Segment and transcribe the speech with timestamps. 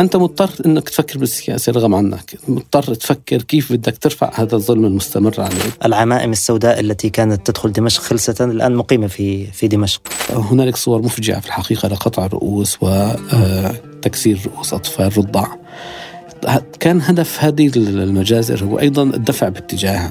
[0.00, 5.40] أنت مضطر إنك تفكر بالسياسة رغم عنك، مضطر تفكر كيف بدك ترفع هذا الظلم المستمر
[5.40, 5.72] عليك.
[5.84, 10.00] العمائم السوداء التي كانت تدخل دمشق خلسة الآن مقيمة في في دمشق.
[10.30, 15.46] هنالك صور مفجعة في الحقيقة لقطع الرؤوس وتكسير رؤوس أطفال رضع.
[16.80, 20.10] كان هدف هذه المجازر هو أيضا الدفع باتجاه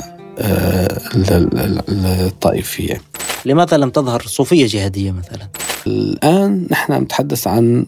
[1.89, 3.01] الطائفية.
[3.45, 5.47] لماذا لم تظهر صوفية جهادية مثلا؟
[5.87, 7.85] الآن نحن نتحدث عن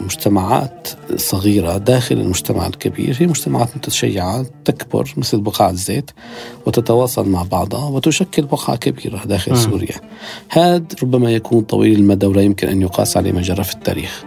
[0.00, 3.16] مجتمعات صغيرة داخل المجتمع الكبير.
[3.20, 6.10] هي مجتمعات متشيعة تكبر مثل بقاع الزيت
[6.66, 9.56] وتتواصل مع بعضها وتشكل بقعة كبيرة داخل م.
[9.56, 9.96] سوريا.
[10.48, 14.24] هذا ربما يكون طويل المدى ولا يمكن أن يقاس عليه ما جرى في التاريخ.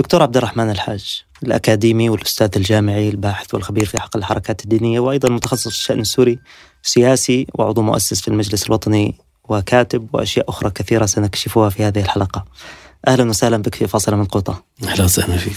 [0.00, 5.68] دكتور عبد الرحمن الحاج الأكاديمي والأستاذ الجامعي الباحث والخبير في حق الحركات الدينية وأيضا متخصص
[5.68, 6.38] في الشأن السوري
[6.82, 9.14] سياسي وعضو مؤسس في المجلس الوطني
[9.48, 12.44] وكاتب وأشياء أخرى كثيرة سنكشفها في هذه الحلقة.
[13.08, 14.62] أهلا وسهلا بك في فاصلة من قوطة.
[14.84, 15.56] أهلا وسهلا فيك.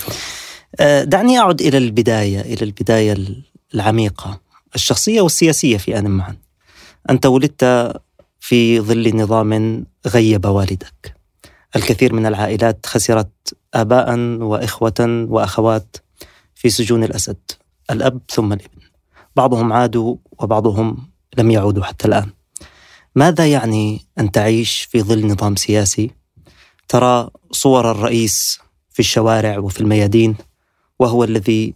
[1.09, 3.17] دعني أعد إلى البداية إلى البداية
[3.73, 4.39] العميقة
[4.75, 6.35] الشخصية والسياسية في آن معا
[7.09, 7.94] أنت ولدت
[8.39, 11.12] في ظل نظام غيب والدك.
[11.75, 15.97] الكثير من العائلات خسرت آباء وإخوة وأخوات
[16.55, 17.38] في سجون الأسد
[17.91, 18.81] الأب ثم الابن.
[19.35, 21.07] بعضهم عادوا وبعضهم
[21.38, 22.29] لم يعودوا حتى الآن.
[23.16, 26.11] ماذا يعني أن تعيش في ظل نظام سياسي؟
[26.88, 30.35] ترى صور الرئيس في الشوارع وفي الميادين
[30.99, 31.73] وهو الذي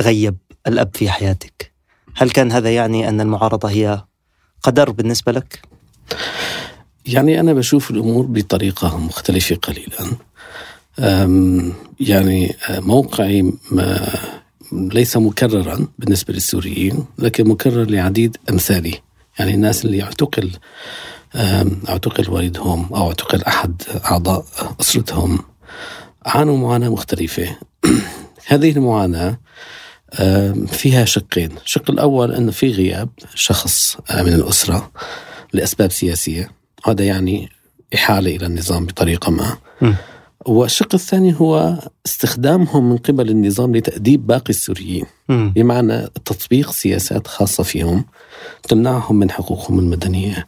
[0.00, 1.72] غيب الأب في حياتك.
[2.16, 4.04] هل كان هذا يعني أن المعارضة هي
[4.62, 5.62] قدر بالنسبة لك؟
[7.06, 10.16] يعني أنا بشوف الأمور بطريقة مختلفة قليلا.
[12.00, 14.08] يعني موقعي ما
[14.72, 18.94] ليس مكررا بالنسبة للسوريين لكن مكرر لعديد أمثالي.
[19.38, 20.50] يعني الناس اللي اعتقل
[21.88, 24.44] اعتقل والدهم أو اعتقل أحد أعضاء
[24.80, 25.38] أسرتهم
[26.26, 27.56] عانوا معاناة مختلفة.
[28.46, 29.38] هذه المعاناة
[30.66, 31.50] فيها شقين.
[31.64, 34.90] الشق الأول أنه في غياب شخص من الأسرة
[35.52, 36.63] لأسباب سياسية.
[36.84, 37.48] هذا يعني
[37.94, 39.92] إحالة إلى النظام بطريقة ما م.
[40.46, 45.48] والشق الثاني هو استخدامهم من قبل النظام لتأديب باقي السوريين م.
[45.50, 48.04] بمعنى تطبيق سياسات خاصة فيهم
[48.62, 50.46] تمنعهم من حقوقهم المدنية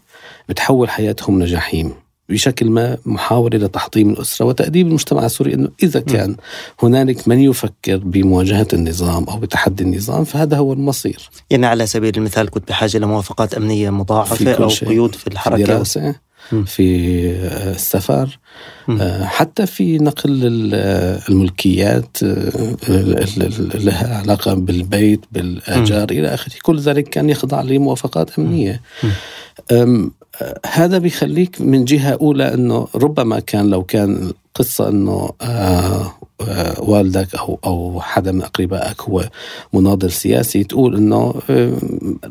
[0.48, 1.94] بتحول حياتهم لجحيم
[2.28, 6.36] بشكل ما محاولة لتحطيم الأسرة وتأديب المجتمع السوري أنه إذا كان
[6.82, 11.30] هنالك من يفكر بمواجهة النظام أو بتحدي النظام فهذا هو المصير.
[11.50, 15.56] يعني على سبيل المثال كنت بحاجة لموافقات أمنية مضاعفة أو قيود في الحركة.
[15.56, 16.14] في دراسة
[16.66, 17.26] في
[17.74, 18.38] السفر
[19.22, 20.40] حتى في نقل
[21.28, 22.16] الملكيات
[23.74, 26.52] لها علاقة بالبيت بالآجار إلى آخره.
[26.62, 28.80] كل ذلك كان يخضع لموافقات أمنية.
[30.66, 37.34] هذا بيخليك من جهة أولى أنه ربما كان لو كان قصة أنه آه آه والدك
[37.34, 39.28] أو أو حدا من أقربائك هو
[39.72, 41.72] مناضل سياسي تقول أنه آه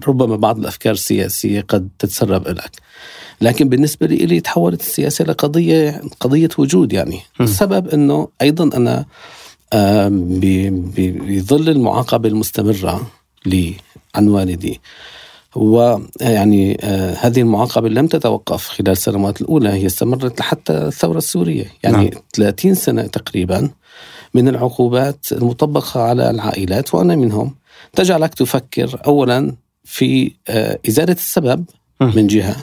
[0.08, 2.72] ربما بعض الأفكار السياسية قد تتسرب لك
[3.42, 7.20] لكن بالنسبة لي إلي تحولت السياسة لقضية قضية وجود يعني.
[7.40, 7.44] م.
[7.44, 9.06] السبب أنه أيضا أنا
[10.98, 13.08] بظل المعاقبة المستمرة
[13.46, 13.74] لي
[14.16, 14.82] عن والدي.
[15.56, 21.66] ويعني آه هذه المعاقبة لم تتوقف خلال السنوات الأولى هي استمرت لحتى الثورة السورية.
[21.84, 22.22] يعني نعم.
[22.34, 23.70] 30 سنة تقريبا
[24.34, 27.56] من العقوبات المطبقة على العائلات وأنا منهم.
[27.94, 31.66] تجعلك تفكر أولا في آه إزالة السبب
[32.02, 32.56] من جهة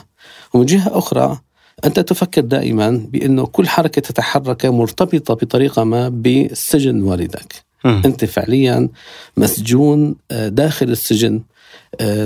[0.53, 1.39] ومن جهة أخرى
[1.85, 7.53] أنت تفكر دائما بأنه كل حركة تتحرك مرتبطة بطريقة ما بسجن والدك.
[7.85, 8.89] أنت فعليا
[9.37, 11.41] مسجون داخل السجن.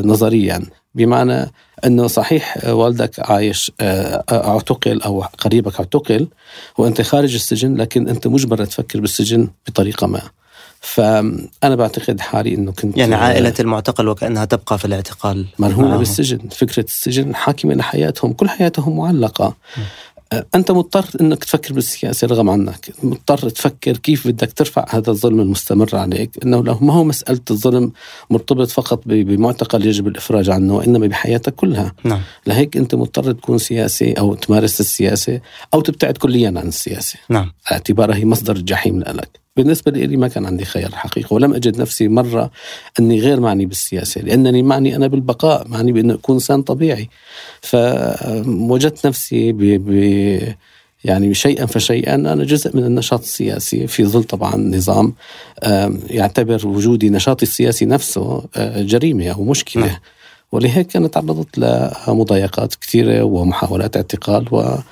[0.06, 0.62] نظريا.
[0.96, 1.52] بمعنى
[1.86, 3.72] أنه صحيح والدك عايش
[4.32, 6.28] اعتقل أو قريبك اعتقل
[6.78, 10.22] وأنت خارج السجن لكن أنت مجبر تفكر بالسجن بطريقة ما.
[10.82, 15.46] فأنا بعتقد حالي أنه كنت يعني عائلة المعتقل وكأنها تبقى في الاعتقال.
[15.60, 16.40] مرهونة بالسجن.
[16.52, 19.56] فكرة السجن حاكمة لحياتهم كل حياتهم معلقة.
[20.34, 20.42] م.
[20.56, 25.96] أنت مضطر أنك تفكر بالسياسة رغم عنك مضطر تفكر كيف بدك ترفع هذا الظلم المستمر
[25.96, 27.92] عليك أنه لو ما هو مسألة الظلم
[28.30, 32.22] مرتبط فقط بمعتقل يجب الإفراج عنه وإنما بحياتك كلها نعم.
[32.48, 35.42] لهيك أنت مضطر تكون سياسي أو تمارس السياسة
[35.74, 37.52] أو تبتعد كليا عن السياسة نعم.
[37.72, 42.08] اعتبارها هي مصدر الجحيم لك بالنسبة لي ما كان عندي خيار الحقيقة ولم أجد نفسي
[42.08, 42.52] مرة
[43.00, 47.10] أني غير معني بالسياسة لأنني معني أنا بالبقاء معني بأنه أكون إنسان طبيعي.
[47.62, 49.58] فوجدت نفسي ب...
[49.62, 50.56] ب...
[51.04, 55.14] يعني شيئا فشيئا أنا جزء من النشاط السياسي في ظل طبعا نظام
[56.10, 58.44] يعتبر وجودي نشاطي السياسي نفسه
[58.78, 60.00] جريمة أو مشكلة.
[60.52, 64.84] ولهيك كانت تعرضت لمضايقات كثيرة ومحاولات اعتقال و آه،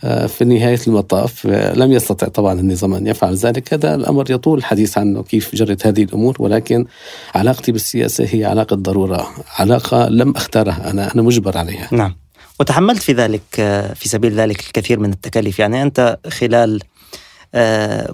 [0.00, 3.74] في نهاية المطاف آه، لم يستطع طبعا النظام أن يفعل ذلك.
[3.74, 6.86] هذا الأمر يطول الحديث عنه كيف جرت هذه الأمور ولكن
[7.34, 9.28] علاقتي بالسياسة هي علاقة ضرورة
[9.58, 11.88] علاقة لم أختارها أنا أنا مجبر عليها.
[11.92, 12.16] نعم.
[12.60, 15.58] وتحملت في ذلك آه، في سبيل ذلك الكثير من التكاليف.
[15.58, 16.82] يعني أنت خلال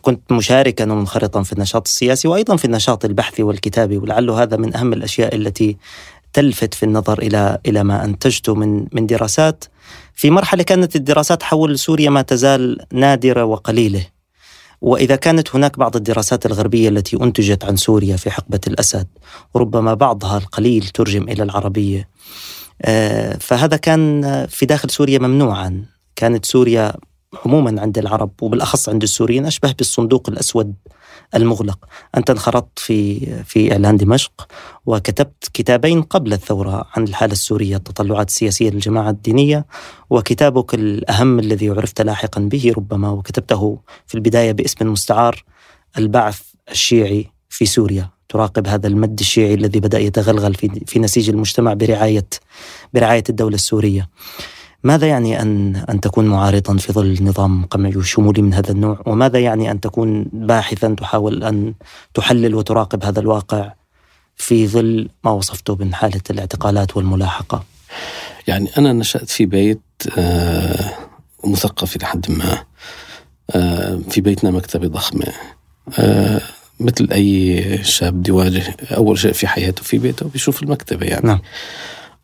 [0.01, 4.93] كنت مشاركا ومنخرطا في النشاط السياسي وأيضا في النشاط البحثي والكتابي ولعل هذا من أهم
[4.93, 5.77] الأشياء التي
[6.33, 9.65] تلفت في النظر إلى إلى ما أنتجته من من دراسات.
[10.15, 14.07] في مرحلة كانت الدراسات حول سوريا ما تزال نادرة وقليلة.
[14.81, 19.07] وإذا كانت هناك بعض الدراسات الغربية التي أنتجت عن سوريا في حقبة الأسد
[19.55, 22.09] وربما بعضها القليل ترجم إلى العربية.
[22.83, 25.85] آه، فهذا كان في داخل سوريا ممنوعا.
[26.17, 26.95] كانت سوريا
[27.47, 30.75] عموما عند العرب وبالأخص عند السوريين أشبه بالصندوق الأسود
[31.35, 31.79] المغلق
[32.17, 34.49] أنت انخرطت في في إعلان دمشق
[34.87, 39.67] وكتبت كتابين قبل الثورة عن الحالة السورية التطلعات السياسية للجماعة الدينية
[40.11, 45.45] وكتابك الأهم الذي عرفت لاحقا به ربما وكتبته في البداية باسم مستعار
[45.99, 46.41] البعث
[46.71, 52.27] الشيعي في سوريا تراقب هذا المد الشيعي الذي بدأ يتغلغل في في نسيج المجتمع برعاية
[52.95, 54.09] برعاية الدولة السورية.
[54.85, 59.39] ماذا يعني أن أن تكون معارضا في ظل نظام قمعي وشمولي من هذا النوع؟ وماذا
[59.39, 61.75] يعني أن تكون باحثا تحاول أن
[62.15, 63.73] تحلل وتراقب هذا الواقع
[64.37, 67.65] في ظل ما وصفته من حالة الاعتقالات والملاحقة؟
[68.47, 69.81] يعني أنا نشأت في بيت
[70.19, 70.91] آه
[71.45, 72.65] مثقف إلى حد ما
[73.51, 75.27] آه في بيتنا مكتبة ضخمة
[75.99, 76.41] آه
[76.81, 81.41] مثل أي شاب بده يواجه أول شيء في حياته في بيته بيشوف المكتبة يعني نعم.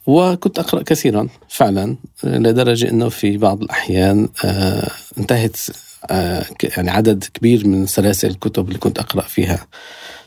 [0.09, 5.57] وكنت أقرأ كثيرا فعلا لدرجة أنه في بعض الأحيان آه انتهت
[6.11, 6.45] آه
[6.77, 9.67] يعني عدد كبير من سلاسل الكتب اللي كنت أقرأ فيها.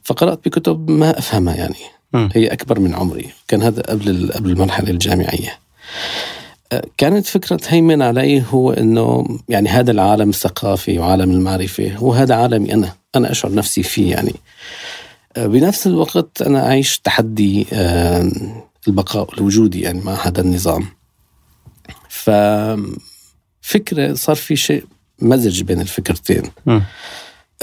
[0.03, 1.75] فقرأت بكتب ما أفهمها يعني.
[2.13, 2.29] م.
[2.33, 3.29] هي أكبر من عمري.
[3.47, 5.59] كان هذا قبل قبل المرحلة الجامعية.
[6.71, 12.73] آه، كانت فكرة هيمن علي هو أنه يعني هذا العالم الثقافي وعالم المعرفة وهذا عالمي
[12.73, 12.93] أنا.
[13.15, 14.33] أنا أشعر نفسي فيه يعني.
[15.37, 17.67] آه، بنفس الوقت أنا أعيش تحدي
[18.87, 20.85] البقاء الوجودي يعني مع هذا النظام.
[22.09, 24.85] ففكرة صار في شيء
[25.21, 26.43] مزج بين الفكرتين.
[26.65, 26.79] م.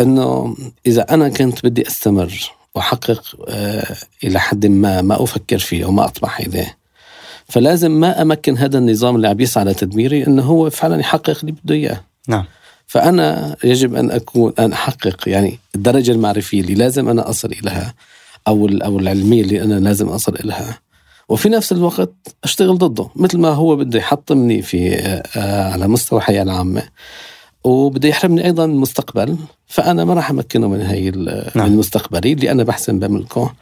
[0.01, 0.57] إنه
[0.87, 6.41] إذا أنا كنت بدي أستمر وأحقق آه إلى حد ما ما أفكر فيه وما أطمح
[6.41, 6.79] إليه
[7.49, 11.75] فلازم ما أمكن هذا النظام اللي عم يسعى لتدميري إنه هو فعلا يحقق اللي بده
[11.75, 12.05] إياه.
[12.29, 12.45] نعم.
[12.87, 17.95] فأنا يجب أن أكون أن أحقق يعني الدرجة المعرفية اللي لازم أنا أصل إليها
[18.49, 20.79] أو أو العلمية اللي أنا لازم أصل إليها.
[21.29, 22.15] وفي نفس الوقت
[22.45, 24.95] أشتغل ضده مثل ما هو بده يحطمني في
[25.37, 26.83] آه، على مستوى الحياة العامه
[27.65, 29.37] وبده يحرمني أيضا من المستقبل
[29.67, 31.11] فأنا ما راح أمكنه من هي
[31.55, 31.71] نعم.
[31.71, 33.53] من مستقبلي اللي أنا بحسن بملكه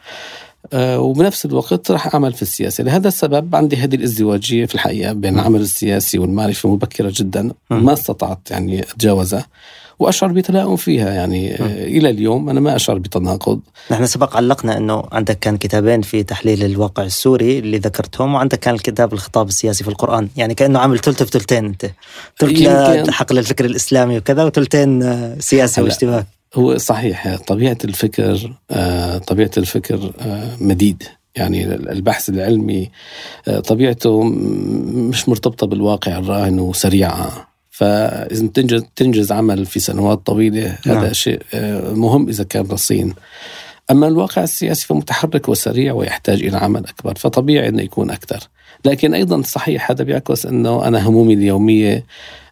[0.73, 5.39] آه، وبنفس الوقت راح أعمل في السياسة، لهذا السبب عندي هذه الازدواجية في الحقيقة بين
[5.39, 9.45] العمل السياسي والمعرفه مبكرة جدا ما استطعت يعني أتجاوزها.
[9.99, 11.13] وأشعر بتلاؤم فيها.
[11.13, 11.63] يعني م.
[11.63, 13.59] إلى اليوم أنا ما أشعر بتناقض.
[13.91, 18.75] نحن سبق علقنا أنه عندك كان كتابين في تحليل الواقع السوري اللي ذكرتهم وعندك كان
[18.75, 20.29] الكتاب الخطاب السياسي في القرآن.
[20.37, 21.85] يعني كأنه عامل ثلث بثلثين أنت
[22.39, 26.25] ثلث حقل الفكر الإسلامي وكذا وثلثين سياسي واشتباك.
[26.55, 31.03] هو صحيح طبيعة الفكر آه، طبيعة الفكر آه، مديد.
[31.35, 32.89] يعني البحث العلمي
[33.47, 37.46] آه، طبيعته مش مرتبطة بالواقع الراهن وسريعة.
[37.77, 40.97] فاذا تنجز تنجز عمل في سنوات طويلة نعم.
[40.97, 43.13] هذا شيء آه، مهم إذا كان رصين
[43.91, 48.39] أما الواقع السياسي فمتحرك وسريع ويحتاج إلى عمل أكبر فطبيعي إنه يكون أكثر
[48.85, 52.05] لكن أيضا صحيح هذا بيعكس إنه أنا همومي اليومية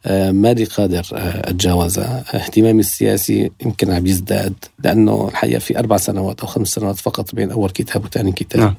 [0.05, 4.53] آه، مالي قادر آه، أتجاوزها اهتمامي السياسي يمكن عم يزداد
[4.84, 8.75] لأنه الحقيقة في أربع سنوات أو خمس سنوات فقط بين أول كتاب وثاني كتاب نعم.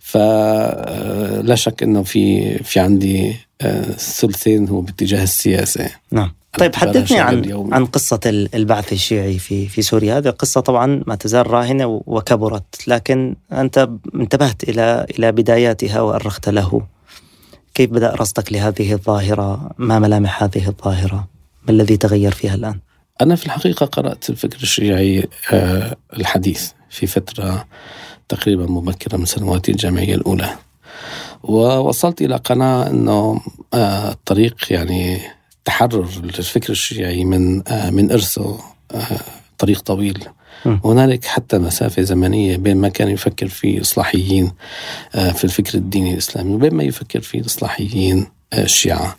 [0.00, 3.36] فلا شك إنه في في عندي
[3.98, 8.20] ثلثين هو باتجاه السياسة نعم طيب حدثني عن عن قصة
[8.54, 14.68] البعث الشيعي في في سوريا، هذه قصة طبعا ما تزال راهنة وكبرت، لكن أنت انتبهت
[14.68, 16.82] إلى إلى بداياتها وأرخت له.
[17.74, 21.28] كيف بدأ رصدك لهذه الظاهرة؟ ما ملامح هذه الظاهرة؟
[21.62, 22.78] ما الذي تغير فيها الآن؟
[23.20, 27.66] أنا في الحقيقة قرأت الفكر الشيعي آه، الحديث في فترة
[28.28, 30.56] تقريبا مبكرة من سنواتي الجامعية الأولى.
[31.42, 33.40] ووصلت إلى قناعة أنه
[33.74, 35.20] آه، الطريق يعني
[35.64, 38.58] تحرر الفكر الشيعي من آه، من إرثه
[38.94, 39.20] آه،
[39.58, 40.24] طريق طويل.
[40.84, 44.52] هنالك حتى مسافة زمنية بين ما كان يفكر فيه الإصلاحيين
[45.12, 49.16] في الفكر الديني الإسلامي وبين ما يفكر فيه الإصلاحيين الشيعة.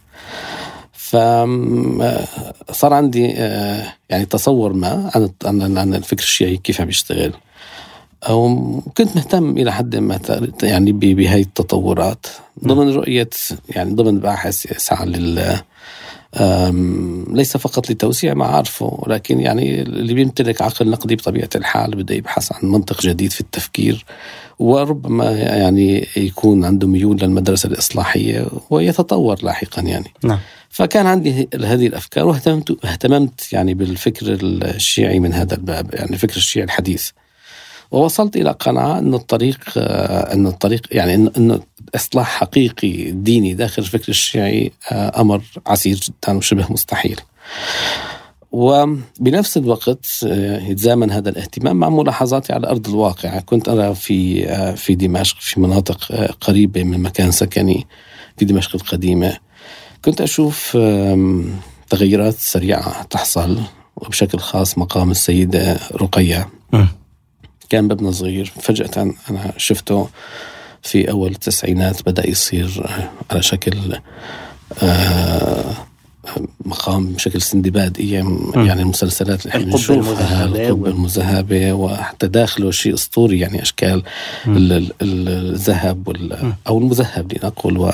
[0.94, 3.28] فصار عندي
[4.10, 5.12] يعني تصور ما
[5.46, 7.34] عن عن الفكر الشيعي كيف عم يشتغل
[8.30, 10.20] وكنت مهتم إلى حد ما
[10.64, 12.26] يعني بهي التطورات.
[12.66, 13.30] ضمن رؤية
[13.70, 15.62] يعني ضمن باحث يسعى لل
[17.34, 22.70] ليس فقط لتوسيع معارفه ولكن يعني اللي بيمتلك عقل نقدي بطبيعة الحال بده يبحث عن
[22.70, 24.06] منطق جديد في التفكير
[24.60, 30.14] وربما يعني يكون عنده ميول للمدرسة الإصلاحية ويتطور لاحقا يعني.
[30.24, 30.40] نعم.
[30.70, 36.66] فكان عندي هذه الأفكار واهتممت اهتممت يعني بالفكر الشيعي من هذا الباب يعني الفكر الشيعي
[36.66, 37.10] الحديث.
[37.92, 39.60] ووصلت إلى قناعة إن الطريق
[40.34, 41.60] إن الطريق يعني إن
[41.96, 47.20] إصلاح حقيقي ديني داخل الفكر الشيعي أمر عسير جدا وشبه مستحيل.
[48.52, 50.06] وبنفس الوقت
[50.68, 54.46] يتزامن هذا الاهتمام مع ملاحظاتي على أرض الواقع، كنت أرى في
[54.76, 57.88] في دمشق في مناطق قريبة من مكان سكني
[58.38, 59.38] في دمشق القديمة.
[60.06, 60.78] كنت أشوف
[61.90, 63.60] تغيرات سريعة تحصل
[63.96, 66.50] وبشكل خاص مقام السيدة رقية.
[67.72, 68.52] كان مبنى صغير.
[68.62, 70.10] فجأة أنا شفته
[70.82, 72.90] في أول التسعينات بدأ يصير
[73.32, 73.74] على شكل
[74.84, 75.74] آه
[76.66, 83.62] مقام بشكل سندباد يعني المسلسلات اللي إحنا بنشوفها القبة المذهبة وحتى داخله شيء أسطوري يعني
[83.62, 84.04] أشكال
[85.02, 86.16] الذهب
[86.68, 87.92] أو المذهب لنقول و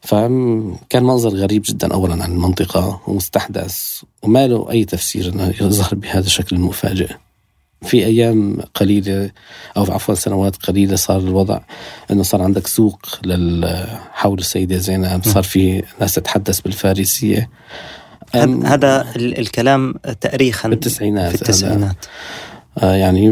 [0.00, 6.26] فكان منظر غريب جدا اولا عن المنطقة ومستحدث وما له أي تفسير إنه يظهر بهذا
[6.26, 7.10] الشكل المفاجئ.
[7.82, 9.30] في أيام قليلة
[9.76, 11.60] أو عفوا سنوات قليلة صار الوضع
[12.10, 13.06] إنه صار عندك سوق
[14.12, 17.50] حول السيدة زينب صار في ناس تتحدث بالفارسية.
[18.64, 22.06] هذا الكلام تاريخا بالتسعينات في التسعينات.
[22.78, 23.28] آه يعني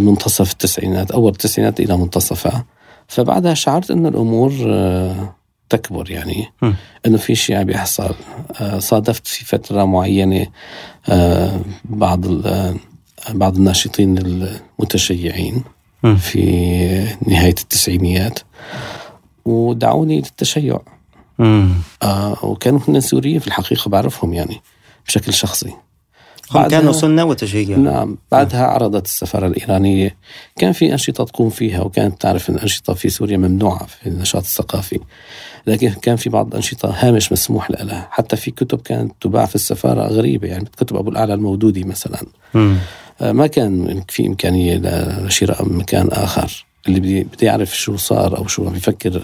[0.00, 2.64] منتصف التسعينات أول التسعينات إلى منتصفها.
[3.08, 5.34] فبعدها شعرت إنه الأمور آه
[5.68, 6.46] تكبر يعني.
[6.62, 6.72] م.
[7.06, 8.14] إنه في شيء عم بيحصل
[8.60, 10.46] آه صادفت في فترة معينة
[11.84, 12.24] بعض
[13.30, 15.64] بعض الناشطين المتشيعين
[16.18, 18.38] في نهاية التسعينيات
[19.44, 20.80] ودعوني للتشيع.
[22.02, 24.60] آه وكانوا هن سوريين في الحقيقة بعرفهم يعني
[25.06, 25.70] بشكل شخصي.
[26.50, 30.16] هم كانوا سنة وتشيع نعم بعدها عرضت السفارة الإيرانية.
[30.56, 35.00] كان في أنشطة تقوم فيها وكانت تعرف أن الأنشطة في سوريا ممنوعة في النشاط الثقافي.
[35.66, 38.08] لكن كان في بعض الأنشطة هامش مسموح لها.
[38.10, 42.22] حتى في كتب كانت تباع في السفارة غريبة يعني كتب أبو الأعلى المودودي مثلا.
[42.54, 42.76] م.
[43.20, 44.76] آه، ما كان في إمكانية
[45.26, 46.66] لشراء مكان آخر.
[46.88, 49.22] اللي بدي يعرف شو صار أو شو عم يفكر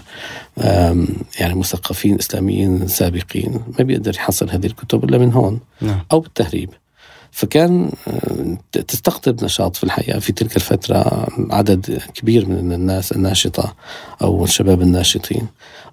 [1.39, 3.61] يعني مثقفين إسلاميين سابقين.
[3.79, 6.05] ما بيقدر يحصل هذه الكتب إلا من هون نعم.
[6.11, 6.69] أو بالتهريب.
[7.31, 13.75] فكان آه، تستقطب نشاط في الحقيقة في تلك الفترة عدد كبير من الناس الناشطة
[14.21, 15.47] أو الشباب الناشطين.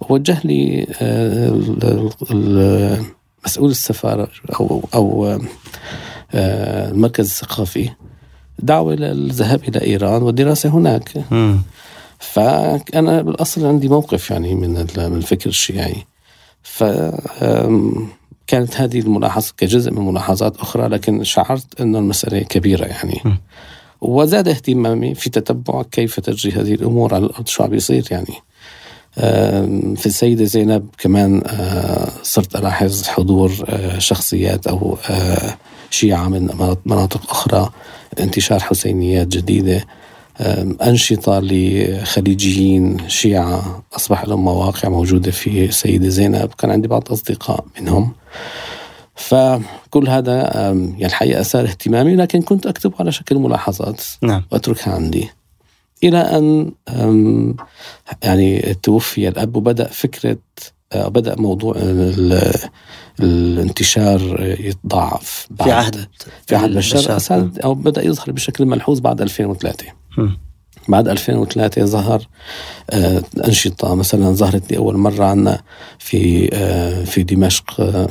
[0.09, 2.99] وجه لي آه،
[3.47, 4.29] مسؤول السفارة
[4.61, 5.39] أو أو
[6.35, 7.91] المركز الثقافي
[8.59, 11.57] دعوة للذهاب إلى إيران والدراسة هناك م.
[12.19, 15.97] فأنا بالأصل عندي موقف يعني من الفكر الشيعي
[16.63, 17.91] فكانت
[18.77, 23.33] هذه الملاحظة كجزء من ملاحظات أخرى لكن شعرت أن المسألة كبيرة يعني م.
[24.01, 28.35] وزاد اهتمامي في تتبع كيف تجري هذه الأمور على الأرض شو عم بيصير يعني
[29.97, 31.43] في السيدة زينب كمان
[32.23, 33.53] صرت ألاحظ حضور
[33.99, 34.99] شخصيات أو
[35.91, 37.71] شيعة من مناطق أخرى
[38.21, 39.85] انتشار حسينيات جديدة
[40.83, 46.51] أنشطة لخليجيين شيعة أصبح لهم مواقع موجودة في السيدة زينب.
[46.59, 48.13] كان عندي بعض أصدقاء منهم.
[49.15, 54.45] فكل هذا يعني الحقيقة أثار اهتمامي لكن كنت أكتب على شكل ملاحظات نعم.
[54.53, 55.31] وأتركها عندي.
[56.05, 56.73] إلى أن
[58.23, 60.39] يعني توفي الأب وبدأ فكرة
[60.95, 61.75] بدأ موضوع
[63.21, 64.21] الانتشار
[64.61, 66.07] يتضاعف بعد في عهد
[66.47, 69.87] في عهد بشار الاسد أو بدأ يظهر بشكل ملحوظ بعد 2003
[70.19, 70.29] م.
[70.89, 72.29] بعد 2003 ظهر
[72.91, 75.61] آه أنشطة مثلا ظهرت لأول مرة عنا
[75.99, 78.09] في آه في دمشق آه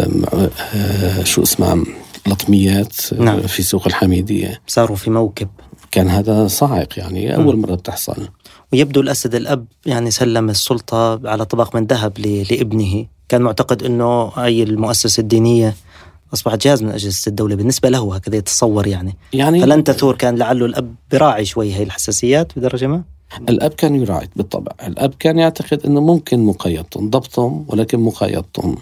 [0.00, 1.84] آه شو اسمها
[2.26, 3.40] لطميات نعم.
[3.40, 4.60] في سوق الحميدية.
[4.66, 5.48] صاروا في موكب.
[5.90, 8.28] كان هذا صاعق يعني أول مرة بتحصل.
[8.74, 12.18] ويبدو الأسد الأب يعني سلم السلطة على طبق من ذهب
[12.50, 13.06] لابنه.
[13.28, 15.74] كان معتقد إنه هي المؤسسة الدينية
[16.34, 17.54] أصبحت جهاز من اجهزه الدولة.
[17.54, 19.16] بالنسبة له هكذا يتصور يعني.
[19.32, 20.14] يعني فلن تثور.
[20.14, 23.02] كان لعله الأب براعي شوي هي الحساسيات بدرجة ما.
[23.48, 24.72] الأب كان يراعي بالطبع.
[24.86, 28.76] الأب كان يعتقد إنه ممكن مقايضتهم ضبطهم ولكن مقايضتهم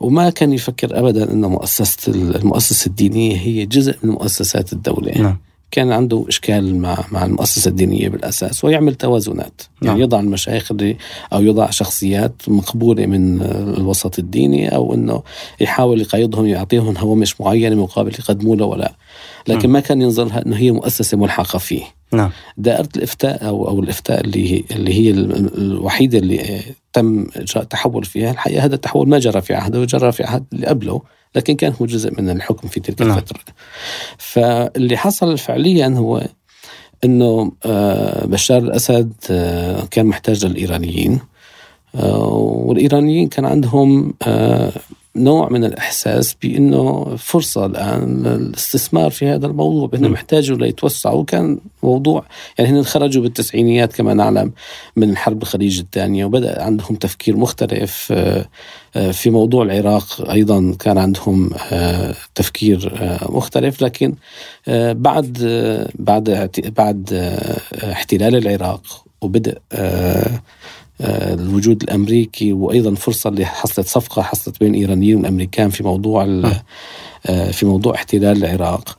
[0.00, 5.18] وما كان يفكر ابدا ان مؤسسة المؤسسة الدينية هي جزء من مؤسسات الدولة.
[5.18, 5.38] نعم.
[5.74, 9.62] كان عنده إشكال مع مع المؤسسة الدينية بالأساس ويعمل توازنات.
[9.82, 10.02] يعني نعم.
[10.02, 10.96] يضع المشايخ اللي
[11.32, 13.42] أو يضع شخصيات مقبولة من
[13.78, 15.22] الوسط الديني أو إنه
[15.60, 18.94] يحاول يقيدهم يعطيهم هوامش معينة مقابل يقدموا له ولا
[19.48, 21.84] لكن ما كان ينظر إنه هي مؤسسة ملحقة فيه.
[22.12, 26.60] نعم دائرة الإفتاء أو أو الإفتاء اللي هي اللي هي الوحيدة اللي
[26.92, 30.66] تم إجراء تحول فيها الحقيقة هذا التحول ما جرى في عهده وجرى في عهد اللي
[30.66, 31.02] قبله
[31.34, 33.10] لكن كان هو جزء من الحكم في تلك نعم.
[33.10, 33.40] الفترة
[34.18, 36.26] فاللي حصل فعليا هو
[37.04, 41.20] إنه آه، بشار الأسد آه، كان محتاج للإيرانيين
[41.94, 44.14] آه، والإيرانيين كان عندهم
[45.16, 50.14] نوع من الإحساس بأنه فرصة الآن للاستثمار في هذا الموضوع بانهم م.
[50.14, 52.24] يحتاجوا ليتوسعوا كان موضوع
[52.58, 54.52] يعني هن خرجوا بالتسعينيات كما نعلم
[54.96, 58.48] من حرب الخليج الثانية وبدأ عندهم تفكير مختلف آه،
[58.96, 62.92] آه، في موضوع العراق أيضا كان عندهم آه، تفكير
[63.28, 64.14] مختلف لكن
[64.92, 65.38] بعد
[65.94, 67.12] بعد بعد
[67.82, 69.58] احتلال العراق وبدء
[71.00, 76.60] الوجود الأمريكي وأيضا فرصة اللي حصلت صفقة حصلت بين الايرانيين والامريكان في موضوع ال-
[77.26, 78.98] آه، في موضوع احتلال العراق.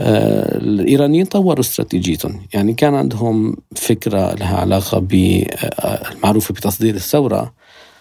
[0.00, 2.40] آه، الإيرانيين طوروا استراتيجيتهم.
[2.54, 7.52] يعني كان عندهم فكرة لها علاقة بالمعروفه بتصدير الثورة.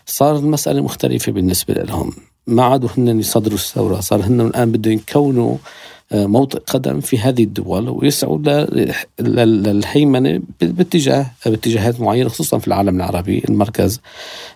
[0.06, 2.12] صار المساله مختلفة بالنسبة لهم.
[2.48, 4.00] ما عادوا هن يصدروا الثورة.
[4.00, 5.58] صار هن الآن بدهم يكونوا آه،
[6.12, 8.38] موطئ قدم في هذه الدول ويسعوا
[9.20, 13.44] للهيمنة باتجاه باتجاهات معينة خصوصا في العالم العربي.
[13.50, 14.02] المركز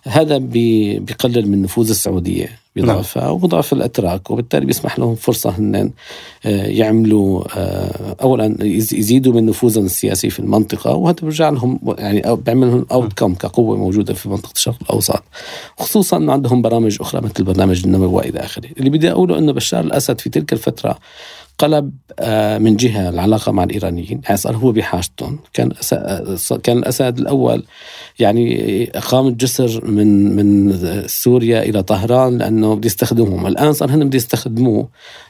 [0.04, 5.92] هذا بيقلل من نفوذ السعودية بضعفها وبضعف الأتراك وبالتالي بيسمح لهم فرصة هن
[6.46, 12.36] آه، يعملوا آه، اولا يز- يزيدوا من نفوذهم السياسي في المنطقة وهذا بيرجع لهم يعني
[12.36, 15.24] بيعمل لهم اوت كم كقوة موجودة في منطقة الشرق الأوسط.
[15.80, 18.70] خصوصا انه عندهم برامج أخرى مثل برنامج النمو والى آخره.
[18.78, 21.00] اللي بدي أقوله إنه بشار الأسد في تلك الفترة
[21.60, 24.22] قلب آه، من جهة العلاقة مع الإيرانيين.
[24.24, 27.64] يعني صار هو بحاجتهم كان أس- كان الأسد الأول
[28.20, 34.18] يعني اقام الجسر من من سوريا إلى طهران لأنه بده يستخدمهم الآن صار هن بده
[34.18, 34.88] يستخدموه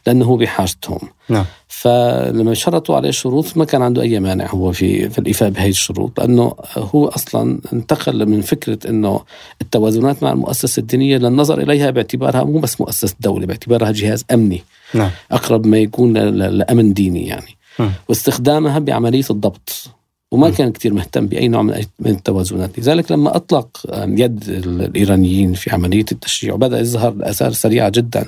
[0.07, 1.45] لأنه هو بحاجتهم نعم.
[1.67, 6.19] فلما شرطوا عليه شروط ما كان عنده أي مانع هو في في الإيفاء بهي الشروط
[6.19, 9.21] لأنه هو أصلا انتقل من فكرة إنه
[9.61, 14.63] التوازنات مع المؤسسة الدينية للنظر إليها باعتبارها مو بس مؤسسة دولة باعتبارها جهاز أمني.
[14.93, 15.11] نعم.
[15.31, 17.55] أقرب ما يكون ل- ل- لأمن ديني يعني.
[17.79, 17.91] مم.
[18.09, 19.89] واستخدامها بعملية الضبط.
[20.31, 20.53] وما م.
[20.53, 26.53] كان كثير مهتم بأي نوع من التوازنات، لذلك لما أطلق يد الإيرانيين في عملية التشييع
[26.53, 28.25] وبدا يظهر الأثار سريعة جدا.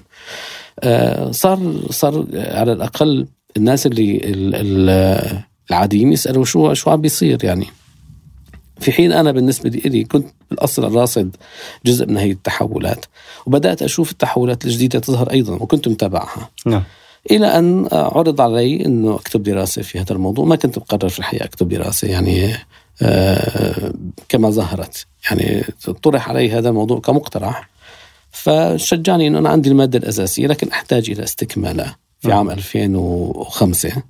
[0.84, 7.46] آه، صار صار على الأقل الناس اللي ال- ال- العاديين يسألوا شو شو عم بيصير
[7.46, 7.66] يعني.
[8.82, 11.36] في حين أنا بالنسبة لي كنت بالأصل راصد
[11.86, 13.06] جزء من هي التحولات
[13.46, 16.50] وبدأت أشوف التحولات الجديدة تظهر أيضا وكنت متابعها.
[16.66, 16.84] نعم.
[17.32, 21.46] إلى أن عرض علي إنه أكتب دراسة في هذا الموضوع ما كنت مقرر في الحقيقة
[21.46, 22.54] أكتب دراسة يعني
[23.02, 23.94] آه
[24.30, 25.06] كما ظهرت.
[25.30, 25.64] يعني
[26.04, 27.70] طرح علي هذا الموضوع كمقترح
[28.32, 32.38] فشجعني إنه أنا عندي المادة الأساسية لكن أحتاج إلى استكمالها في نعم.
[32.38, 34.04] عام 2005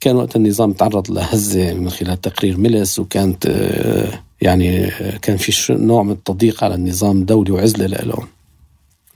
[0.00, 5.72] كان وقت النظام تعرض لهزة من خلال تقرير ميلس وكانت آه، يعني آه، كان في
[5.72, 8.18] نوع من التضييق على النظام الدولي وعزلة له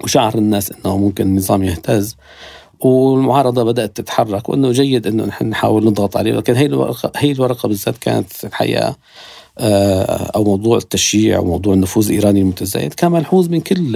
[0.05, 2.17] وشعر الناس إنه ممكن النظام يهتز
[2.81, 6.35] والمعارضة بدأت تتحرك وإنه جيد إنه نحن نحاول نضغط عليه.
[6.35, 8.97] ولكن هي الورقه هي الورقة بالذات كانت الحقيقة آه،
[9.59, 13.93] أو موضوع التشييع وموضوع النفوذ الإيراني المتزايد كان ملحوظ من كل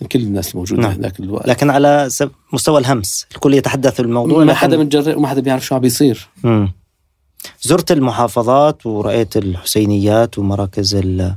[0.00, 0.90] من كل الناس الموجودة نعم.
[0.92, 2.08] هناك الوقت لكن على
[2.52, 6.28] مستوى الهمس الكل يتحدث الموضوع ما لكن- حدا متجرئ وما حدا بيعرف شو عم بيصير
[6.44, 6.72] مم.
[7.62, 11.34] زرت المحافظات ورأيت الحسينيات ومراكز ال-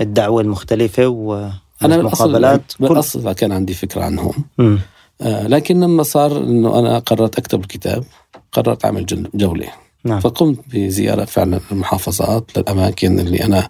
[0.00, 1.06] الدعوة المختلفة
[1.82, 2.84] أنا بالاصل والمقابلات كل...
[3.32, 4.32] كان عندي فكرة عنهم.
[5.20, 8.04] آه، لكن لما صار إنه أنا قررت أكتب الكتاب
[8.52, 9.68] قررت أعمل جولة
[10.04, 10.20] نعم.
[10.20, 13.68] فقمت بزيارة فعلا المحافظات للأماكن اللي أنا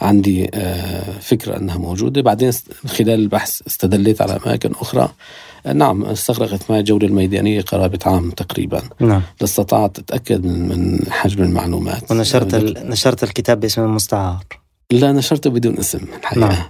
[0.00, 2.22] عندي آه، فكرة أنها موجودة.
[2.22, 2.50] بعدين
[2.86, 5.08] خلال البحث استدليت على أماكن أخرى.
[5.66, 8.82] آه، نعم استغرقت معي الجوله الميدانية قرابة عام تقريبا.
[9.00, 9.22] نعم.
[9.40, 12.10] لاستطعت أتأكد من من حجم المعلومات.
[12.10, 12.90] ونشرت آه، ال...
[12.90, 14.44] نشرت الكتاب باسم المستعار.
[14.90, 16.48] لا نشرته بدون اسم الحقيقة.
[16.48, 16.64] نعم.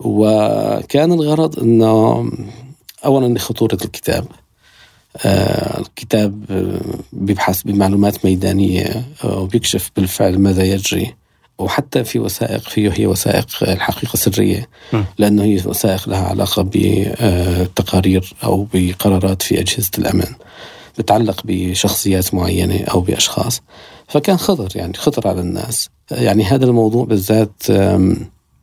[0.00, 2.30] وكان الغرض أنه
[3.04, 4.24] أولا لخطورة الكتاب.
[5.78, 6.80] الكتاب آه،
[7.12, 11.14] بيبحث بمعلومات ميدانية آه، وبيكشف بالفعل ماذا يجري
[11.58, 14.68] وحتى في وثائق فيه هي وثائق الحقيقة سرية.
[15.18, 20.26] لأنه هي وثائق لها علاقة بتقارير أو بقرارات في أجهزة الأمن
[20.98, 23.62] بتعلق بشخصيات معينة أو بأشخاص
[24.08, 27.62] فكان خطر يعني خطر على الناس يعني هذا الموضوع بالذات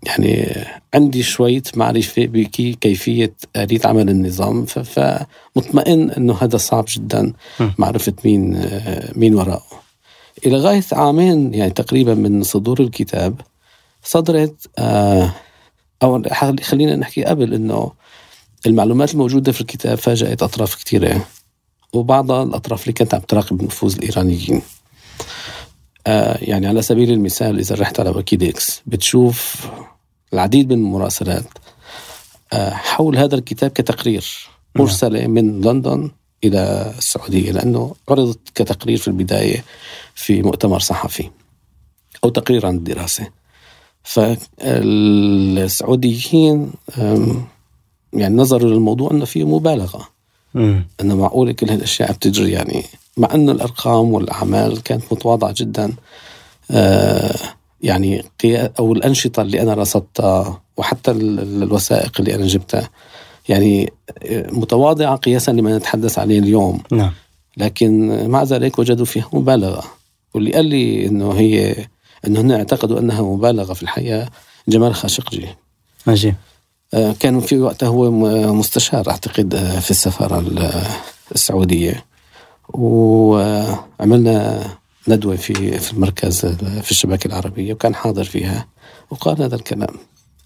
[0.03, 0.55] يعني
[0.93, 7.33] عندي شوية معرفة بكيفية آلية عمل النظام فمطمئن أنه هذا صعب جدا.
[7.77, 8.69] معرفة مين
[9.15, 9.79] مين وراءه
[10.45, 13.41] إلى غاية عامين يعني تقريبا من صدور الكتاب
[14.03, 15.33] صدرت آه،
[16.03, 16.23] أو
[16.61, 17.91] خلينا نحكي قبل أنه
[18.65, 21.25] المعلومات الموجودة في الكتاب فاجأت أطراف كثيرة
[21.93, 24.61] وبعض الأطراف اللي كانت عم تراقب نفوذ الإيرانيين
[26.41, 29.67] يعني على سبيل المثال إذا رحت على ويكيليكس بتشوف
[30.33, 31.47] العديد من المراسلات
[32.53, 34.85] آه حول هذا الكتاب كتقرير نعم.
[34.85, 36.11] مرسلة من لندن
[36.43, 39.63] إلى السعودية لأنه عرضت كتقرير في البداية
[40.15, 41.29] في مؤتمر صحفي
[42.23, 43.27] أو تقرير عن الدراسة
[44.03, 44.81] فالسعوديين
[48.13, 50.09] يعني نظروا للموضوع أنه فيه مبالغة
[50.53, 50.87] مم.
[51.01, 52.83] أنه معقولة كل هالأشياء بتجري يعني
[53.19, 55.93] مع انه الأرقام والأعمال كانت متواضعة جدا
[56.71, 57.35] آه
[57.81, 62.89] يعني قيا أو الأنشطة اللي أنا رصدتها وحتى ال- ال- الوثائق اللي أنا جبتها.
[63.49, 63.93] يعني
[64.25, 66.81] آه، متواضعة قياسا لما نتحدث عليه اليوم.
[66.91, 67.11] نعم.
[67.57, 69.83] لكن مع ذلك وجدوا فيها مبالغة.
[70.33, 71.75] واللي قال لي إنه هي
[72.27, 74.29] إنه هن اعتقدوا أنها مبالغة في الحياة
[74.67, 75.47] جمال خاشقجي.
[76.07, 76.35] عجيب
[76.93, 78.11] آه، كان في وقتها هو
[78.53, 80.83] مستشار أعتقد آه، في السفارة ال-
[81.35, 82.05] السعودية.
[82.73, 84.63] وعملنا
[85.07, 88.67] ندوة في في المركز ال- في الشبكه العربيه وكان حاضر فيها
[89.11, 89.95] وقال هذا الكلام.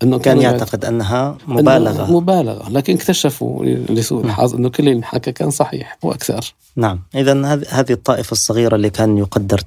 [0.04, 2.12] إنه كان يعتقد أنها إنه مبالغة.
[2.12, 7.00] مبالغة لكن اكتشفوا لسوء الحظ إنه كل اللي حكى كان صحيح وأكثر نعم.
[7.16, 9.62] هذ- هذه الطائفة الصغيرة اللي كان يقدر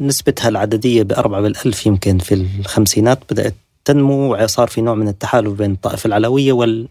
[0.00, 5.72] نسبتها العددية بأربعة بالألف يمكن في الخمسينات بدأت تنمو وصار في نوع من التحالف بين
[5.72, 6.88] الطائفة العلوية وال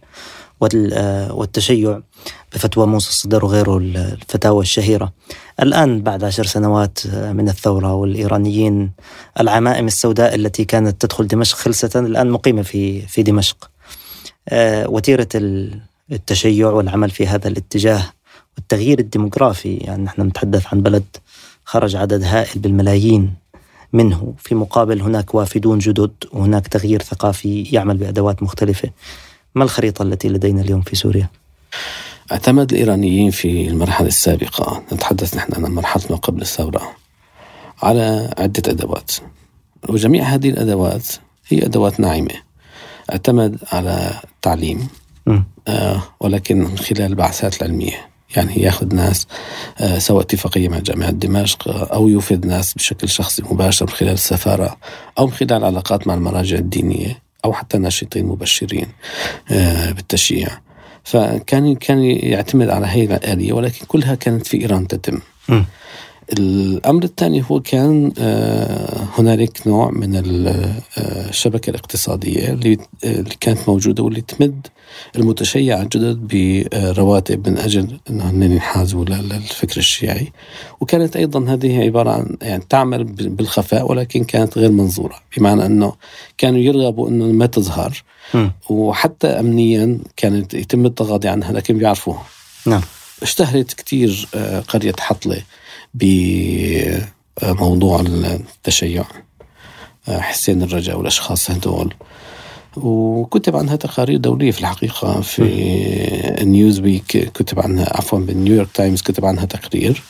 [0.61, 1.99] والتشيع
[2.53, 5.13] بفتوى موسى الصدر وغيره ال- الفتاوى الشهيرة.
[5.61, 8.91] الآن بعد عشر سنوات من الثورة والإيرانيين
[9.39, 13.69] العمائم السوداء التي كانت تدخل دمشق خلسة الآن مقيمة في في دمشق.
[14.49, 15.79] آه، وتيرة ال-
[16.11, 18.03] التشيع والعمل في هذا الاتجاه
[18.57, 21.03] والتغيير الديموغرافي يعني نحن نتحدث عن بلد
[21.65, 23.33] خرج عدد هائل بالملايين
[23.93, 24.33] منه.
[24.37, 28.89] في مقابل هناك وافدون جدد وهناك تغيير ثقافي يعمل بأدوات مختلفة.
[29.55, 31.29] ما الخريطة التي لدينا اليوم في سوريا؟
[32.31, 34.83] اعتمد الإيرانيين في المرحلة السابقة.
[34.93, 36.95] نتحدث نحن عن مرحله ما قبل الثورة
[37.83, 39.11] على عدة أدوات.
[39.89, 41.07] وجميع هذه الأدوات
[41.47, 42.35] هي أدوات ناعمة.
[43.11, 44.87] اعتمد على التعليم.
[45.67, 48.09] آه، ولكن من خلال البعثات العلمية.
[48.35, 49.27] يعني ياخذ ناس
[49.79, 54.11] آه، سواء اتفاقية مع جامعة دمشق آه، أو يوفد ناس بشكل شخصي مباشر من خلال
[54.11, 54.77] السفارة
[55.19, 57.28] أو من خلال علاقات مع المراجع الدينية.
[57.45, 58.87] أو حتى ناشطين مبشرين
[59.51, 60.47] آه، بالتشييع
[61.03, 65.19] فكان كان يعتمد على هي الآلية ولكن كلها كانت في إيران تتم.
[66.33, 74.03] الأمر الثاني هو كان آه، هنالك نوع من آه، الشبكة الاقتصادية اللي اللي كانت موجودة
[74.03, 74.67] واللي تمد
[75.15, 80.31] المتشيع الجدد برواتب من أجل أنهم ينحازوا لل- للفكر الشيعي.
[80.81, 85.15] وكانت أيضا هذه عبارة عن يعني تعمل بالخفاء ولكن كانت غير منظورة.
[85.37, 85.93] بمعنى أنه
[86.37, 88.03] كانوا يرغبوا أنه ما تظهر.
[88.69, 92.23] وحتى أمنيا كانت يتم التغاضي عنها لكن بيعرفوها.
[92.65, 92.81] نعم.
[93.21, 95.41] اشتهرت كتير آه، قرية حطلة.
[95.93, 99.05] بموضوع التشيع
[100.07, 101.93] حسين الرجاء والأشخاص هدول.
[102.77, 105.43] وكتب عنها تقارير دولية في الحقيقة في
[106.41, 110.01] نيوز ويك كتب عنها عفوا بالنيويورك تايمز كتب عنها تقرير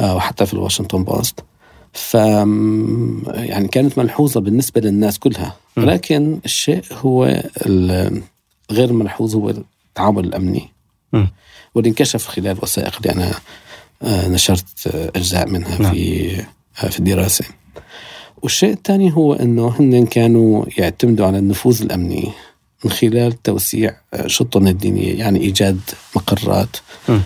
[0.00, 1.40] آه، وحتى في الواشنطن بوست.
[1.92, 5.56] ف يعني كانت ملحوظة بالنسبة للناس كلها.
[5.76, 7.42] ولكن الشيء هو
[8.70, 10.68] غير ملحوظ هو التعامل الأمني.
[11.74, 13.34] واللي انكشف خلال الوثائق اللي أنا آه،
[14.02, 15.92] نشرت آه، أجزاء منها نعم.
[15.92, 16.36] في
[16.82, 17.44] آه، في الدراسة
[18.42, 22.32] والشيء الثاني هو أنه هن كانوا يعتمدوا على النفوذ الأمني
[22.84, 25.80] من خلال توسيع آه، شطن الدينية يعني إيجاد
[26.16, 26.76] مقرات.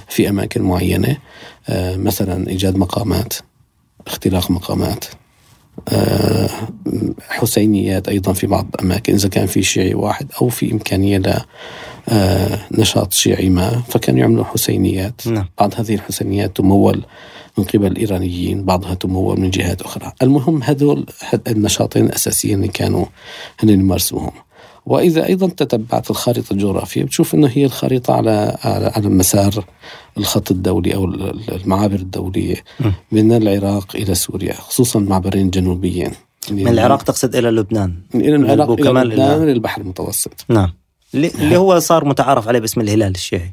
[0.09, 1.17] في أماكن معينة
[1.69, 3.35] آه، مثلا إيجاد مقامات
[4.07, 5.05] اختلاق مقامات
[5.89, 6.49] آه،
[7.29, 10.73] حسينيات أيضا في بعض الأماكن إذا كان في شيعي واحد أو في
[11.31, 11.45] آه،
[12.79, 15.27] نشاط شيعي ما فكانوا يعملوا حسينيات.
[15.27, 15.49] نعم.
[15.61, 17.03] بعض هذه الحسينيات تمول
[17.59, 20.13] من قبل الإيرانيين بعضها تمول من جهات أخرى.
[20.23, 21.07] المهم هذول
[21.49, 23.05] النشاطين الأساسيين اللي كانوا
[23.61, 24.31] هن يمارسوهم.
[24.87, 29.65] وإذا أيضا تتبعت الخارطة الجغرافية بتشوف أنه هي الخريطة على على مسار
[30.19, 32.57] الخط الدولي أو ال- ال- المعابر الدولية.
[33.13, 36.11] من العراق إلى سوريا خصوصا معبرين جنوبيين.
[36.51, 37.95] من العراق تقصد إلى لبنان.
[38.15, 40.45] إلى العراق إلى لبنان إلى- للبحر المتوسط.
[40.49, 40.73] نعم.
[41.15, 43.51] اللي اللي هو صار متعارف عليه باسم الهلال الشيعي.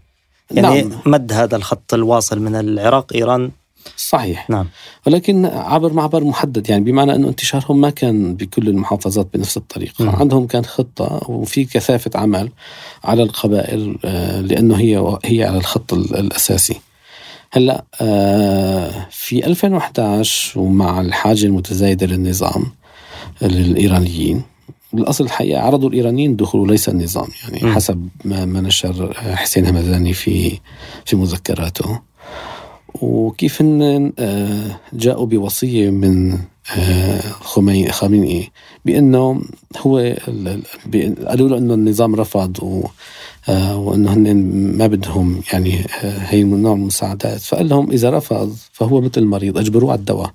[0.51, 0.91] يعني نعم.
[1.05, 3.51] مد هذا الخط الواصل من العراق إيران.
[3.97, 4.49] صحيح.
[4.49, 4.67] نعم.
[5.07, 10.03] ولكن عبر معبر محدد يعني بمعنى أنه انتشارهم ما كان بكل المحافظات بنفس الطريقة.
[10.05, 10.09] مم.
[10.09, 12.49] عندهم كان خطة وفي كثافة عمل
[13.03, 16.81] على القبائل آه، لأنه هي هي على الخط ال- الأساسي.
[17.51, 22.65] هلأ آه، في 2011 ومع الحاجة المتزايدة للنظام
[23.41, 24.41] للإيرانيين
[24.93, 27.75] بالاصل الحقيقة عرضوا الإيرانيين دخول ليس النظام يعني مم.
[27.75, 30.59] حسب ما ما نشر حسين همداني في
[31.05, 31.99] في مذكراته.
[32.93, 36.37] وكيف هن آه، جاءوا بوصية من
[36.77, 37.21] آه،
[37.91, 38.51] خامنئي
[38.85, 39.41] بأنه
[39.77, 40.15] هو
[41.27, 42.83] قالوا له أنه النظام رفض
[43.49, 44.35] آه، وإنه هن
[44.77, 47.41] ما بدهم يعني هي نوع المساعدات.
[47.41, 50.31] فقال لهم إذا رفض فهو مثل المريض أجبروه على الدواء.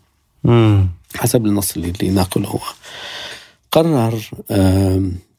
[1.16, 2.60] حسب النص اللي, اللي ناقله هو.
[3.74, 4.30] قرر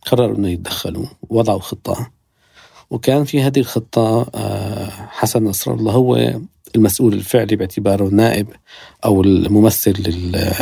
[0.06, 2.12] قرروا إنه يتدخلوا وضعوا خطة.
[2.90, 4.26] وكان في هذه الخطة
[5.10, 6.40] حسن نصر الله هو
[6.76, 8.48] المسؤول الفعلي باعتباره النائب
[9.06, 10.54] أو الممثل لل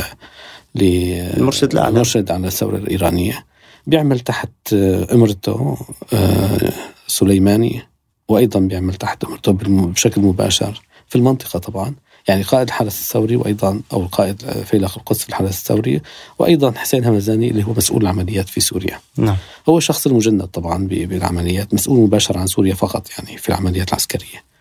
[1.37, 1.89] المرشد الأعلى.
[1.89, 3.45] المرشد على الثورة الإيرانية.
[3.87, 4.73] بيعمل تحت
[5.13, 5.77] أمرته
[6.13, 6.73] آه،
[7.07, 7.81] سليماني
[8.27, 11.95] وأيضا بيعمل تحت أمرته بشكل مباشر في المنطقة طبعا.
[12.27, 16.01] يعني قائد الحرس الثوري وأيضا أو قائد فيلق القدس الحرس الثوري
[16.39, 18.99] وأيضا حسين همزاني اللي هو مسؤول العمليات في سوريا.
[19.17, 19.37] نعم.
[19.69, 24.53] هو الشخص المجند طبعا بالعمليات مسؤول مباشر عن سوريا فقط يعني في العمليات العسكرية.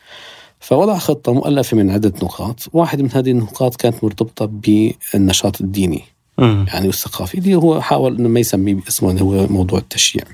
[0.62, 6.04] فوضع خطة مؤلفة من عدة نقاط واحد من هذه النقاط كانت مرتبطة بالنشاط الديني
[6.38, 6.64] م.
[6.68, 10.24] يعني والثقافي اللي هو حاول أنه ما يسميه باسمه هو موضوع التشييع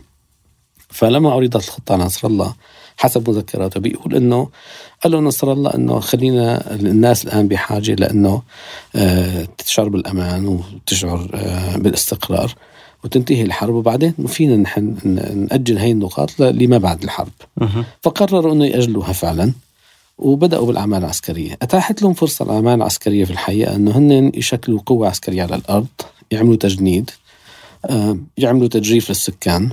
[0.88, 2.54] فلما عرضت الخطة على نصر الله
[2.98, 4.48] حسب مذكراته بيقول انه
[5.02, 8.42] قال له نصر الله إنه خلينا الناس الآن بحاجة لأنه
[8.96, 12.54] آه تشعر بالأمان وتشعر آه بالاستقرار
[13.04, 14.94] وتنتهي الحرب وبعدين فينا نحن
[15.50, 17.32] نأجل هي النقاط لما بعد الحرب.
[18.02, 19.52] فقرروا إنه يأجلوها فعلا
[20.18, 21.58] وبدأوا بالأعمال العسكرية.
[21.62, 25.86] أتاحت لهم فرصة الأعمال العسكرية في الحقيقة أنه هن يشكلوا قوة عسكرية على الأرض
[26.30, 27.10] يعملوا تجنيد
[27.84, 29.70] آه، يعملوا تجريف للسكان.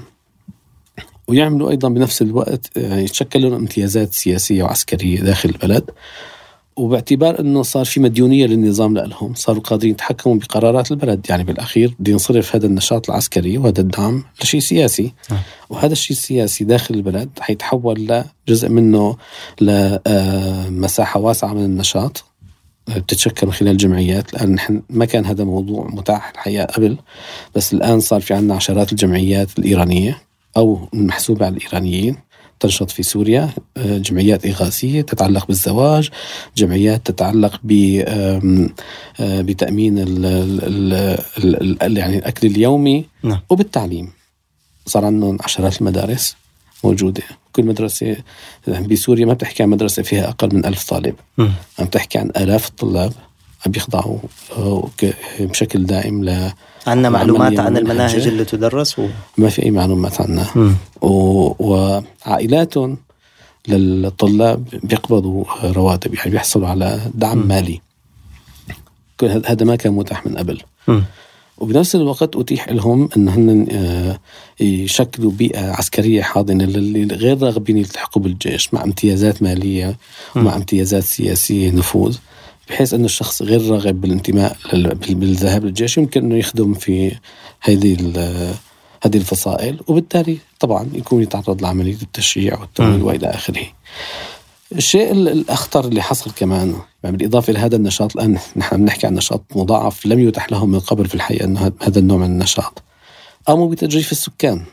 [1.27, 5.89] ويعملوا أيضا بنفس الوقت يعني يتشكلوا امتيازات سياسية وعسكرية داخل البلد.
[6.77, 11.25] وباعتبار إنه صار في مديونية للنظام لهم صاروا قادرين يتحكموا بقرارات البلد.
[11.29, 15.13] يعني بالأخير بده ينصرف هذا النشاط العسكري وهذا الدعم لشيء سياسي.
[15.31, 15.39] نعم.
[15.69, 19.17] وهذا الشيء السياسي داخل البلد حيتحول لجزء منه
[19.61, 22.23] لمساحه واسعة من النشاط.
[22.87, 26.97] بتتشكل من خلال جمعيات الان نحن ما كان هذا موضوع متاح الحقيقة قبل.
[27.55, 30.24] بس الآن صار في عندنا عشرات الجمعيات الإيرانية.
[30.57, 32.17] أو المحسوبه على الإيرانيين
[32.59, 33.49] تنشط في سوريا.
[33.77, 36.09] آه، جمعيات إغاثية تتعلق بالزواج
[36.57, 38.71] جمعيات تتعلق ب آه،
[39.19, 43.05] بتأمين ال ال ال يعني الأكل اليومي.
[43.23, 43.39] نعم.
[43.49, 44.11] وبالتعليم
[44.85, 46.35] صار عندهم عشرات المدارس
[46.83, 47.23] موجودة.
[47.53, 48.17] كل مدرسة
[48.67, 51.15] بسوريا ما بتحكي عن مدرسة فيها أقل من ألف طالب.
[51.79, 53.13] عم تحكي عن آلاف الطلاب.
[53.65, 54.17] عم بيخضعوا
[55.39, 56.51] بشكل دائم ل
[56.87, 59.07] عندنا معلومات عن المناهج اللي تدرس و...
[59.37, 61.09] ما في أي معلومات عنها و...
[61.59, 62.97] وعائلاتهم
[63.67, 67.47] للطلاب بيقبضوا رواتب يعني بيحصلوا على دعم م.
[67.47, 67.81] مالي.
[69.19, 70.61] كل هذا ما كان متاح من قبل.
[70.87, 71.01] م.
[71.57, 74.19] وبنفس الوقت أتيح لهم أن هن آه،
[74.63, 79.97] يشكلوا بيئة عسكرية حاضنة للي غير راغبين يلتحقوا بالجيش مع امتيازات مالية
[80.35, 82.17] ومع امتيازات سياسية نفوذ.
[82.69, 84.57] بحيث انه الشخص غير راغب بالانتماء
[85.09, 87.15] بالذهاب للجيش يمكن أنه يخدم في
[87.61, 87.97] هذه
[89.03, 93.63] هذه الفصائل وبالتالي طبعا يكون يتعرض لعملية التشييع والتمويل وإلى آخره.
[94.71, 100.05] الشيء الأخطر اللي حصل كمان يعني بالإضافة لهذا النشاط الآن نحن بنحكي عن نشاط مضاعف
[100.05, 102.83] لم يتح لهم من قبل في الحقيقة إنه هذا النوع من النشاط.
[103.47, 104.63] قاموا بتجريف السكان.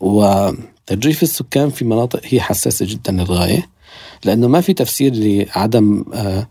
[0.00, 3.68] وتجريف السكان في مناطق هي حساسة جدا للغاية
[4.24, 6.48] لأنه ما في تفسير لعدم آه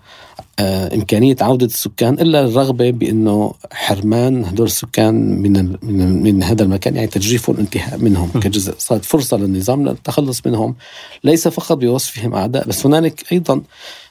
[0.59, 6.95] آه، إمكانية عودة السكان إلا الرغبة بأنه حرمان هدول السكان من من من هذا المكان
[6.95, 10.75] يعني تجريف والانتهاء منهم كجزء صارت فرصة للنظام للتخلص منهم.
[11.23, 13.61] ليس فقط بوصفهم أعداء بس هنالك أيضا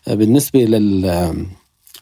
[0.08, 1.06] آه، بالنسبة لل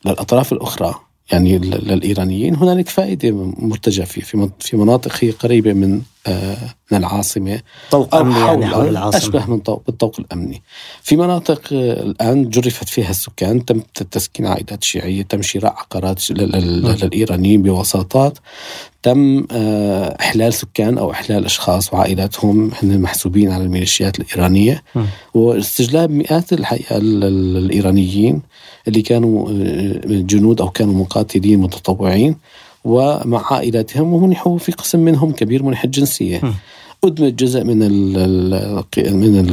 [0.05, 0.95] للأطراف الأخرى
[1.33, 6.57] يعني للايرانيين هنالك فائدة مرتجى في في مناطق هي قريبة من آه،
[6.93, 7.61] من العاصمة
[7.91, 9.19] طوق أمني يعني حول العاصمة.
[9.19, 10.63] أشبه من طوق بالطوق الأمني.
[11.03, 17.63] في مناطق آه، الآن جرفت فيها السكان تم تسكين عائلات شيعية تم شراء عقارات للإيرانيين
[17.63, 18.39] بوساطات
[19.03, 22.71] تم آه، إحلال سكان أو إحلال أشخاص وعائلاتهم.
[22.83, 24.83] هن محسوبين على الميليشيات الإيرانية.
[25.35, 28.43] واستجلاب مئات الحقيقة الإيرانيين.
[28.89, 32.37] اللي كانوا آه، جنود أو كانوا مقاتلين متطوعين
[32.85, 36.41] ومع عائلاتهم ومنحوا في قسم منهم كبير منح الجنسيه
[37.05, 37.79] أدمج جزء من
[39.13, 39.51] من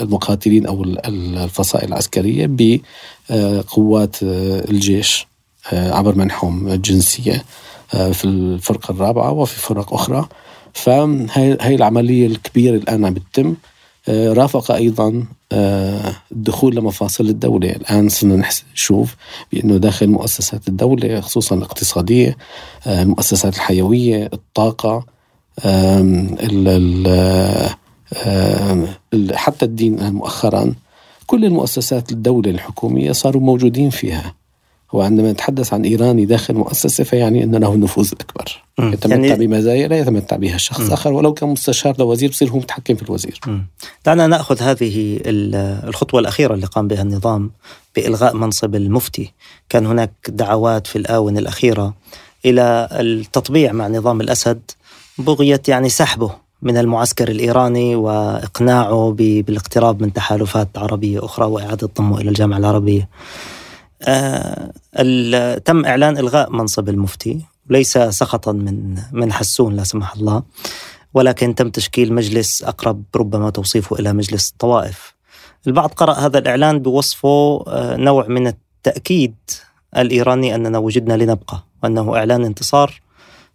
[0.00, 5.26] المقاتلين أو الفصائل العسكرية بقوات آه، الجيش
[5.72, 7.44] عبر منحهم الجنسية
[7.94, 10.28] آه، في الفرقة الرابعة وفي فرق أخرى.
[10.72, 13.54] فهي العملية الكبيرة الآن عم بتتم آه،
[14.10, 17.70] رافق أيضا آه، الدخول لمفاصل الدولة.
[17.70, 19.16] الآن صرنا نشوف
[19.52, 22.36] بأنه داخل مؤسسات الدولة خصوصا الاقتصادية
[22.86, 25.06] المؤسسات الحيوية الطاقة
[29.34, 30.74] حتى الدين مؤخرا
[31.26, 34.39] كل المؤسسات الدولة الحكومية صاروا موجودين فيها.
[34.92, 39.98] وعندما نتحدث عن إيراني داخل مؤسسة فيعني أن له النفوذ الأكبر يتمتع يعني بمزايا لا
[39.98, 40.92] يتمتع بها الشخص م.
[40.92, 43.40] آخر ولو كان مستشار لوزير بصير هو متحكم في الوزير.
[43.46, 43.60] م.
[44.06, 47.50] دعنا نأخذ هذه الخطوة الأخيرة اللي قام بها النظام
[47.96, 49.32] بإلغاء منصب المفتي.
[49.68, 51.94] كان هناك دعوات في الآونة الأخيرة
[52.44, 54.60] إلى التطبيع مع نظام الأسد
[55.18, 56.30] بغية يعني سحبه
[56.62, 63.08] من المعسكر الإيراني وإقناعه بالاقتراب من تحالفات عربية أخرى وإعادة ضمه إلى الجامعة العربية.
[64.02, 70.42] آه تم إعلان إلغاء منصب المفتي ليس سخطا من من حسون لا سمح الله
[71.14, 75.14] ولكن تم تشكيل مجلس أقرب ربما توصيفه إلى مجلس الطوائف
[75.66, 79.34] البعض قرأ هذا الإعلان بوصفه آه نوع من التأكيد
[79.96, 83.00] الإيراني أننا وجدنا لنبقى وأنه إعلان انتصار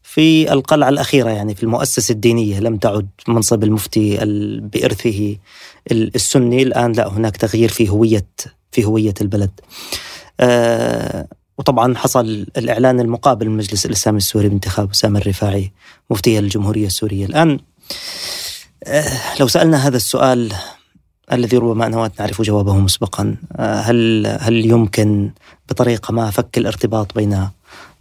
[0.04, 2.60] في القلعة الأخيرة يعني في المؤسسة الدينية.
[2.60, 4.18] لم تعد منصب المفتي
[4.62, 5.36] بإرثه
[5.92, 6.64] السني.
[6.64, 8.26] الآن لا هناك تغيير في هوية
[8.72, 9.52] في هوية البلد.
[11.58, 15.72] وطبعا حصل الإعلان المقابل من المجلس الإسلامي السوري بانتخاب أسامة الرفاعي
[16.10, 17.60] مفتي الجمهورية السورية الآن
[18.84, 20.54] آه لو سألنا هذا السؤال
[21.32, 25.32] الذي ربما نوات نعرف جوابه مسبقا آه هل هل يمكن
[25.70, 27.50] بطريقة ما فك الارتباط بين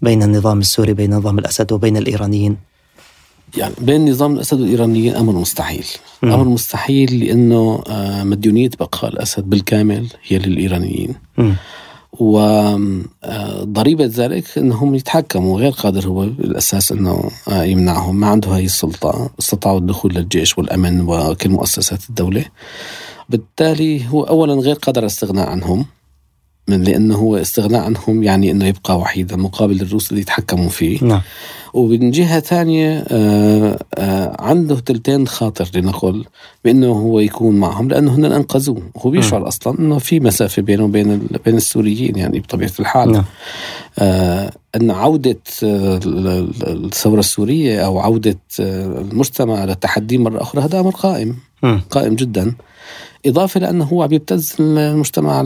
[0.03, 2.57] بين النظام السوري بين نظام الأسد وبين الإيرانيين
[3.57, 5.87] يعني بين نظام الأسد والإيرانيين أمر مستحيل
[6.23, 6.33] م.
[6.33, 11.53] أمر مستحيل لأنه آه، مديونية بقاء الأسد بالكامل هي للإيرانيين م.
[12.21, 18.17] وضريبة ذلك أنهم يتحكموا غير قادر هو بالأساس أنه آه، يمنعهم.
[18.21, 22.45] ما عنده هاي السلطة استطاعوا الدخول للجيش والأمن وكل مؤسسات الدولة.
[23.29, 25.87] بالتالي هو أولا غير قادر الاستغناء عنهم.
[26.69, 31.21] من لأنه هو استغناء عنهم يعني إنه يبقى وحيدا مقابل الروس اللي يتحكموا فيه نعم.
[31.75, 36.25] ومن جهة ثانية آه آه عنده تلتين خاطر لنقل
[36.65, 39.49] بأنه هو يكون معهم لأنه هن أنقذوه هو بيشعر.
[39.49, 43.25] أصلا إنه في مسافة بينه وبين بين السوريين يعني بطبيعة الحال نعم.
[43.99, 51.79] آه إن عودة الثورة السورية أو عودة المجتمع للتحدي مرة أخرى هذا أمر قائم م.
[51.91, 52.55] قائم جدا
[53.27, 55.41] إضافة لأنه هو بيبتز المجتمع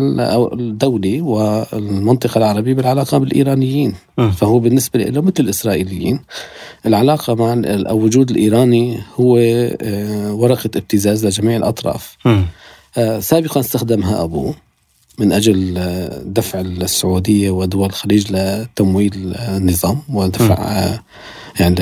[0.52, 4.30] الدولي والمنطقة العربية بالعلاقة بالإيرانيين م.
[4.30, 6.20] فهو بالنسبة له مثل الإسرائيليين
[6.86, 12.16] العلاقة مع أو وجود الإيراني هو آه، ورقة ابتزاز لجميع الأطراف.
[12.96, 14.54] آه، سابقا استخدمها أبوه
[15.18, 20.88] من أجل آه، دفع السعودية ودول الخليج لتمويل النظام ودفع
[21.60, 21.74] يعني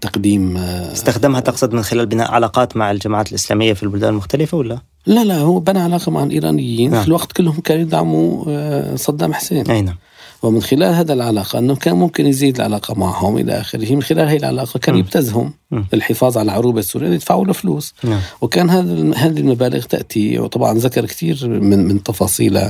[0.00, 5.24] تقديم استخدمها تقصد من خلال بناء علاقات مع الجماعات الإسلامية في البلدان المختلفة ولا؟ لا
[5.24, 7.02] لا هو بنى علاقة مع الإيرانيين نعم.
[7.02, 9.70] في الوقت كلهم كانوا يدعموا آه، صدام حسين.
[9.70, 9.96] أي نعم.
[10.42, 13.94] ومن خلال هذا العلاقة أنه كان ممكن يزيد العلاقة معهم إلى آخره.
[13.94, 15.52] من خلال هذه العلاقة كان يبتزهم
[15.92, 17.94] للحفاظ على العروبة السورية يدفعوا له فلوس.
[18.04, 18.20] نعم.
[18.40, 20.38] وكان هذا هذه المبالغ تأتي.
[20.38, 22.60] وطبعا ذكر كثير من من تفاصيل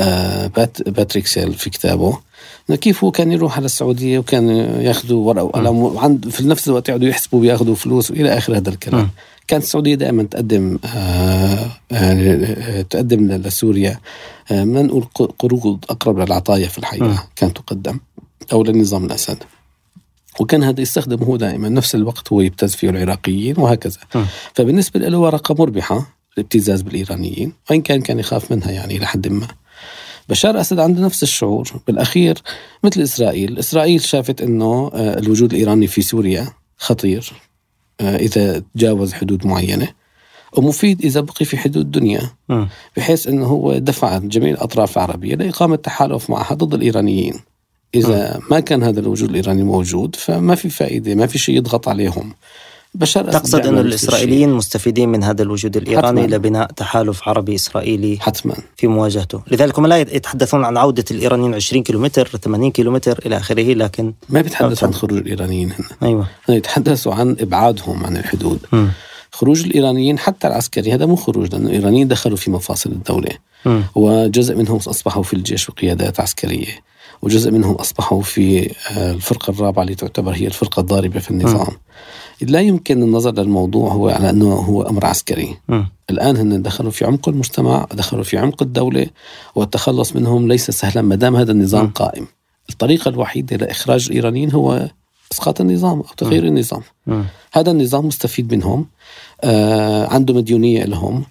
[0.00, 2.18] آه، بات باتريك سيل في كتابه.
[2.80, 4.48] كيف هو كان يروح على السعودية وكان
[4.80, 9.00] ياخذوا ورقة وقلم وعند في نفس الوقت يقعدوا يحسبوا بياخذوا فلوس وإلى آخر هذا الكلام.
[9.00, 9.10] م.
[9.50, 14.00] كانت السعودية دائما تقدم آه، آه، تقدم لسوريا
[14.50, 15.04] آه، ما نقول
[15.38, 18.00] قروض أقرب للعطايا في الحقيقة كانت تقدم
[18.52, 19.38] أو للنظام الأسد.
[20.40, 23.98] وكان هذا يستخدم هو دائما نفس الوقت هو يبتز فيه العراقيين وهكذا.
[24.14, 24.24] م.
[24.54, 29.48] فبالنسبة له ورقة مربحة الابتزاز بالإيرانيين وإن كان كان يخاف منها يعني إلى حد ما.
[30.28, 31.80] بشار أسد عنده نفس الشعور.
[31.86, 32.38] بالأخير
[32.84, 37.49] مثل إسرائيل إسرائيل شافت إنه الوجود الإيراني في سوريا خطير.
[38.00, 39.88] آه، إذا تجاوز حدود معينة.
[40.56, 42.30] ومفيد إذا بقي في حدود الدنيا
[42.96, 47.34] بحيث أنه هو دفع جميع الأطراف العربية لإقامة تحالف معها ضد الإيرانيين.
[47.94, 52.34] إذا ما كان هذا الوجود الإيراني موجود فما في فائدة ما في شيء يضغط عليهم.
[52.94, 56.36] بشار تقصد أن الإسرائيليين مستفيدين من هذا الوجود الإيراني حتماً.
[56.36, 58.54] لبناء تحالف عربي إسرائيلي حتما.
[58.76, 59.42] في مواجهته.
[59.50, 64.40] لذلك هم لا يتحدثون عن عودة الإيرانيين 20 كيلومتر 80 كيلومتر إلى آخره لكن ما
[64.40, 65.88] بيتحدثوا عن خروج الإيرانيين هنا.
[66.02, 66.26] أيوة.
[66.48, 68.58] يتحدثوا عن إبعادهم عن الحدود.
[68.72, 68.86] م.
[69.32, 73.30] خروج الإيرانيين حتى العسكري هذا مو خروج لأنه الإيرانيين دخلوا في مفاصل الدولة.
[73.66, 73.80] م.
[73.94, 76.90] وجزء منهم أصبحوا في الجيش وقيادات عسكرية.
[77.22, 82.46] وجزء منهم أصبحوا في آه، الفرقة الرابعة اللي تعتبر هي الفرقة الضاربة في النظام م.
[82.46, 85.82] لا يمكن النظر للموضوع هو على أنه هو أمر عسكري م.
[86.10, 89.06] الآن هن دخلوا في عمق المجتمع دخلوا في عمق الدولة
[89.54, 91.90] والتخلص منهم ليس سهلا ما دام هذا النظام م.
[91.90, 92.26] قائم
[92.70, 94.88] الطريقة الوحيدة لإخراج الإيرانيين هو
[95.32, 96.46] إسقاط النظام أو تغيير م.
[96.46, 97.22] النظام م.
[97.52, 98.86] هذا النظام مستفيد منهم
[99.44, 101.24] آه عنده مديونية لهم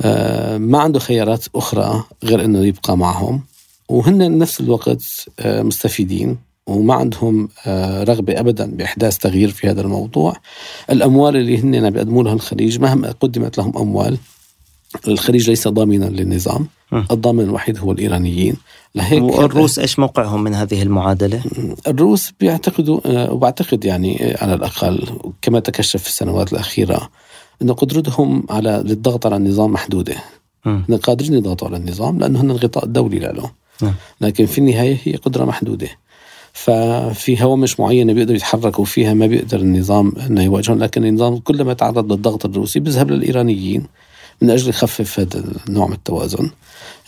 [0.00, 3.42] آه ما عنده خيارات أخرى غير إنه يبقى معهم
[3.90, 5.02] وهن نفس الوقت
[5.40, 10.36] آه مستفيدين وما عندهم آه، رغبة أبدا بإحداث تغيير في هذا الموضوع
[10.90, 14.18] الأموال اللي هن بيقدموا لها الخليج مهما قدمت لهم أموال
[15.08, 16.66] الخليج ليس ضامنا للنظام.
[17.10, 18.56] الضامن الوحيد هو الإيرانيين
[18.94, 21.42] لهيك والروس إيش موقعهم من هذه المعادلة؟
[21.86, 25.06] الروس بيعتقدوا آه، وبعتقد يعني آه، على الأقل
[25.42, 27.10] كما تكشف في السنوات الأخيرة
[27.62, 30.16] أن قدرتهم على للضغط على النظام محدودة.
[30.66, 33.50] هن قادرين يضغطوا على النظام لأنه هن الغطاء الدولي له
[33.82, 33.94] نعم.
[34.20, 35.88] لكن في النهاية هي قدرة محدودة
[36.52, 42.12] ففي هوامش معينة بيقدروا يتحركوا فيها ما بيقدر النظام أنه يواجههم لكن النظام كلما تعرض
[42.12, 43.86] للضغط الروسي بيذهب للإيرانيين
[44.42, 46.50] من أجل يخفف هذا النوع من التوازن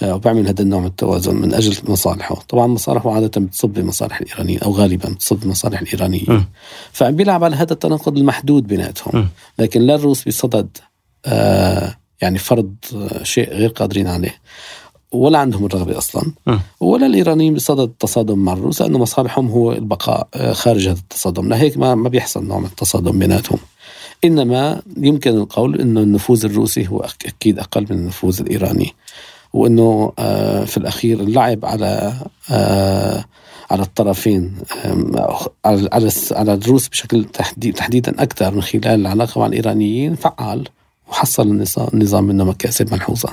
[0.02, 4.60] آه، وبعمل هذا النوع من التوازن من أجل مصالحه طبعا مصالحه عادة بتصب بمصالح الإيرانيين
[4.60, 5.84] أو غالبا بتصب بمصالح م.
[5.84, 6.46] الإيرانيين
[6.92, 9.28] فعم بيلعب على هذا التناقض المحدود بيناتهم.
[9.58, 10.78] لكن لا الروس بصدد
[11.26, 14.34] آه يعني فرض آه، شيء غير قادرين عليه
[15.12, 16.56] ولا عندهم الرغبة أصلا م.
[16.80, 21.78] ولا الإيرانيين بصدد التصادم مع الروس لأنه مصالحهم هو البقاء آه، خارج هذا التصادم لهيك
[21.78, 23.58] ما ما بيحصل نوع من التصادم بيناتهم
[24.24, 28.94] إنما يمكن القول أنه النفوذ الروسي هو أك- أكيد أقل من النفوذ الإيراني
[29.52, 32.12] وأنه آه، في الأخير اللعب على
[32.50, 33.24] آه،
[33.70, 34.54] على الطرفين
[35.64, 40.68] على على الروس بشكل تحديد تحديدا أكثر من خلال العلاقة مع الإيرانيين فعال
[41.08, 43.28] وحصل النظام منه مكاسب ملحوظة.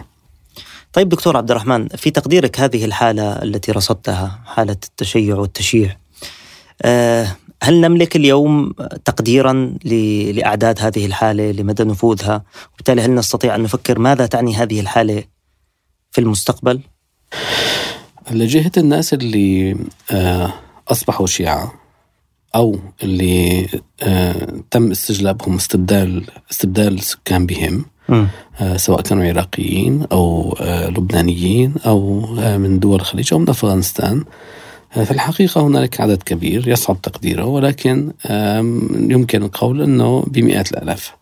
[0.93, 5.97] طيب دكتور عبد الرحمن في تقديرك هذه الحالة التي رصدتها حالة التشيع والتشييع
[6.81, 8.73] آه، هل نملك اليوم
[9.05, 9.77] تقديرا
[10.33, 15.23] لأعداد هذه الحالة لمدى نفوذها وبالتالي هل نستطيع أن نفكر ماذا تعني هذه الحالة
[16.11, 16.81] في المستقبل؟
[18.31, 19.77] لجهة الناس اللي
[20.11, 20.53] آه،
[20.87, 21.73] أصبحوا شيعه
[22.55, 23.67] أو اللي
[24.03, 27.85] آه، تم استجلابهم استبدال استبدال السكان بهم
[28.75, 34.23] سواء كانوا عراقيين أو آه، لبنانيين أو آه، من دول الخليج أو من أفغانستان.
[34.97, 38.11] آه، في الحقيقة هنالك عدد كبير يصعب تقديره ولكن
[39.09, 41.13] يمكن القول أنه بمئات الآلاف.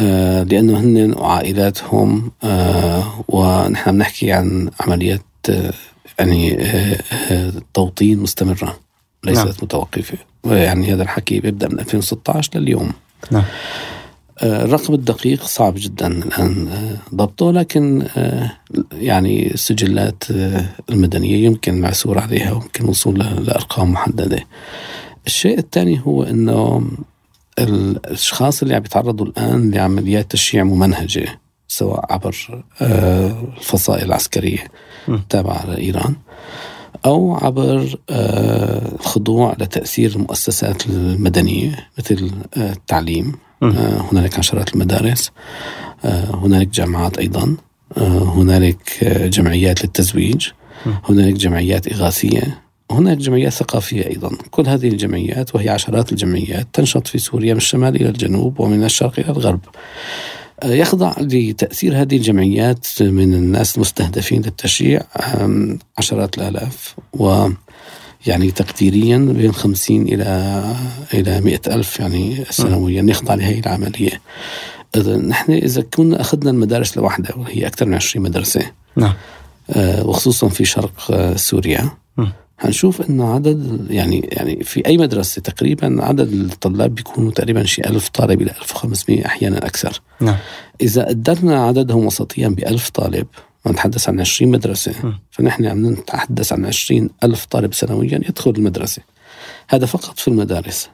[0.00, 5.20] آه، لأنه هن وعائلاتهم آه، ونحن بنحكي عن عمليات
[5.50, 5.72] آه،
[6.18, 6.98] يعني آه،
[7.30, 8.78] آه، توطين مستمرة
[9.24, 9.54] ليست نعم.
[9.62, 10.18] متوقفة.
[10.44, 12.92] يعني هذا الحكي بيبدأ من 2016 لليوم.
[13.30, 13.42] نعم.
[13.42, 13.46] آه،
[14.42, 18.50] الرقم الدقيق صعب جدا الآن آه، ضبطه لكن آه،
[18.92, 24.44] يعني السجلات آه، المدنية يمكن العثور عليها ويمكن الوصول لأرقام محددة
[25.26, 26.90] الشيء الثاني هو أنه
[27.58, 34.68] الأشخاص اللي عم يتعرضوا الآن لعمليات تشييع ممنهجة سواء عبر آه، الفصائل العسكرية.
[35.08, 36.14] التابعة لإيران
[37.06, 43.26] أو عبر آه، الخضوع لتأثير المؤسسات المدنية مثل آه، التعليم.
[43.26, 45.30] آه، هنالك عشرات المدارس
[46.04, 47.56] آه، هنالك جامعات أيضا
[47.96, 50.48] آه، هنالك آه، جمعيات للتزويج.
[51.04, 54.30] هنالك جمعيات إغاثية هناك جمعيات ثقافية أيضا.
[54.50, 59.18] كل هذه الجمعيات وهي عشرات الجمعيات تنشط في سوريا من الشمال إلى الجنوب ومن الشرق
[59.18, 59.60] إلى الغرب.
[60.62, 65.02] آه، يخضع لتأثير هذه الجمعيات من الناس المستهدفين للتشييع
[65.98, 67.48] عشرات الآلاف و
[68.26, 70.64] يعني تقديريا بين 50 إلى
[71.14, 74.20] إلى 100 ألف يعني سنويا يخضع لهذه العملية.
[74.96, 78.70] إذا نحن إذا كنا أخذنا المدارس لوحدها وهي أكثر من 20 مدرسة.
[78.96, 79.14] نعم.
[79.70, 81.90] آه، وخصوصا في شرق آه، سوريا.
[82.62, 88.08] هنشوف انه عدد يعني يعني في أي مدرسة تقريبا عدد الطلاب بيكونوا تقريبا شي 1000
[88.08, 90.00] طالب إلى 1500 أحيانا أكثر.
[90.20, 90.36] نعم.
[90.80, 93.26] إذا قدرنا عددهم وسطيا ب 1000 طالب
[93.64, 94.92] ونتحدث عن 20 مدرسة.
[95.04, 95.12] م.
[95.30, 99.02] فنحن عم نتحدث عن 20 ألف طالب سنويا يدخل المدرسة.
[99.68, 100.88] هذا فقط في المدارس.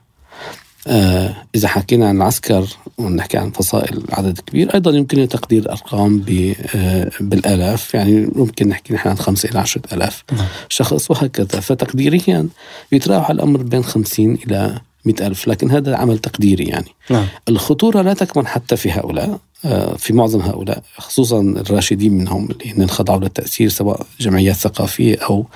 [0.86, 2.66] آه إذا حكينا عن العسكر
[2.98, 7.94] ونحكي عن فصائل عدد كبير أيضا يمكن تقدير الأرقام ب- آه بالآلاف.
[7.94, 10.24] يعني ممكن نحكي نحن عن خمسة إلى عشرة آلاف.
[10.32, 10.46] نعم.
[10.68, 11.60] شخص وهكذا.
[11.60, 12.48] فتقديريا
[12.92, 16.94] يتراوح الأمر بين خمسين إلى مئة ألف لكن هذا عمل تقديري يعني.
[17.10, 17.26] نعم.
[17.48, 22.86] الخطورة لا تكمن حتى في هؤلاء آه، في معظم هؤلاء خصوصا الراشدين منهم اللي هن
[22.88, 25.46] خضعوا للتأثير سواء جمعيات ثقافية أو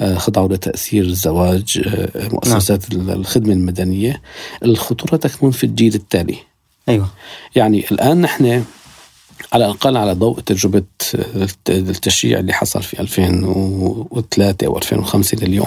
[0.00, 4.22] آه، خضعوا لتأثير الزواج آه، مؤسسات الخدمة المدنية.
[4.64, 6.36] الخطورة تكمن في الجيل التالي.
[6.88, 7.08] أيوة.
[7.56, 8.64] يعني الآن نحن
[9.52, 10.82] على الأقل على ضوء تجربة
[11.14, 15.66] الت- التشييع اللي حصل في 2003 أو 2005 لليوم.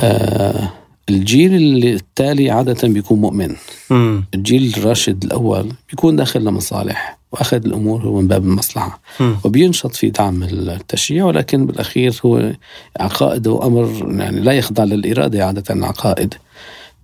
[0.00, 0.68] آه،
[1.08, 3.54] الجيل اللي التالي عادة بيكون مؤمن.
[3.90, 4.24] مم.
[4.34, 9.00] الجيل الراشد الأول بيكون داخل لمصالح وأخذ الأمور هو من باب المصلحة.
[9.20, 9.36] مم.
[9.44, 12.52] وبينشط في دعم التشييع ولكن بالأخير هو
[13.00, 16.34] عقائده أمر يعني لا يخضع للإرادة عادة العقائد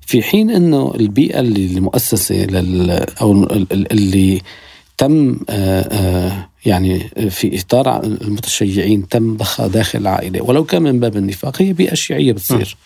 [0.06, 2.90] في حين أنه البيئة اللي المؤسسة لل
[3.20, 4.40] أو ال- ال- اللي
[4.98, 6.98] تم آه، آه، يعني
[7.30, 10.42] في إطار المتشيعين تم ضخها داخل العائلة.
[10.42, 12.76] ولو كان من باب النفاق هي بيئة شيعية بتصير.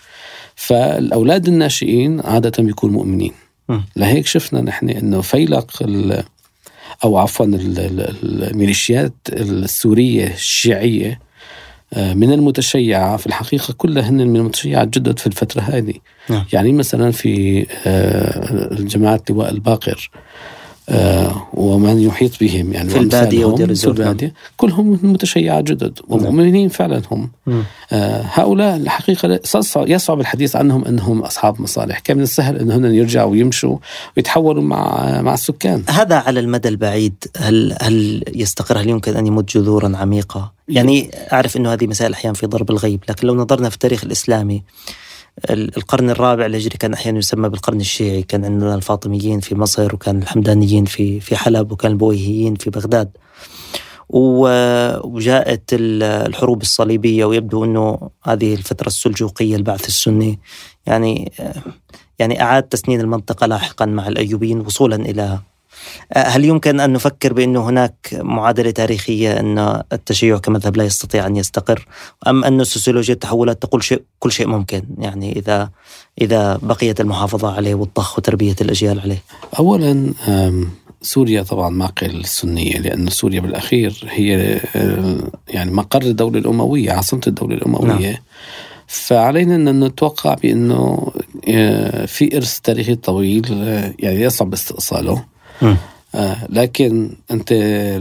[0.61, 3.33] فالأولاد الناشئين عادة بيكونوا مؤمنين.
[3.97, 6.23] لهيك شفنا نحن إنه فيلق ال-
[7.05, 11.21] أو عفوا الميليشيات السورية الشيعية
[11.95, 15.95] آه، من المتشيعة في الحقيقة كلها هن من المتشيعات جدد في الفترة هذه
[16.31, 16.45] نعم.
[16.53, 17.67] يعني مثلا في
[18.81, 20.11] جماعة لواء الباقر
[20.89, 26.20] آه، ومن يحيط بهم يعني في البادية ودير الزور البادية كلهم متشيعات جدد نعم.
[26.20, 27.30] ومؤمنين فعلا هم.
[27.93, 29.41] آه هؤلاء الحقيقة
[29.76, 31.99] يصعب الحديث عنهم أنهم أصحاب مصالح.
[31.99, 33.78] كان من السهل أنهم يرجعوا ويمشوا
[34.16, 37.24] ويتحولوا مع مع السكان؟ هذا على المدى البعيد.
[37.36, 42.34] هل هل يستقر؟ هل يمكن أن يمد جذورا عميقة؟ يعني أعرف أنه هذه مسائل أحيانا
[42.34, 44.62] في ضرب الغيب لكن لو نظرنا في التاريخ الإسلامي
[45.51, 48.22] القرن الرابع الهجري كان أحيانا يسمى بالقرن الشيعي.
[48.22, 53.11] كان عندنا الفاطميين في مصر وكان الحمدانيين في في حلب وكان البويهيين في بغداد.
[55.05, 60.39] وجاءت الحروب الصليبية ويبدو إنه هذه الفترة السلجوقية البعث السني.
[60.86, 61.32] يعني
[62.18, 65.39] يعني أعاد تسنين المنطقة لاحقا مع الأيوبيين وصولا إلى
[66.16, 71.86] هل يمكن أن نفكر بأنه هناك معادلة تاريخية أن التشيع كمذهب لا يستطيع أن يستقر؟
[72.28, 75.70] أم أن سوسيولوجيا التحولات تقول شيء كل شيء ممكن يعني إذا
[76.20, 79.22] إذا بقيت المحافظة عليه والضخ وتربية الأجيال عليه؟
[79.59, 80.12] أولا
[81.03, 84.61] سوريا طبعا معقل السنية لأن سوريا بالأخير هي
[85.49, 88.11] يعني مقر الدولة الأموية عاصمة الدولة الأموية.
[88.11, 88.14] نعم.
[88.86, 91.12] فعلينا أن نتوقع بأنه
[92.07, 93.47] في إرث تاريخي طويل
[93.99, 95.24] يعني يصعب استئصاله.
[96.15, 97.53] آه لكن أنت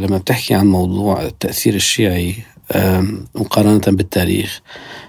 [0.02, 2.36] لما بتحكي عن موضوع التأثير الشيعي
[3.36, 4.62] مقارنة بالتاريخ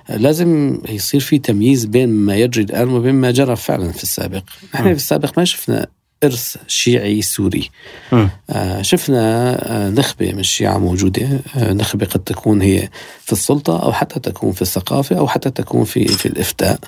[0.09, 4.43] لازم يصير في تمييز بين ما يجري الآن وبين ما جرى فعلا في السابق.
[4.75, 5.87] نحن في السابق ما شفنا
[6.25, 7.71] إرث شيعي سوري.
[8.51, 11.41] آه شفنا آه نخبة من الشيعة موجودة.
[11.57, 12.89] آه نخبة قد تكون هي
[13.21, 16.79] في السلطة أو حتى تكون في الثقافة أو حتى تكون في, في الإفتاء.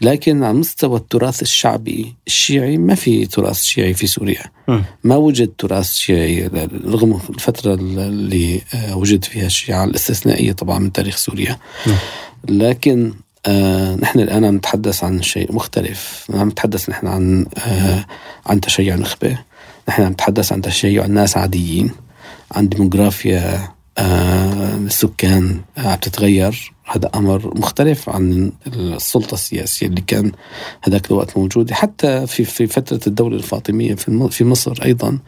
[0.00, 4.44] لكن على مستوى التراث الشعبي الشيعي ما في تراث شيعي في سوريا.
[5.04, 6.46] ما وجد تراث شيعي
[6.84, 11.58] رغم الفترة اللي آه، وجد فيها الشيعة الاستثنائية طبعا من تاريخ سوريا.
[12.48, 13.14] لكن
[13.46, 16.26] آه نحن الآن عم نتحدث عن شيء مختلف.
[16.34, 18.04] عم نتحدث نحن عن آه
[18.46, 19.38] عن تشيع نخبة
[19.88, 21.90] نحن عم نتحدث عن تشيع ناس عاديين.
[22.52, 23.68] عن ديموغرافيا
[23.98, 26.72] آه السكان عم تتغير.
[26.90, 30.32] هذا أمر مختلف عن السلطة السياسية اللي كان
[30.82, 31.74] هذاك الوقت موجودة.
[31.74, 35.18] حتى في في فترة الدولة الفاطمية في في مصر أيضا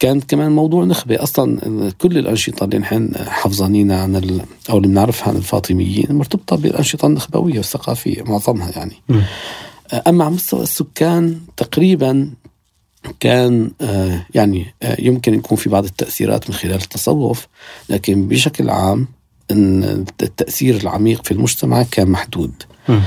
[0.00, 4.40] كانت كمان موضوع نخبة أصلا كل الأنشطة اللي نحن حافظانينها عن ال...
[4.70, 9.20] أو اللي بنعرفها عن الفاطميين مرتبطة بالأنشطة النخبوية والثقافية معظمها يعني م.
[10.08, 12.30] أما على مستوى السكان تقريبا
[13.20, 17.46] كان آه، يعني آه، يمكن يكون في بعض التأثيرات من خلال التصوف
[17.88, 19.08] لكن بشكل عام
[19.50, 22.52] أن التأثير العميق في المجتمع كان محدود
[22.88, 23.00] م.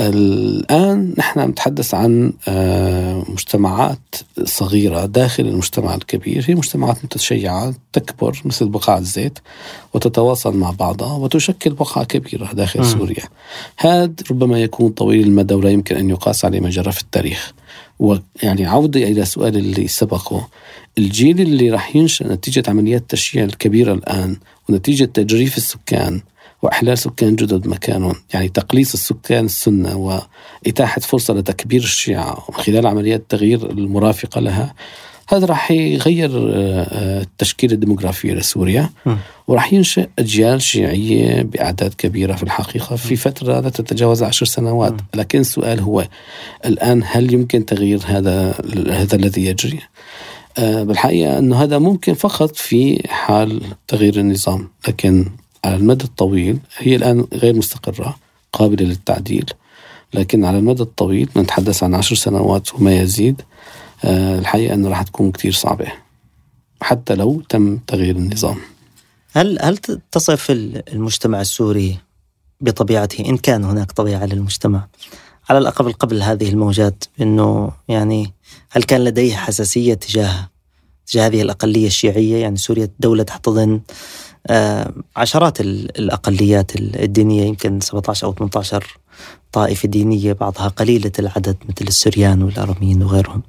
[0.00, 3.98] الآن نحن نتحدث عن آه، مجتمعات
[4.44, 6.44] صغيرة داخل المجتمع الكبير.
[6.48, 9.38] هي مجتمعات متشيعة تكبر مثل بقاع الزيت
[9.94, 12.84] وتتواصل مع بعضها وتشكل بقعة كبيرة داخل م.
[12.84, 13.24] سوريا.
[13.76, 17.52] هذا ربما يكون طويل المدى ولا يمكن أن يقاس عليه ما جرى في التاريخ.
[17.98, 20.48] ويعني عودة إلى سؤال اللي سبقه.
[20.98, 24.36] الجيل اللي راح ينشأ نتيجة عمليات التشييع الكبيرة الآن
[24.68, 26.20] ونتيجة تجريف السكان
[26.66, 33.20] وإحلال سكان جدد مكانهم يعني تقليص السكان السنة وإتاحة فرصة لتكبير الشيعة من خلال عمليات
[33.20, 34.74] التغيير المرافقة لها.
[35.28, 38.90] هذا راح يغير آه، آه، التشكيلة الديموغرافية لسوريا.
[39.48, 44.94] وراح ينشئ أجيال شيعية بأعداد كبيرة في الحقيقة في فترة لا تتجاوز عشر سنوات.
[45.14, 46.08] لكن السؤال هو
[46.64, 48.54] الآن هل يمكن تغيير هذا
[48.90, 49.80] هذا الذي يجري؟
[50.58, 54.68] آه، بالحقيقة أنه هذا ممكن فقط في حال تغيير النظام.
[54.88, 55.26] لكن
[55.64, 58.16] على المدى الطويل هي الآن غير مستقرة
[58.52, 59.44] قابلة للتعديل
[60.14, 63.42] لكن على المدى الطويل نتحدث عن عشر سنوات وما يزيد
[64.04, 65.92] آه، الحقيقة أنه راح تكون كتير صعبة
[66.80, 68.56] حتى لو تم تغيير النظام.
[69.32, 69.76] هل هل
[70.12, 71.98] تصف المجتمع السوري
[72.60, 74.86] بطبيعته إن كان هناك طبيعة للمجتمع
[75.50, 78.32] على الأقل قبل هذه الموجات أنه يعني
[78.70, 80.48] هل كان لديه حساسية تجاه
[81.06, 83.80] تجاه هذه الأقلية الشيعية؟ يعني سوريا دولة تحتضن
[85.16, 88.98] عشرات الأقليات الدينية يمكن 17 أو 18
[89.52, 93.42] طائفة دينية بعضها قليلة العدد مثل السريان والأراميين وغيرهم.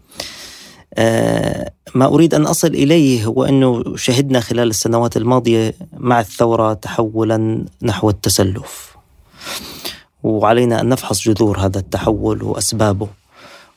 [0.94, 7.66] آه، ما أريد أن أصل إليه هو أنه شهدنا خلال السنوات الماضية مع الثورة تحولا
[7.82, 8.98] نحو التسلف.
[10.24, 13.08] وعلينا أن نفحص جذور هذا التحول وأسبابه.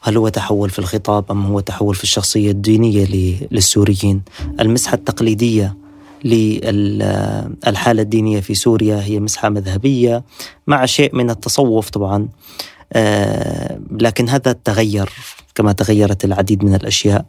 [0.03, 3.07] هل هو تحول في الخطاب أم هو تحول في الشخصية الدينية
[3.51, 4.23] للسوريين؟
[4.61, 5.80] المسحة التقليدية
[6.25, 10.25] للحالة الدينية في سوريا هي مسحة مذهبية
[10.67, 12.29] مع شيء من التصوف طبعا.
[12.93, 15.11] آه، لكن هذا تغير
[15.55, 17.25] كما تغيرت العديد من الأشياء.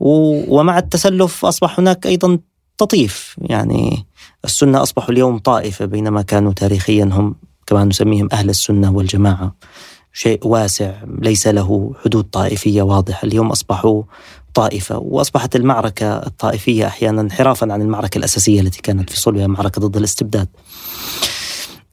[0.00, 2.38] ومع التسلف أصبح هناك أيضا
[2.78, 3.36] تطيف.
[3.40, 4.06] يعني
[4.44, 7.34] السنة أصبحوا اليوم طائفة بينما كانوا تاريخيا هم
[7.66, 9.54] كما نسميهم أهل السنة والجماعة.
[10.12, 13.26] شيء واسع ليس له حدود طائفية واضحة.
[13.26, 14.02] اليوم أصبحوا
[14.56, 19.96] طائفة وأصبحت المعركة الطائفية أحيانا انحرافا عن المعركة الأساسية التي كانت في صلبها معركة ضد
[19.96, 20.48] الاستبداد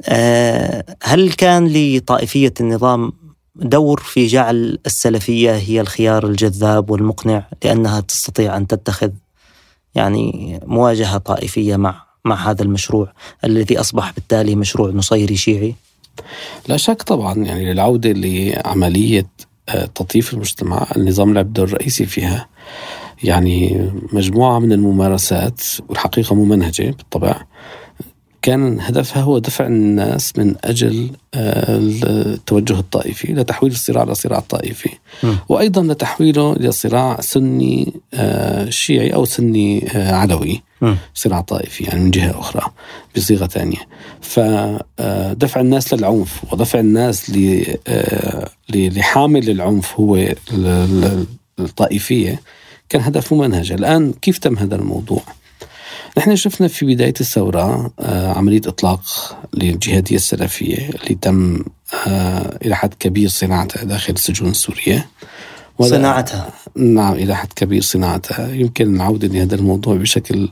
[0.06, 3.14] آه، هل كان لطائفية النظام
[3.56, 9.12] دور في جعل السلفية هي الخيار الجذاب والمقنع لأنها تستطيع أن تتخذ
[9.96, 15.76] يعني مواجهة طائفية مع مع هذا المشروع الذي أصبح بالتالي مشروع نصيري شيعي؟
[16.68, 19.28] لا شك طبعا يعني للعودة لعملية
[19.70, 22.53] آه، تطييف المجتمع النظام لعب دور رئيسي فيها
[23.24, 27.42] يعني مجموعة من الممارسات والحقيقة ممنهجة بالطبع
[28.44, 34.90] كان هدفها هو دفع الناس من أجل آه، التوجه الطائفي لتحويل الصراع لصراع طائفي
[35.24, 35.34] م.
[35.50, 40.62] وأيضا لتحويله لصراع سني آه، شيعي أو سني آه، علوي.
[41.14, 42.62] صراع طائفي يعني من جهة أخرى
[43.16, 43.78] بصيغة ثانية
[44.22, 47.32] فدفع الناس للعنف ودفع الناس
[48.70, 50.16] لحامل العنف هو
[51.64, 52.42] الطائفية
[52.90, 55.22] كان هدف ممنهج الآن كيف تم هذا الموضوع؟
[56.18, 59.02] نحن شفنا في بداية الثورة آه، عملية إطلاق
[59.54, 61.64] للجهادية السلفية اللي تم
[62.08, 65.08] آه، إلى حد كبير صناعتها داخل السجون السورية.
[65.82, 68.54] صناعتها؟ نعم إلى حد كبير صناعتها.
[68.54, 70.50] يمكن العودة لهذا الموضوع بشكل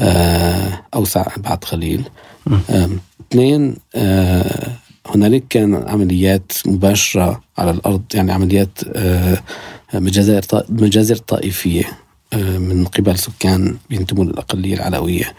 [0.00, 2.04] آه، أوسع بعد قليل.
[3.30, 3.76] اثنين
[5.06, 8.78] هنالك كان عمليات مباشرة على الأرض يعني عمليات
[9.94, 11.84] مجازر مجازر طائفية
[12.34, 15.34] من قبل سكان بينتموا للأقلية العلوية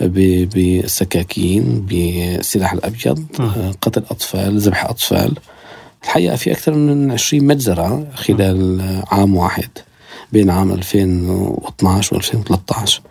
[0.00, 3.24] بالسكاكين بالسلاح الأبيض
[3.82, 5.34] قتل أطفال ذبح أطفال.
[6.04, 9.68] الحقيقة في أكثر من 20 مجزرة خلال عام واحد
[10.32, 13.02] بين عام 2012 و 2013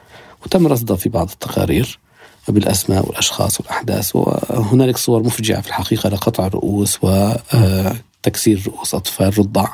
[0.46, 2.00] وتم رصدها في بعض التقارير
[2.48, 9.68] بالأسماء والأشخاص والأحداث وهنالك صور مفجعة في الحقيقة لقطع الرؤوس وتكسير رؤوس أطفال رضع.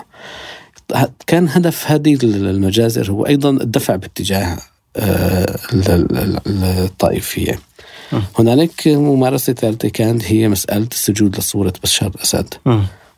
[1.27, 4.57] كان هدف هذه المجازر هو أيضا الدفع باتجاه
[4.97, 5.55] آه،
[6.85, 7.59] الطائفية.
[8.39, 12.53] هنالك ممارسة ثالثة كانت هي مسألة السجود لصورة بشار الأسد.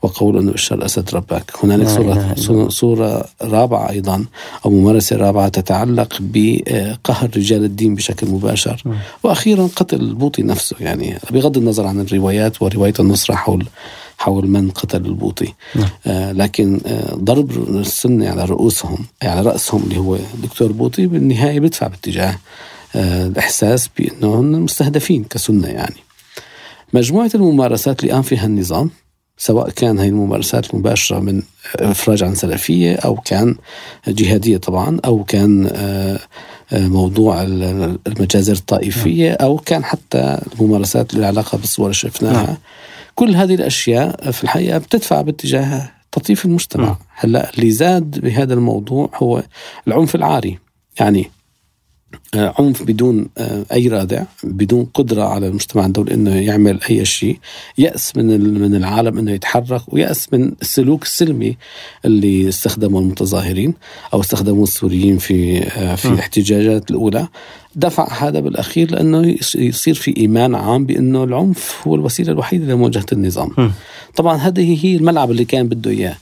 [0.02, 2.36] وقول أنه بشار الأسد ربك هنالك صورة,
[2.70, 4.26] صورة رابعة أيضا
[4.66, 8.84] أو ممارسة رابعة تتعلق بقهر رجال الدين بشكل مباشر.
[9.24, 13.66] وأخيرا قتل البوطي نفسه يعني بغض النظر عن الروايات ورواية النصرة حول
[14.18, 15.90] حول من قتل البوطي نعم.
[16.08, 21.88] آه لكن آه ضرب السنة على رؤوسهم على رأسهم اللي هو الدكتور بوطي بالنهاية بيدفع
[21.88, 22.38] باتجاه
[22.96, 25.96] آه الإحساس بأنهم مستهدفين كسنة يعني
[26.94, 28.90] مجموعة الممارسات اللي قام فيها النظام
[29.38, 31.42] سواء كان هاي الممارسات المباشرة من
[31.76, 33.56] إفراج عن سلفية أو كان
[34.08, 36.20] جهادية طبعا أو كان آه،
[36.74, 37.44] آه، موضوع
[38.08, 39.38] المجازر الطائفية نعم.
[39.42, 42.58] أو كان حتى الممارسات اللي علاقة بالصور اللي شفناها نعم.
[43.16, 46.98] كل هذه الأشياء في الحقيقة بتدفع باتجاه تطيف المجتمع.
[47.16, 49.44] هلأ اللي زاد بهذا الموضوع هو
[49.88, 50.60] العنف العاري.
[51.00, 51.32] يعني
[52.36, 57.40] عنف بدون آه، أي رادع بدون قدرة على المجتمع الدولي إنه يعمل أي شيء.
[57.78, 61.58] يأس من من العالم إنه يتحرك ويأس من السلوك السلمي
[62.06, 63.74] اللي استخدمه المتظاهرين
[64.14, 67.28] أو استخدموه السوريين في آه، في الاحتجاجات الأولى.
[67.76, 73.72] دفع هذا بالأخير لأنه يصير في إيمان عام بإنه العنف هو الوسيلة الوحيدة لمواجهة النظام.
[74.16, 76.18] طبعا هذه هي الملعب اللي كان بده إياه.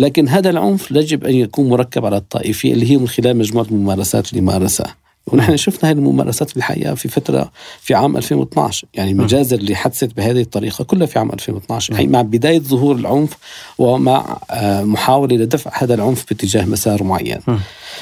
[0.00, 4.30] لكن هذا العنف يجب أن يكون مركب على الطائفية اللي هي من خلال مجموعة الممارسات
[4.30, 4.94] اللي مارسها.
[5.32, 7.50] ونحن شفنا هذه الممارسات في الحقيقة في فترة
[7.80, 12.22] في عام 2012 يعني المجازر اللي حدثت بهذه الطريقة كلها في عام 2012 يعني مع
[12.22, 13.36] بداية ظهور العنف
[13.78, 17.40] ومع آه، محاولة لدفع هذا العنف باتجاه مسار معين.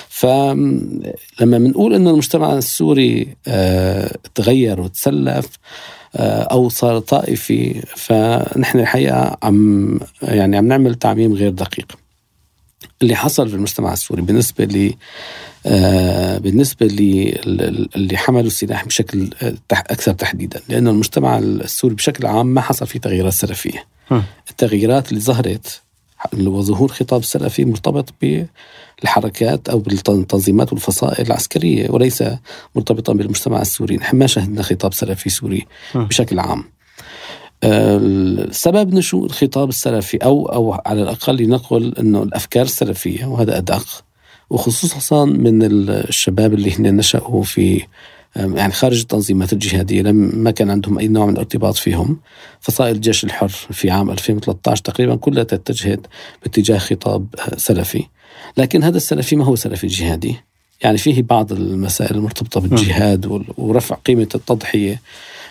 [0.09, 5.47] فلما بنقول إنه المجتمع السوري آه، تغير وتسلف
[6.17, 11.87] آه، أو صار طائفي فنحن الحقيقة عم يعني عم نعمل تعميم غير دقيق.
[13.03, 14.93] اللي حصل في المجتمع السوري بالنسبة
[16.39, 22.87] بالنسبة اللي حملوا السلاح بشكل آه، أكثر تحديدا لأن المجتمع السوري بشكل عام ما حصل
[22.87, 23.85] فيه تغييرات سلفية.
[24.51, 25.81] التغييرات اللي ظهرت
[26.35, 32.25] وظهور خطاب سلفي مرتبط بالحركات أو بالتنظيمات والفصائل العسكرية وليس
[32.75, 33.97] مرتبطا بالمجتمع السوري.
[33.97, 36.65] نحن ما شهدنا خطاب سلفي سوري بشكل عام.
[37.63, 44.06] آه، سبب نشوء الخطاب السلفي أو أو على الأقل لنقل إنه الأفكار السلفية وهذا أدق.
[44.51, 47.83] وخصوصا من الشباب اللي هن نشأوا في
[48.37, 52.21] يعني خارج التنظيمات الجهادية لم ما كان عندهم أي نوع من الارتباط فيهم.
[52.61, 56.01] فصائل الجيش الحر في عام 2013 تقريبا كلها اتجهت
[56.43, 57.27] باتجاه خطاب
[57.57, 58.05] سلفي.
[58.57, 60.37] لكن هذا السلفي ما هو سلفي جهادي.
[60.83, 65.01] يعني فيه بعض المسائل المرتبطة بالجهاد ورفع قيمة التضحية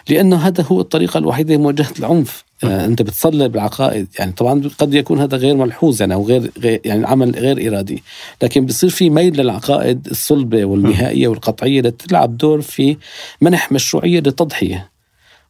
[0.09, 2.44] لأنه هذا هو الطريقة الوحيدة لمواجهة العنف.
[2.63, 6.81] آه أنت بتصلب العقائد يعني طبعا قد يكون هذا غير ملحوظ يعني أو غير, غير
[6.85, 8.03] يعني عمل غير إرادي.
[8.43, 12.97] لكن بصير في ميل للعقائد الصلبة والنهائية والقطعية لتلعب دور في
[13.41, 14.89] منح مشروعية للتضحية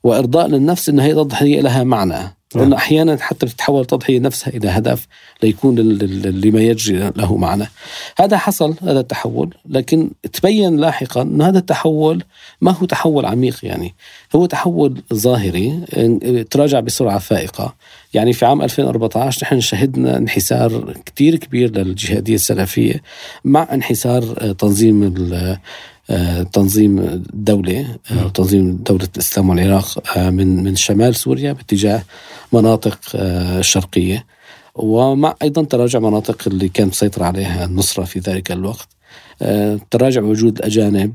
[0.03, 2.34] وإرضاء للنفس أن هي تضحية لها معنى.
[2.63, 2.73] نعم.
[2.73, 5.07] أحيانا حتى بتتحول التضحية نفسها إلى هدف
[5.43, 7.67] ليكون لما يجري له معنى.
[8.19, 12.23] هذا حصل هذا التحول لكن تبين لاحقا أن هذا التحول
[12.61, 13.95] ما هو تحول عميق يعني.
[14.35, 15.79] هو تحول ظاهري
[16.51, 17.73] تراجع بسرعة فائقة.
[18.15, 23.01] يعني في عام 2014 نحن شهدنا انحسار كتير كبير للجهادية السلفية
[23.45, 25.03] مع انحسار تنظيم
[26.09, 32.03] آه، تنظيم الدولة آه، تنظيم دولة الإسلام والعراق آه، من من شمال سوريا باتجاه
[32.53, 34.25] مناطق الشرقية
[34.75, 38.94] ومع أيضا تراجع مناطق اللي كانت مسيطرة عليها النصرة في ذلك الوقت.
[39.91, 41.13] تراجع وجود الأجانب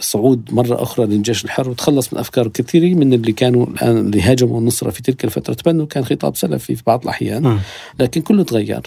[0.00, 4.60] صعود مرة أخرى للجيش الحر وتخلص من أفكار كثيرة من اللي كانوا الآن اللي هاجموا
[4.60, 5.54] النصرة في تلك الفترة.
[5.54, 7.58] تبنوا كان خطاب سلفي في بعض الأحيان
[8.00, 8.82] لكن كله تغير.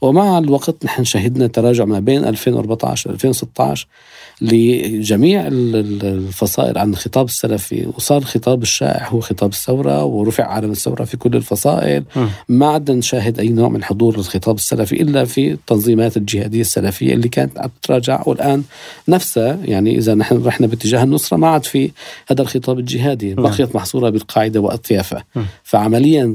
[0.00, 3.86] ومع الوقت نحن شهدنا تراجع ما بين 2014 و 2016
[4.40, 7.86] لجميع الفصائل عن الخطاب السلفي.
[7.96, 12.04] وصار الخطاب الشائع هو خطاب الثورة ورفع علم الثورة في كل الفصائل.
[12.48, 17.28] ما عدنا نشاهد أي نوع من حضور الخطاب السلفي إلا في التنظيمات الجهادية السلفية اللي
[17.28, 18.62] كانت عم تتراجع والآن
[19.08, 21.90] نفسها يعني إذا نحن رحنا باتجاه النصرة ما عاد في
[22.28, 23.34] هذا الخطاب الجهادي.
[23.34, 25.24] بقيت محصورة بالقاعدة وأطيافها
[25.64, 26.34] فعمليا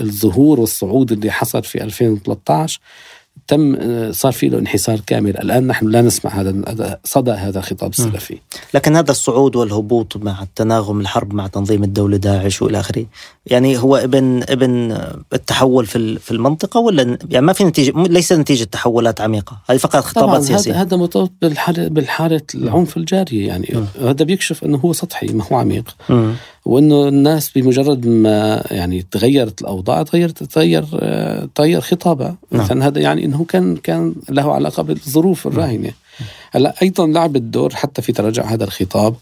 [0.00, 2.80] الظهور والصعود اللي حصل في 2013
[3.46, 3.76] تم
[4.12, 5.38] صار في له انحسار كامل.
[5.38, 8.38] الآن نحن لا نسمع هذا صدى هذا الخطاب السلفي
[8.74, 13.06] لكن هذا الصعود والهبوط مع التناغم الحرب مع تنظيم الدولة داعش وإلى آخره
[13.46, 14.98] يعني هو ابن ابن
[15.32, 19.58] التحول في في المنطقة ولا يعني ما في نتيجة ليس نتيجة تحولات عميقة.
[19.70, 20.82] هذه فقط خطابات سياسية.
[20.82, 24.06] هذا مرتبط بالحاله بالحاله العنف الجاريه يعني م.
[24.06, 25.96] هذا بيكشف أنه هو سطحي ما هو عميق.
[26.08, 26.32] م.
[26.68, 30.84] وإنه الناس بمجرد ما يعني تغيرت الأوضاع تغيرت تغير
[31.54, 32.36] تغير خطابها.
[32.50, 32.64] نعم.
[32.64, 35.90] مثلا هذا يعني إنه كان كان له علاقة بالظروف الراهنة.
[36.50, 39.14] هلأ أيضا لعبت دور حتى في تراجع هذا الخطاب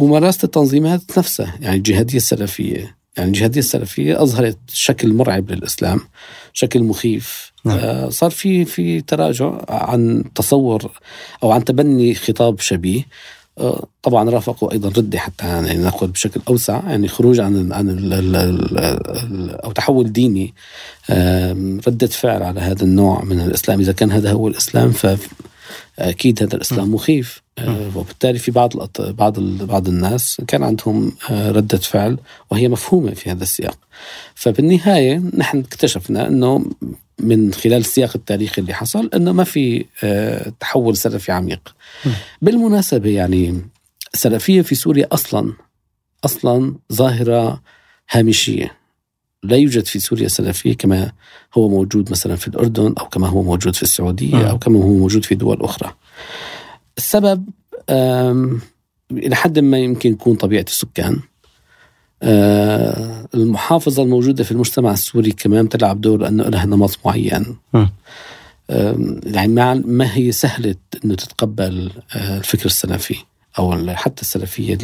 [0.00, 2.96] ممارسه التنظيمات نفسها يعني الجهادية السلفية.
[3.16, 6.00] يعني الجهادية السلفية أظهرت شكل مرعب للإسلام
[6.52, 7.52] شكل مخيف.
[7.64, 7.78] نعم.
[7.78, 10.90] آه صار في في تراجع عن تصور
[11.42, 13.02] أو عن تبني خطاب شبيه.
[14.02, 18.36] طبعا رافقوا أيضا ردة حتى يعني نقول بشكل أوسع يعني خروج عن عن ال ال
[18.36, 20.54] ال أو تحول ديني
[21.88, 23.80] ردة فعل على هذا النوع من الإسلام.
[23.80, 27.36] إذا كان هذا هو الإسلام فأكيد هذا الإسلام مخيف.
[27.36, 27.49] آه،
[27.94, 32.18] وبالتالي في بعض بعض بعض الناس كان عندهم آه، ردة فعل
[32.50, 33.78] وهي مفهومة في هذا السياق
[34.34, 36.64] فبالنهاية نحن اكتشفنا إنه
[37.18, 41.74] من خلال السياق التاريخي اللي حصل إنه ما في آه، تحول سلفي عميق.
[42.42, 43.62] بالمناسبة يعني
[44.14, 45.52] السلفيه في سوريا أصلا
[46.24, 47.62] أصلا ظاهرة
[48.10, 48.76] هامشية.
[49.42, 51.12] لا يوجد في سوريا سلفية كما
[51.54, 55.24] هو موجود مثلا في الأردن أو كما هو موجود في السعودية أو كما هو موجود
[55.24, 55.94] في دول أخرى.
[57.00, 57.48] السبب
[59.12, 61.20] إلى حد ما يمكن يكون طبيعة السكان.
[62.22, 67.56] آه، المحافظة الموجودة في المجتمع السوري كمان تلعب دور لأنه لها نمط معين.
[69.26, 70.74] يعني ما هي سهلة
[71.04, 73.16] أنه تتقبل آه، الفكر السلفي
[73.58, 74.78] أو حتى السلفية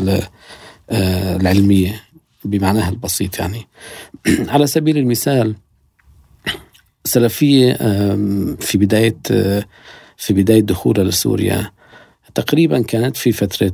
[0.91, 2.03] آه، العلمية
[2.45, 3.67] بمعناها البسيط يعني.
[4.53, 5.55] على سبيل المثال
[7.05, 7.73] السلفية
[8.61, 9.17] في بداية
[10.17, 11.76] في بداية دخولها لسوريا
[12.37, 13.73] تقريبا كانت في فترة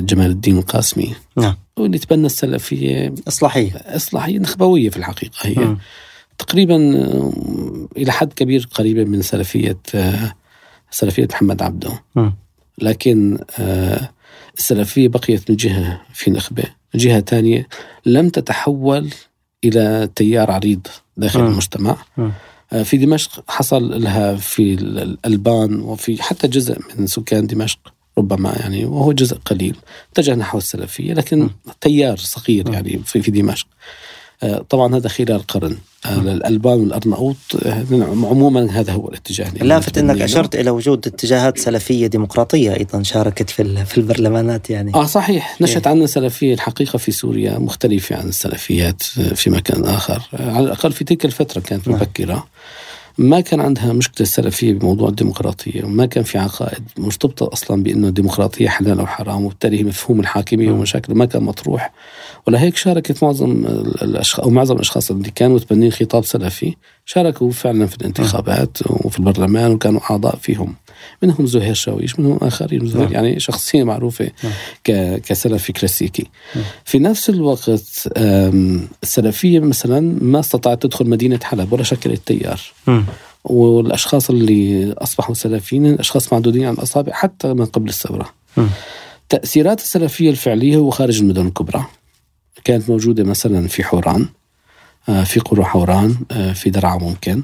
[0.00, 5.78] جمال الدين القاسمي نعم واللي تبنى السلفية إصلاحية إصلاحية نخبوية في الحقيقة هي م.
[6.38, 6.76] تقريبا
[7.96, 9.76] إلى حد كبير قريبه من سلفية
[10.90, 12.30] سلفية محمد عبده م.
[12.78, 13.38] لكن
[14.58, 16.64] السلفية بقيت من جهة في نخبة
[16.94, 17.68] جهة ثانية
[18.06, 19.10] لم تتحول
[19.64, 21.46] إلى تيار عريض داخل م.
[21.46, 22.30] المجتمع م.
[22.82, 27.78] في دمشق حصل لها في الألبان وفي حتى جزء من سكان دمشق
[28.18, 29.76] ربما يعني وهو جزء قليل.
[30.12, 31.50] اتجه نحو السلفية لكن
[31.80, 33.66] تيار صغير يعني في, دمشق.
[34.42, 35.76] آه، طبعا هذا خلال القرن
[36.06, 37.36] آه، الألبان والأرناؤوط
[37.66, 43.50] آه، عموما هذا هو الاتجاه لافت أنك أشرت إلى وجود اتجاهات سلفية ديمقراطية أيضا شاركت
[43.50, 44.94] في في البرلمانات يعني.
[44.94, 45.56] آه صحيح.
[45.60, 49.02] نشأت عنا سلفية الحقيقة في سوريا مختلفة عن السلفيات
[49.34, 50.22] في مكان آخر.
[50.32, 51.96] على الأقل في تلك الفترة كانت نعم.
[51.96, 52.46] مبكرة.
[53.18, 58.68] ما كان عندها مشكلة السلفية بموضوع الديمقراطية وما كان في عقائد مرتبطة أصلا بأنه الديمقراطية
[58.68, 61.92] حلال أو حرام وبالتالي مفهوم الحاكمية ومشاكل ما كان مطروح.
[62.46, 63.64] ولهيك شاركت معظم
[64.02, 66.76] الأشخاص أو معظم الأشخاص اللي كانوا متبنين خطاب سلفي
[67.06, 70.74] شاركوا فعلا في الانتخابات وفي البرلمان وكانوا أعضاء فيهم.
[71.22, 72.86] منهم زهير شاويش منهم آخرين.
[72.86, 74.30] زهير يعني شخصية معروفة
[75.24, 76.26] كسلفي كلاسيكي.
[76.84, 77.70] في نفس الوقت
[79.02, 82.60] السلفية مثلا ما استطاعت تدخل مدينة حلب ولا شكلت تيار
[83.44, 88.30] والأشخاص اللي أصبحوا سلفيين أشخاص معدودين على الأصابع حتى من قبل الثورة.
[89.28, 91.84] تأثيرات السلفية الفعلية هو خارج المدن الكبرى.
[92.64, 94.28] كانت موجودة مثلا في حوران.
[95.06, 97.42] في قرى حوران آه، في درعا ممكن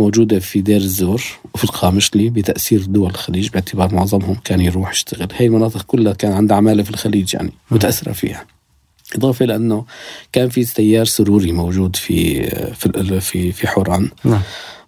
[0.00, 1.22] موجودة في دير الزور
[1.54, 5.28] وفي القامشلي بتأثير دول الخليج باعتبار معظمهم كان يروح يشتغل.
[5.36, 8.46] هي المناطق كلها كان عندها عمالة في الخليج يعني متأثرة فيها.
[9.16, 9.84] إضافة إلى أنه
[10.32, 14.08] كان في تيار سروري موجود في في في, في حوران.
[14.24, 14.40] نعم.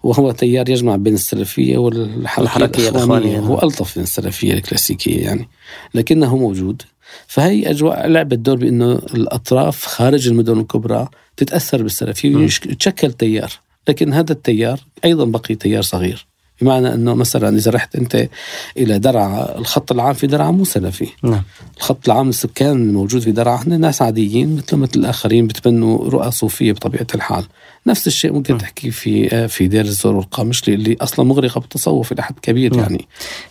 [0.03, 3.65] وهو تيار يجمع بين السلفية والحركية الإخوانية هو نعم.
[3.65, 5.49] ألطف من السلفية الكلاسيكية يعني.
[5.95, 6.83] لكنه موجود.
[7.27, 13.53] فهي أجواء لعبت دور بأنه الأطراف خارج المدن الكبرى تتأثر بالسلفية ويتشكل تيار.
[13.89, 16.26] لكن هذا التيار أيضا بقي تيار صغير.
[16.61, 18.28] بمعنى أنه مثلا إذا رحت أنت
[18.76, 21.09] إلى درعا الخط العام في درعا مو سلفي.
[21.22, 21.43] نعم.
[21.76, 26.72] الخط العام السكان الموجود في درعا هن ناس عاديين مثل مثل الآخرين بتبنوا رؤى صوفية
[26.72, 27.45] بطبيعة الحال.
[27.87, 32.35] نفس الشيء ممكن تحكي في في دير الزور والقامشلي اللي أصلا مغرقة بالتصوف إلى حد
[32.43, 32.83] كبير نعم.
[32.83, 33.09] يعني.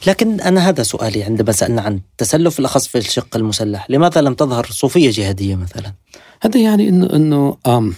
[0.07, 4.67] لكن أنا هذا سؤالي عندما سألنا عن التسلف الأخص في الشق المسلح لماذا لم تظهر
[4.71, 5.93] صوفية جهادية مثلا؟
[6.41, 7.93] هذا يعني انه إنه آم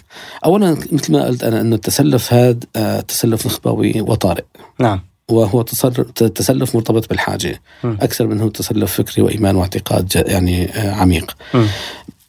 [0.45, 4.43] اولا مثل ما قلت أنا إنه التسلف هذا آه تسلف نخبوي وطارئ.
[4.79, 5.01] نعم.
[5.29, 7.61] وهو تسلف مرتبط بالحاجة.
[7.83, 7.87] م.
[7.87, 11.37] أكثر منه تسلف فكري وإيمان واعتقاد يعني آه عميق.
[11.53, 11.65] م.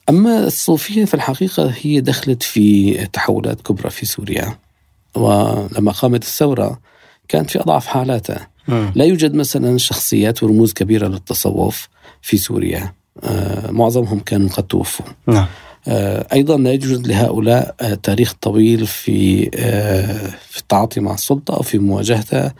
[0.08, 4.58] أما الصوفية في الحقيقة هي دخلت في تحولات كبرى في سوريا.
[5.14, 6.80] ولما قامت الثورة
[7.28, 8.48] كانت في أضعف حالاتها.
[8.68, 8.86] م.
[8.94, 11.88] لا يوجد مثلا شخصيات ورموز كبيرة للتصوف
[12.22, 12.92] في سوريا.
[13.24, 15.06] آه معظمهم كانوا قد توفوا.
[15.26, 15.46] نعم.
[15.88, 21.62] آه، أيضا لا يوجد لهؤلاء آه، تاريخ طويل في آه، في التعاطي مع السلطة أو
[21.62, 22.54] في مواجهتها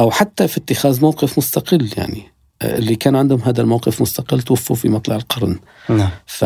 [0.00, 2.22] أو حتى في اتخاذ موقف مستقل يعني
[2.62, 5.58] اللي كان عندهم هذا الموقف مستقل توفوا في مطلع القرن.
[5.88, 6.10] نعم.
[6.26, 6.44] ف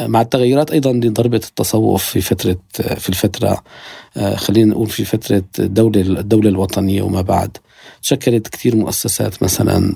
[0.00, 3.62] مع التغيرات أيضا لضربة التصوف في فترة في الفترة
[4.34, 7.56] خلينا نقول في فترة الدولة الدولة الوطنية وما بعد.
[8.02, 9.94] تشكلت كثير مؤسسات مثلا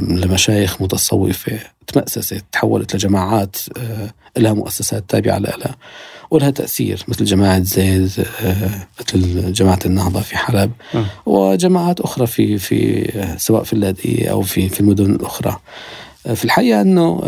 [0.00, 5.76] لمشايخ متصوفة تمأسست تحولت لجماعات آه، لها مؤسسات تابعة لها.
[6.30, 8.10] ولها تأثير مثل جماعة زيد
[8.42, 8.70] آه،
[9.00, 10.72] مثل جماعة النهضة في حلب
[11.26, 15.56] وجماعات أخرى في في سواء في اللاذقية أو في في المدن الأخرى.
[16.34, 17.20] في الحقيقة أنه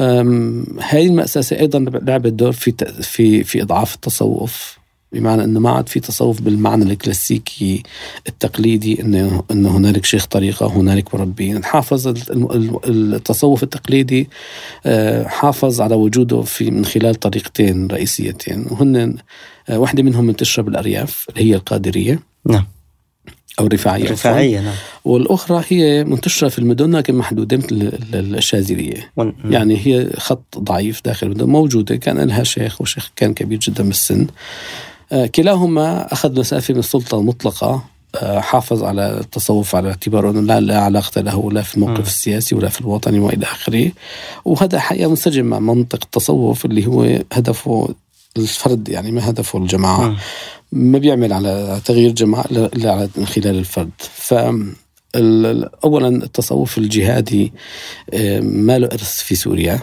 [0.80, 4.77] هذه المأسسة أيضا لعبت دور في في في إضعاف التصوف.
[5.12, 7.82] بمعنى إنه ما عاد في تصوف بالمعنى الكلاسيكي
[8.28, 12.14] التقليدي إنه إنه هنالك شيخ طريقة هنالك مربين حافظ
[12.86, 14.28] التصوف التقليدي
[14.86, 18.66] آه، حافظ على وجوده في من خلال طريقتين رئيسيتين.
[18.70, 19.16] وهن
[19.68, 22.66] آه، واحدة منهم منتشره بالارياف اللي هي القادرية نعم.
[23.60, 24.74] أو الرفاعية الرفاعية نعم.
[25.04, 29.34] والأخرى هي منتشره في المدن لكن محدوده مثل الشاذليه ون...
[29.44, 34.26] يعني هي خط ضعيف داخل المدن موجودة كان لها شيخ وشيخ كان كبير جدا بالسن.
[35.34, 37.84] كلاهما أخذ مسافة من السلطة المطلقة.
[38.14, 42.02] آه، حافظ على التصوف على اعتبار أنه لا, لا علاقة له لا في الموقف م.
[42.02, 43.92] السياسي ولا في الوطني وإلى آخره.
[44.44, 47.94] وهذا حقيقة منسجم مع منطق التصوف اللي هو هدفه
[48.36, 50.08] الفرد يعني ما هدفه الجماعة.
[50.08, 50.16] م.
[50.72, 53.90] ما بيعمل على تغيير جماعة الا من خلال الفرد.
[53.98, 54.34] ف
[55.84, 57.52] اولا التصوف الجهادي
[58.14, 59.80] آه، ما له إرث في سوريا.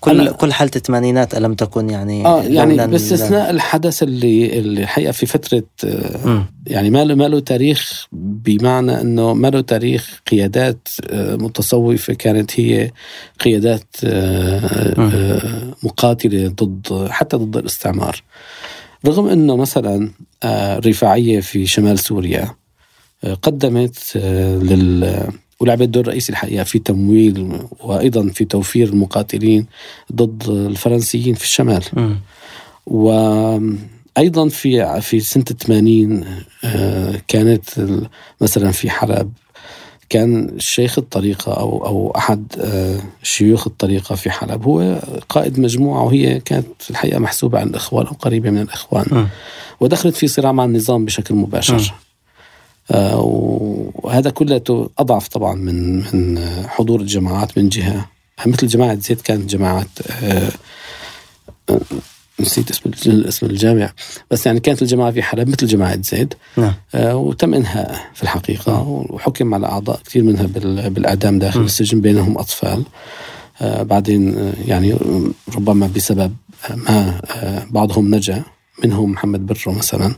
[0.00, 5.26] كل كل حالة الثمانينات ألم تكن يعني آه يعني باستثناء الحدث اللي اللي الحقيقة في
[5.26, 5.62] فترة
[6.24, 6.42] م.
[6.66, 12.60] يعني ما له ما له تاريخ بمعنى إنه ما له تاريخ قيادات آه، متصوفة كانت
[12.60, 12.90] هي
[13.40, 14.60] قيادات آه،
[14.98, 18.22] آه، مقاتلة ضد حتى ضد الاستعمار
[19.06, 20.10] رغم إنه مثلا
[20.44, 22.54] الرفاعيه في شمال سوريا
[23.42, 24.16] قدمت
[24.62, 25.26] لل
[25.60, 29.66] ولعبت دور رئيسي الحقيقة في تمويل وأيضا في توفير المقاتلين
[30.12, 31.84] ضد الفرنسيين في الشمال.
[31.92, 32.14] م.
[32.86, 36.24] وأيضا في في سنة 80
[36.64, 37.64] آه، كانت
[38.40, 39.32] مثلا في حلب
[40.08, 44.98] كان شيخ الطريقة أو أو أحد آه، شيوخ الطريقة في حلب هو
[45.28, 49.26] قائد مجموعة وهي كانت الحقيقة محسوبة عن الإخوان أو قريبة من الإخوان م.
[49.80, 52.05] ودخلت في صراع مع النظام بشكل مباشر م.
[52.90, 53.20] آه،
[53.94, 54.60] وهذا كله
[54.98, 58.08] أضعف طبعا من من حضور الجماعات من جهة.
[58.46, 59.88] مثل جماعة زيد كانت جماعات
[60.22, 60.50] آه،
[61.70, 61.80] آه،
[62.40, 62.90] نسيت اسم
[63.28, 63.92] اسم الجامع
[64.30, 66.74] بس يعني كانت الجماعة في حلب مثل جماعة زيد نعم.
[66.94, 68.72] وتم إنهاء في الحقيقة.
[68.72, 68.86] نعم.
[68.86, 70.46] وحكم على أعضاء كثير منها
[70.88, 71.66] بالإعدام داخل نعم.
[71.66, 72.84] السجن بينهم أطفال.
[73.60, 74.96] بعدين يعني
[75.56, 76.36] ربما بسبب
[76.70, 77.20] ما
[77.70, 78.42] بعضهم نجا
[78.84, 80.14] منهم محمد برو مثلا.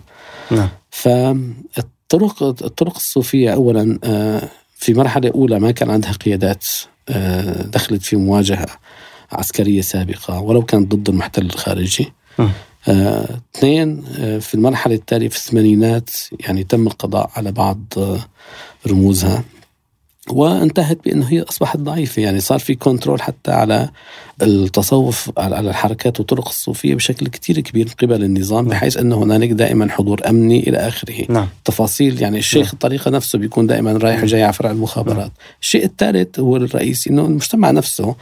[0.50, 0.68] نعم.
[0.90, 1.97] فالطرق
[2.42, 6.64] الطرق الصوفية أولا آه، في مرحلة أولى ما كان عندها قيادات
[7.08, 8.66] آه، دخلت في مواجهة
[9.32, 12.12] عسكرية سابقة ولو كانت ضد المحتل الخارجي.
[12.88, 14.02] آه، اثنين
[14.40, 17.94] في المرحلة التالية في الثمانينات يعني تم القضاء على بعض
[18.86, 19.44] رموزها
[20.30, 22.22] وانتهت بانه هي أصبحت ضعيفة.
[22.22, 23.88] يعني صار في كنترول حتى على
[24.42, 28.70] التصوف على الحركات والطرق الصوفية بشكل كتير كبير من قبل النظام نعم.
[28.70, 31.32] بحيث إنه هنالك دائما حضور أمني إلى آخره.
[31.32, 31.48] نعم.
[31.64, 32.72] تفاصيل يعني الشيخ نعم.
[32.72, 35.32] الطريقة نفسه بيكون دائما رايح وجاي على فرع المخابرات.
[35.62, 38.14] الشيء الثالث هو الرئيسي إنه المجتمع نفسه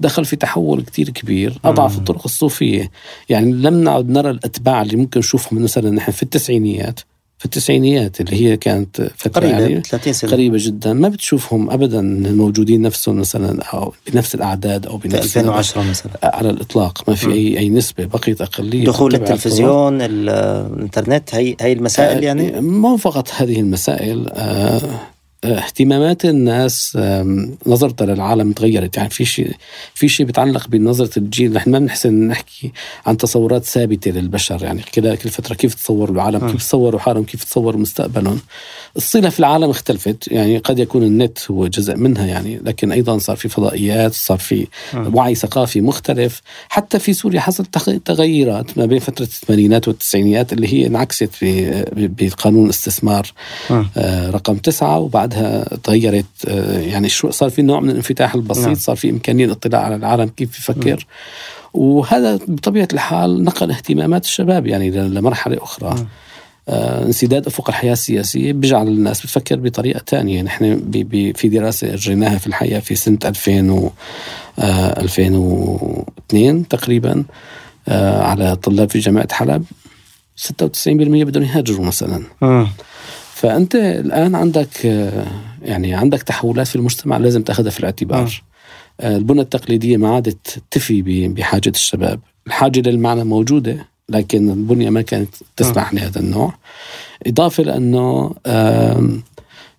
[0.00, 1.98] دخل في تحول كتير كبير أضعف مم.
[1.98, 2.90] الطرق الصوفية.
[3.28, 7.00] يعني لم نعد نرى الأتباع اللي ممكن نشوفهم مثلا نحن في التسعينيات.
[7.38, 10.30] في التسعينيات اللي هي كانت فترة قريبة يعني 30 سنة.
[10.30, 10.92] قريبة جدا.
[10.92, 16.12] ما بتشوفهم أبدا الموجودين نفسهم مثلا أو بنفس الأعداد أو في بنفس 2010 مثلا.
[16.22, 17.08] على الإطلاق.
[17.08, 17.32] ما في مم.
[17.32, 18.84] أي أي نسبة بقيت أقلية.
[18.84, 19.14] دخول.
[19.14, 20.28] التلفزيون ال-
[20.74, 24.28] الإنترنت هي هي المسائل يعني؟ آه، مو فقط هذه المسائل.
[24.28, 24.32] آه،
[24.78, 25.00] آه،
[25.44, 26.98] اهتمامات الناس
[27.66, 28.96] نظرتها للعالم تغيرت.
[28.96, 29.52] يعني في شيء
[29.94, 31.52] في شيء بيتعلق بنظرة الجيل.
[31.52, 32.72] نحن ما بنحسن نحكي
[33.06, 34.62] عن تصورات ثابتة للبشر.
[34.62, 36.50] يعني كده كل فترة كيف تصوروا العالم؟ م.
[36.50, 38.40] كيف تصوروا حالهم؟ كيف تصوروا مستقبلهم؟
[38.98, 43.36] الصلة في العالم اختلفت يعني قد يكون النت هو جزء منها يعني لكن أيضا صار
[43.36, 45.16] في فضائيات صار في م.
[45.16, 50.72] وعي ثقافي مختلف حتى في سوريا حصل تغ- تغيرات ما بين فترة الثمانينات والتسعينيات اللي
[50.74, 53.32] هي انعكست في بقانون الاستثمار
[53.70, 53.88] مم.
[53.96, 58.74] آه، رقم تسعة وبعدها تغيرت آه، يعني شو صار في نوع من الانفتاح البسيط نعم.
[58.74, 61.06] صار في إمكانية الاطلاع على العالم كيف يفكر
[61.74, 65.88] وهذا بطبيعة الحال نقل اهتمامات الشباب يعني لمرحلة أخرى.
[65.88, 66.06] آه،
[66.68, 70.90] انسداد أفق الحياة السياسية بيجعل الناس بتفكر بطريقة ثانية نحن
[71.34, 73.90] في دراسة أجريناها في الحقيقة في سنة 2000 و
[74.58, 77.24] آه، 2002 تقريبا
[77.88, 79.64] آه، على طلاب في جامعة حلب.
[80.36, 82.22] 96% بدهم يهاجروا مثلا.
[83.34, 85.26] فأنت الآن عندك آه،
[85.62, 87.80] يعني عندك تحولات في المجتمع لازم تأخذها في.
[87.80, 88.42] الاعتبار.
[89.00, 92.20] آه، البنى التقليدية ما عادت تفي بحاجة الشباب.
[92.46, 96.54] الحاجة للمعنى موجودة لكن البنية ما كانت تسمح لهذا النوع.
[97.26, 99.22] إضافة لأنه آم،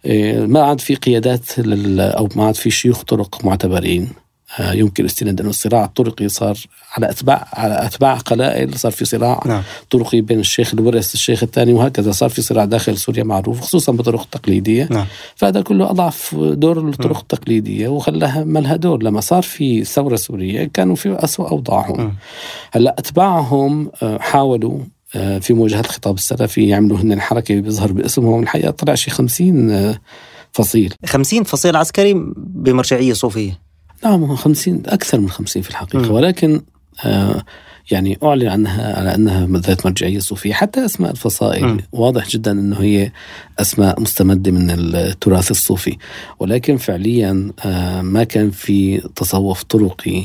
[0.05, 1.59] إيه، ما عاد في قيادات
[1.99, 4.03] أو ما عاد في شيوخ طرق معتبرين.
[4.03, 4.28] آه،
[4.59, 6.57] يمكن الاستناد أنه الصراع الطرقي صار
[6.91, 9.63] على اتباع على أتباع قلائل صار في صراع نعم.
[9.89, 12.11] طرقي بين الشيخ الورث الشيخ الثاني وهكذا.
[12.11, 15.05] صار في صراع داخل سوريا معروف خصوصا بالطرق التقليديه نعم.
[15.35, 19.03] فهذا كله اضعف دور الطرق التقليديه وخلاها ما لها دور.
[19.03, 22.01] لما صار في ثورة سورية كانوا في اسوء أوضاعهم.
[22.01, 22.13] مم.
[22.71, 24.79] هلأ أتباعهم آه، حاولوا
[25.15, 28.43] آه، في مواجهة الخطاب السلفي يعملوا هن حركه بيظهر باسمهم.
[28.43, 29.99] الحقيقة طلع شي 50 آه،
[30.51, 30.93] فصيل.
[31.05, 33.68] 50 فصيل عسكري بمرجعية صوفية.
[34.03, 36.11] نعم هو 50 أكثر من 50 في الحقيقة مم.
[36.11, 36.61] ولكن
[37.05, 37.43] آه،
[37.91, 41.77] يعني أعلن عنها على أنها ذات مرجعية صوفية حتى أسماء الفصائل مم.
[41.91, 43.11] واضح جدا إنه هي
[43.59, 45.97] أسماء مستمدة من التراث الصوفي
[46.39, 50.23] ولكن فعليا آه، ما كان في تصوف طرقي آه،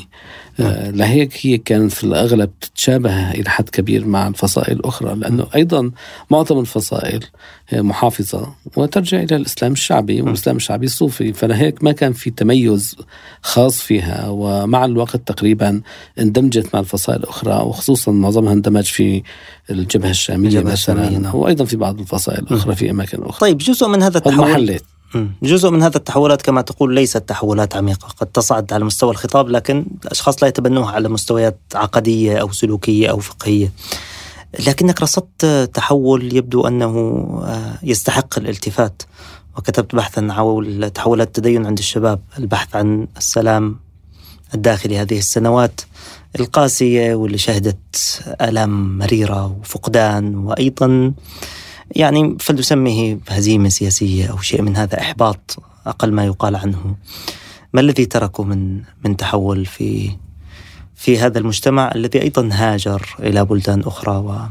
[0.59, 5.91] لهيك هي كان في الأغلب تتشابه إلى حد كبير مع الفصائل الاخرى لأنه أيضا
[6.31, 7.25] معظم الفصائل
[7.69, 12.97] هي محافظة وترجع إلى الإسلام الشعبي والإسلام الشعبي الصوفي فلهيك ما كان في تميز
[13.43, 15.81] خاص فيها ومع الوقت تقريبا
[16.19, 19.23] اندمجت مع الفصائل الأخرى وخصوصا معظمها اندمج في
[19.71, 21.35] الجبهة الشامية الجبهة مثلا الشامية، نعم.
[21.35, 24.79] وأيضا في بعض الفصائل الأخرى في أماكن أخرى طيب جزء من هذا التحول.
[25.43, 28.09] جزء من هذا التحولات كما تقول ليست تحولات عميقة.
[28.09, 33.19] قد تصعد على مستوى الخطاب لكن الأشخاص لا يتبنوها على مستويات عقدية أو سلوكية أو
[33.19, 33.73] فقهية.
[34.67, 36.89] لكنك رصدت تحول يبدو أنه
[37.45, 39.03] آه، يستحق الالتفات.
[39.59, 43.77] وكتبت بحثا حول تحولات التدين عند الشباب البحث عن السلام
[44.55, 45.81] الداخلي هذه السنوات
[46.41, 51.13] القاسية واللي شهدت آلام مريرة وفقدان وأيضا
[51.91, 55.57] يعني فلنسميه هزيمة سياسية أو شيء من هذا إحباط
[55.87, 56.97] أقل ما يقال عنه.
[57.73, 60.11] ما الذي تركه من من تحول في
[60.95, 64.47] في هذا المجتمع الذي أيضا هاجر إلى بلدان أخرى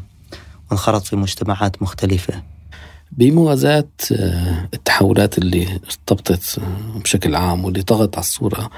[0.71, 2.43] وانخرط في مجتمعات مختلفة؟
[3.11, 8.69] بموازاة آه، التحولات اللي ارتبطت آه، بشكل عام واللي طغت على الصورة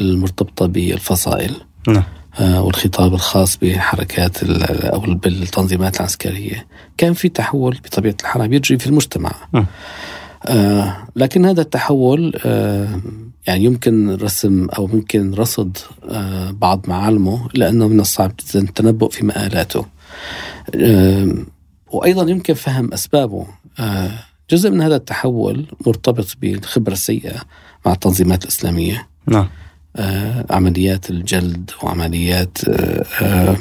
[0.00, 1.56] المرتبطة بالفصائل
[1.88, 2.04] نعم.
[2.40, 4.42] والخطاب الخاص بحركات
[4.84, 6.66] أو بالتنظيمات العسكرية.
[6.96, 9.32] كان في تحول بطبيعة الحال بيجري في المجتمع.
[10.46, 13.00] آه، لكن هذا التحول آه،
[13.46, 15.76] يعني يمكن رسم أو ممكن رصد
[16.08, 19.86] آه، بعض معالمه لأنه من الصعب جدا التنبؤ في مآلاته.
[20.74, 21.34] آه،
[21.90, 23.46] وأيضا يمكن فهم أسبابه.
[23.78, 24.10] آه،
[24.50, 27.40] جزء من هذا التحول مرتبط بالخبرة السيئة
[27.86, 29.08] مع التنظيمات الإسلامية.
[29.26, 29.42] نعم.
[29.42, 29.63] آه،
[30.50, 33.56] عمليات الجلد وعمليات آه، آه،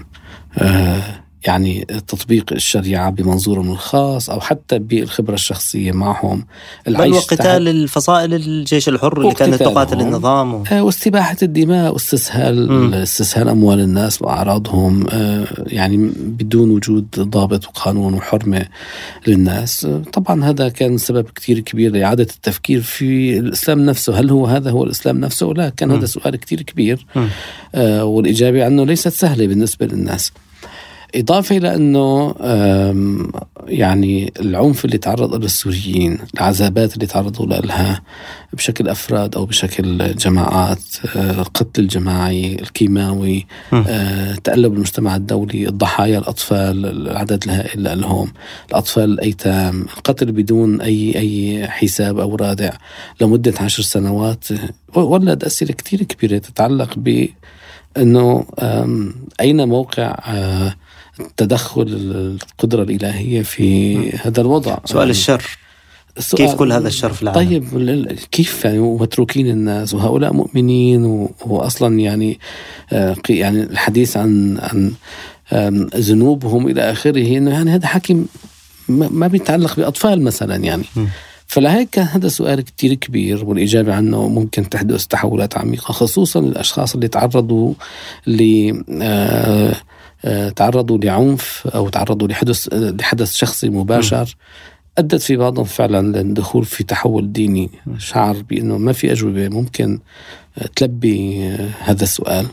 [0.58, 6.46] آه، يعني تطبيق الشريعة بمنظورهم الخاص أو حتى بالخبرة الشخصية معهم.
[6.88, 10.54] بل وقتال الفصائل الجيش الحر اللي كانت تقاتل النظام.
[10.54, 10.64] و...
[10.72, 18.66] آه، واستباحة الدماء واستسهال استسهال أموال الناس وأعراضهم آه، يعني بدون وجود ضابط وقانون وحرمة
[19.28, 19.88] للناس.
[20.14, 24.20] طبعا هذا كان سبب كثير كبير لإعادة التفكير في الإسلام نفسه.
[24.20, 27.06] هل هو هذا هو الإسلام نفسه؟ لا كان هذا سؤال كثير كبير.
[27.76, 30.32] آه والإجابة عنه ليست سهلة بالنسبة للناس.
[31.16, 32.36] إضافة إلى أنه
[33.68, 38.02] يعني العنف اللي تعرض له السوريين العذابات اللي تعرضوا لها
[38.54, 40.80] بشكل أفراد أو بشكل جماعات
[41.16, 48.34] القتل آه، الجماعي الكيماوي آه، تقلب المجتمع الدولي الضحايا الأطفال العدد الهائل لهم
[48.70, 52.72] الأطفال الأيتام القتل بدون أي أي حساب أو رادع
[53.22, 54.48] لمدة عشر سنوات
[54.96, 57.28] ولد أسئلة كثير كبيرة تتعلق ب
[57.98, 58.46] انه
[59.42, 60.76] أين موقع آه،
[61.38, 64.78] تدخل القدرة الإلهية في هذا الوضع.
[64.86, 65.44] سؤال الشر.
[66.18, 72.00] السؤال كيف كل هذا الشر في العالم؟ طيب كيف يعني ومتروكين الناس؟ وهؤلاء مؤمنين واصلا
[72.00, 72.40] يعني
[72.94, 74.94] آه، يعني الحديث عن عن
[75.96, 78.26] ذنوبهم إلى آخره إنه يعني هذا حكي
[78.90, 80.84] ما بيتعلق بأطفال مثلا يعني.
[81.48, 87.08] فلهيك كان هذا سؤال كتير كبير والإجابة عنه ممكن تحدث تحولات عميقة خصوصا الأشخاص اللي
[87.08, 87.74] تعرضوا
[88.28, 89.76] ل آه،
[90.56, 94.36] تعرضوا لعنف أو تعرضوا لحدث لحدث شخصي مباشر.
[94.98, 97.70] أدت في بعضهم فعلا للدخول في تحول ديني.
[97.98, 100.00] شعر بأنه ما في أجوبة ممكن
[100.76, 101.48] تلبي
[101.80, 102.46] هذا السؤال.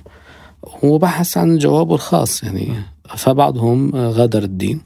[0.82, 2.68] وبحث عن جوابه الخاص يعني.
[3.16, 4.80] فبعضهم غادر الدين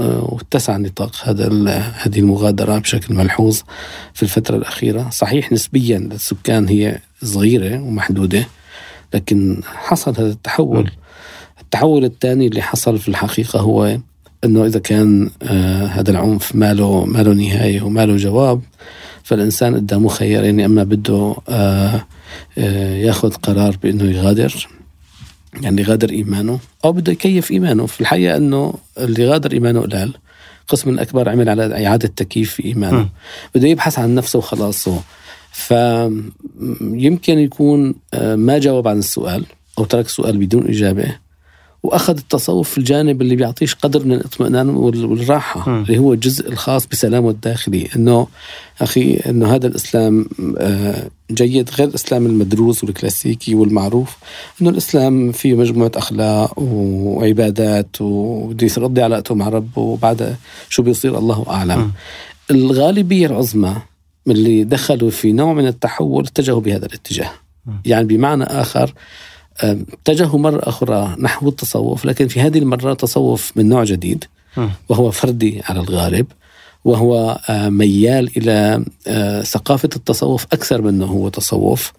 [0.00, 3.60] آه، واتسع نطاق هذا هذه المغادرة بشكل ملحوظ
[4.14, 8.46] في الفترة الأخيرة، صحيح نسبيا للسكان هي صغيرة ومحدودة
[9.14, 10.90] لكن حصل هذا التحول.
[11.60, 13.98] التحول الثاني اللي حصل في الحقيقة هو
[14.44, 18.60] إنه إذا كان آه هذا العنف ما له ما له نهاية وما له جواب
[19.22, 22.06] فالإنسان قدامه خيارين إما بده آه
[22.58, 24.68] آه ياخذ قرار بإنه يغادر
[25.62, 27.86] يعني يغادر إيمانه أو بده يكيف إيمانه.
[27.86, 30.14] في الحقيقة إنه اللي غادر إيمانه قلال.
[30.68, 33.08] قسم الأكبر عمل على إعادة تكييف في ايمانه
[33.54, 34.88] بده يبحث عن نفسه وخلاص.
[35.52, 39.44] فيمكن يكون آه، ما جاوب عن السؤال
[39.78, 41.16] أو ترك السؤال بدون إجابة.
[41.82, 45.82] وأخذ التصوف في الجانب اللي بيعطيش قدر من الاطمئنان والراحة م.
[45.82, 48.26] اللي هو الجزء الخاص بسلامه الداخلي إنه
[48.80, 50.26] أخي إنه هذا الإسلام
[50.58, 54.16] آه، جيد غير الإسلام المدروس والكلاسيكي والمعروف
[54.62, 60.36] إنه الإسلام فيه مجموعة أخلاق وعبادات وبده يرضي علاقته مع ربه وبعد
[60.68, 61.92] شو بيصير الله أعلم م.
[62.50, 63.76] الغالبية العظمى
[64.26, 67.30] من اللي دخلوا في نوع من التحول اتجهوا بهذا الاتجاه
[67.66, 67.70] م.
[67.84, 68.94] يعني بمعنى آخر
[69.62, 74.24] اتجهوا مرة أخرى نحو التصوف لكن في هذه المرة تصوف من نوع جديد
[74.88, 76.26] وهو فردي على الغالب
[76.84, 78.84] وهو ميال إلى
[79.44, 81.92] ثقافة التصوف أكثر منه هو تصوف.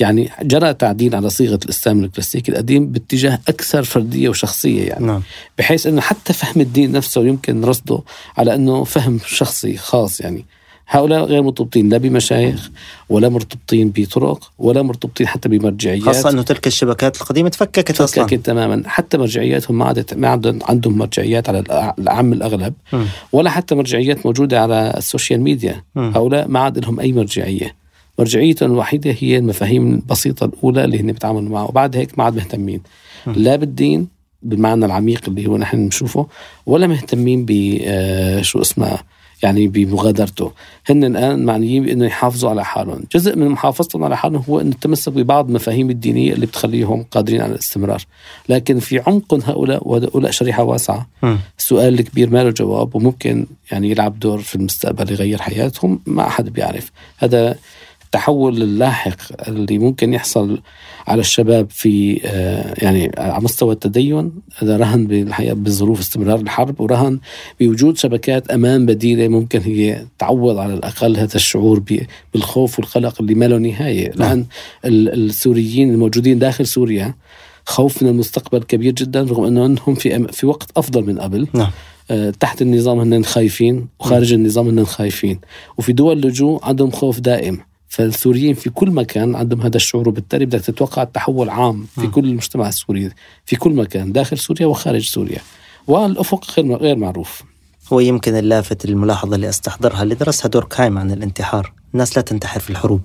[0.00, 5.06] يعني جرى تعديل على صيغة الإسلام الكلاسيكي القديم باتجاه أكثر فردية وشخصية يعني.
[5.06, 5.22] نعم.
[5.58, 8.00] بحيث أنه حتى فهم الدين نفسه يمكن رصده
[8.36, 10.44] على أنه فهم شخصي خاص يعني.
[10.88, 12.70] هؤلاء غير مرتبطين لا بمشايخ
[13.08, 16.02] ولا مرتبطين بطرق ولا مرتبطين حتى بمرجعيات.
[16.02, 18.24] خاصة أنه تلك الشبكات القديمة تفككت أصلا.
[18.24, 18.82] تفككت تماما.
[18.86, 20.28] حتى مرجعياتهم ما عادت ما
[20.68, 22.74] عندهم مرجعيات على العام الأغلب.
[22.92, 23.04] م.
[23.32, 25.84] ولا حتى مرجعيات موجودة على ال social media.
[25.94, 26.00] م.
[26.00, 27.74] هؤلاء ما عاد لهم أي مرجعية.
[28.18, 31.64] مرجعيتهم الوحيدة هي المفاهيم البسيطة الأولى اللي هن بيتعاملوا معها.
[31.64, 32.80] وبعد هيك ما عاد مهتمين.
[33.26, 33.32] م.
[33.32, 34.08] لا بالدين
[34.42, 36.26] بالمعنى العميق اللي هو نحن بنشوفه
[36.66, 38.98] ولا مهتمين ب آه، شو اسمه
[39.46, 40.52] يعني بمغادرته.
[40.90, 43.04] هن الآن معنيين بأنه يحافظوا على حالهم.
[43.14, 47.52] جزء من محافظتهم على حالهم هو أن التمسك ببعض المفاهيم الدينية اللي بتخليهم قادرين على
[47.52, 48.04] الاستمرار.
[48.48, 51.06] لكن في عمق هؤلاء وهؤلاء شريحة واسعة.
[51.58, 56.48] السؤال الكبير ما له جواب وممكن يعني يلعب دور في المستقبل يغير حياتهم ما أحد
[56.48, 56.92] بيعرف.
[57.18, 57.56] هذا
[58.06, 60.60] التحول اللاحق اللي ممكن يحصل
[61.06, 67.18] على الشباب في آه، يعني على مستوى التدين هذا رهن بالحقيقة بظروف استمرار الحرب ورهن
[67.60, 71.82] بوجود شبكات أمان بديلة ممكن هي تعوض على الأقل هذا الشعور
[72.34, 74.12] بالخوف والقلق اللي ما له نهاية.
[74.16, 74.28] نعم.
[74.28, 74.46] لأن
[75.14, 77.14] السوريين الموجودين داخل سوريا
[77.66, 81.48] خوف من المستقبل كبير جدا رغم انهم في في وقت أفضل من قبل.
[81.54, 81.70] نعم.
[82.10, 85.40] آه، تحت النظام هن خايفين وخارج النظام هن خايفين.
[85.78, 87.58] وفي دول لجوء عندهم خوف دائم.
[87.88, 92.68] فالسوريين في كل مكان عندهم هذا الشعور وبالتالي بدك تتوقع التحول عام في كل المجتمع
[92.68, 93.10] السوري
[93.46, 95.38] في كل مكان داخل سوريا وخارج سوريا.
[95.86, 97.42] والأفق غير معروف.
[97.92, 101.72] هو يمكن اللافت الملاحظة اللي أستحضرها اللي درسها دوركهايم عن الانتحار.
[101.94, 103.00] الناس لا تنتحر في الحروب.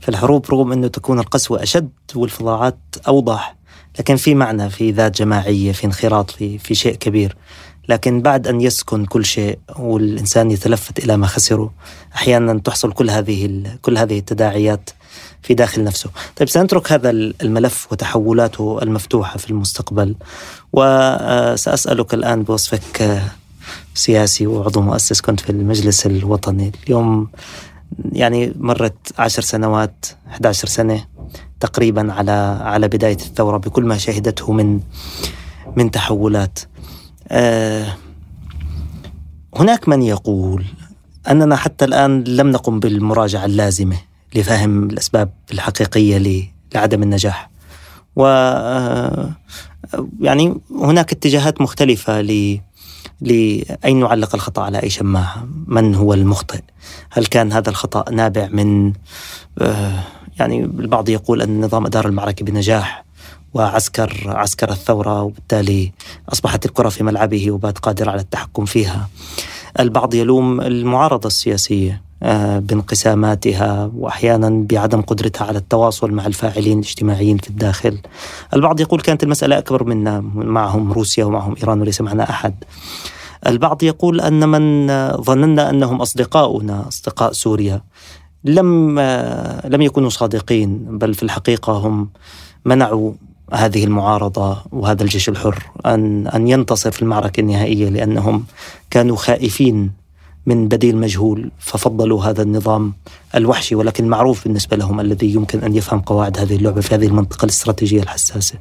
[0.00, 2.78] في الحروب رغم أنه تكون القسوة أشد والفظاعات
[3.08, 3.56] أوضح
[3.98, 7.36] لكن في معنى في ذات جماعية في انخراط في, في شيء كبير.
[7.88, 11.70] لكن بعد أن يسكن كل شيء والإنسان يتلفت إلى ما خسره
[12.14, 14.90] أحيانا تحصل كل هذه كل هذه التداعيات
[15.42, 16.10] في داخل نفسه.
[16.36, 20.16] طيب سنترك هذا الملف وتحولاته المفتوحة في المستقبل
[20.72, 23.22] وسأسألك الآن بوصفك
[23.94, 26.72] سياسي وعضو مؤسس كنت في المجلس الوطني.
[26.86, 27.28] اليوم
[28.12, 31.04] يعني مرت عشر سنوات 11 سنة
[31.60, 34.80] تقريبا على على بداية الثورة بكل ما شهدته من
[35.76, 36.58] من تحولات.
[36.58, 36.75] آه
[39.56, 40.64] هناك من يقول
[41.30, 43.96] أننا حتى الآن لم نقم بالمراجعة اللازمة
[44.34, 47.50] لفهم الأسباب الحقيقية لعدم النجاح.
[48.16, 49.30] و آه،
[50.20, 52.60] يعني هناك اتجاهات مختلفة ل
[53.20, 56.60] لأين نعلق الخطأ على أي شماعة؟ من هو المخطئ؟
[57.10, 58.92] هل كان هذا الخطأ نابع من
[59.58, 60.02] آه،
[60.38, 63.05] يعني البعض يقول أن النظام أدار المعركة بنجاح
[63.56, 65.92] وعسكر عسكر الثورة وبالتالي
[66.32, 69.08] أصبحت الكرة في ملعبه وبات قادر على التحكم فيها
[69.80, 77.50] البعض يلوم المعارضة السياسية آه، بانقساماتها وأحيانا بعدم قدرتها على التواصل مع الفاعلين الاجتماعيين في
[77.50, 77.98] الداخل.
[78.54, 82.54] البعض يقول كانت المسألة أكبر منا معهم روسيا ومعهم إيران وليس معنا أحد.
[83.46, 84.88] البعض يقول أن من
[85.22, 87.82] ظننا أنهم أصدقاؤنا أصدقاء سوريا
[88.44, 92.08] لم آه، لم يكونوا صادقين بل في الحقيقة هم
[92.64, 93.12] منعوا
[93.52, 98.44] هذه المعارضة وهذا الجيش الحر ان أن ينتصر في المعركة النهائية لأنهم
[98.90, 99.92] كانوا خائفين
[100.46, 102.94] من بديل مجهول ففضلوا هذا النظام
[103.34, 107.44] الوحشي ولكن معروف بالنسبة لهم الذي يمكن أن يفهم قواعد هذه اللعبة في هذه المنطقة
[107.44, 108.54] الاستراتيجية الحساسة.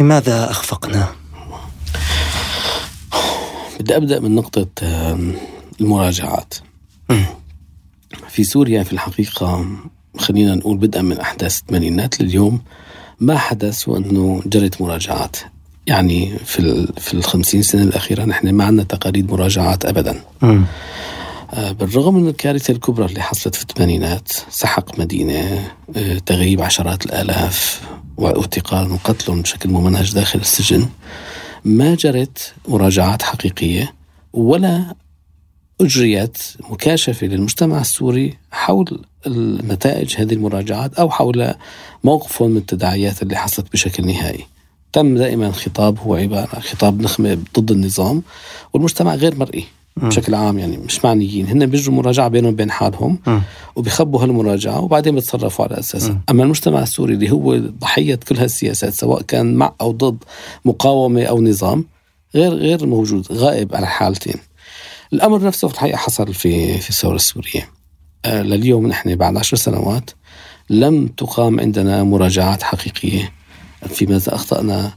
[0.00, 1.08] لماذا أخفقنا؟
[3.80, 4.68] بدي أبدأ من نقطة
[5.80, 6.54] المراجعات.
[8.28, 9.66] في سوريا في الحقيقة
[10.18, 12.60] خلينا نقول بدءا من أحداث الثمانينات لليوم
[13.20, 15.36] ما حدث وأنه جرت مراجعات
[15.86, 20.62] يعني في في الخمسين سنة الأخيرة نحن ما عندنا تقاليد مراجعات أبدا م.
[21.54, 27.80] آه، بالرغم من الكارثة الكبرى اللي حصلت في الثمانينات سحق مدينة آه، تغييب عشرات الآلاف
[28.16, 30.88] واغتقال وقتل بشكل ممنهج داخل السجن
[31.64, 33.94] ما جرت مراجعات حقيقية
[34.32, 34.94] ولا
[35.80, 36.38] أجريت
[36.70, 39.04] مكاشفة للمجتمع السوري حول
[39.68, 41.54] نتائج هذه المراجعات أو حول
[42.04, 44.46] موقفهم من التداعيات اللي حصلت بشكل نهائي.
[44.92, 48.22] تم دائما خطاب هو عبارة خطاب نخمة ضد النظام
[48.72, 49.64] والمجتمع غير مرئي
[49.96, 51.46] بشكل عام يعني مش معنيين.
[51.46, 53.18] هن بيجروا مراجعة بينهم بين حالهم
[53.76, 56.20] وبيخبوا هالمراجعة وبعدين بيتصرفوا على أساسها.
[56.30, 60.24] أما المجتمع السوري اللي هو ضحية كل هالسياسات سواء كان مع أو ضد
[60.64, 61.84] مقاومة أو نظام
[62.34, 64.36] غير غير موجود غائب على حالتين.
[65.12, 67.68] الأمر نفسه في الحقيقة حصل في في الثورة السورية.
[68.24, 70.10] آه لليوم نحن بعد عشر سنوات
[70.70, 73.32] لم تقام عندنا مراجعات حقيقية.
[73.88, 74.92] في ماذا أخطأنا؟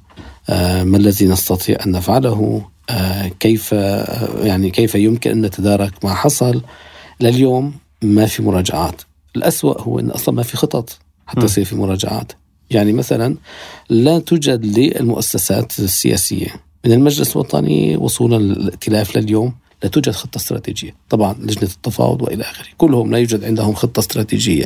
[0.50, 6.14] آه، ما الذي نستطيع أن نفعله؟ آه، كيف آه، يعني كيف يمكن أن نتدارك ما
[6.14, 6.62] حصل؟
[7.22, 9.02] لليوم ما في مراجعات.
[9.36, 12.32] الأسوأ هو أن أصلا ما في خطط حتى يصير في مراجعات.
[12.70, 13.36] يعني مثلا
[13.90, 16.48] لا توجد للمؤسسات السياسية
[16.86, 19.54] من المجلس الوطني وصولا للائتلاف لليوم
[19.84, 20.96] لا توجد خطة استراتيجية.
[21.10, 22.68] طبعا لجنة التفاوض وإلى آخره.
[22.78, 24.66] كلهم لا يوجد عندهم خطة استراتيجية.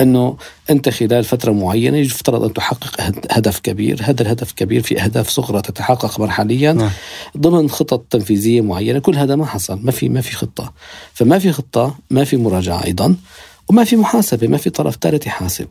[0.00, 0.36] أنه
[0.70, 3.00] أنت خلال فترة معينة يفترض أن تحقق
[3.30, 4.00] هدف كبير.
[4.02, 6.72] هذا الهدف كبير في أهداف صغرى تتحقق مرحليا.
[6.72, 6.90] نعم.
[7.36, 8.98] ضمن خطط تنفيذية معينة.
[8.98, 9.80] كل هذا ما حصل.
[9.82, 10.72] ما في ما في خطة.
[11.14, 13.16] فما في خطة ما في مراجعة أيضا.
[13.68, 15.66] وما في محاسبة ما في طرف ثالث يحاسب.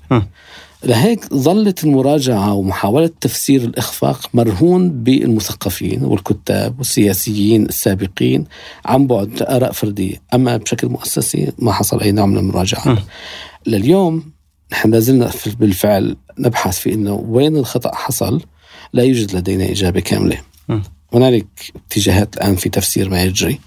[0.86, 8.46] لهيك ظلت المراجعة ومحاولة تفسير الإخفاق مرهون بالمثقفين والكتاب والسياسيين السابقين
[8.86, 10.16] عن بعد آراء فردية.
[10.34, 13.04] أما بشكل مؤسسي ما حصل أي نوع من المراجعة.
[13.68, 14.32] لليوم
[14.72, 18.42] نحن لازلنا بالفعل نبحث في أنه وين الخطأ حصل.
[18.94, 20.38] لا يوجد لدينا إجابة كاملة.
[21.14, 23.60] هنالك اتجاهات الآن في تفسير ما يجري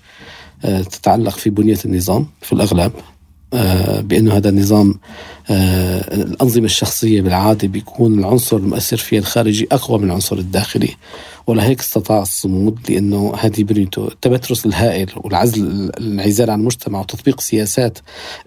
[0.65, 2.93] آه، تتعلق في بنية النظام في الأغلب.
[3.54, 4.94] آه، بأنه هذا النظام
[5.50, 10.96] آه، الأنظمة الشخصية بالعادة بيكون العنصر المؤثر فيها الخارجي أقوى من العنصر الداخلي
[11.46, 17.98] ولهيك استطاع الصمود لأنه هذه بنيته التبترس الهائل والعزل الانعزال عن المجتمع وتطبيق سياسات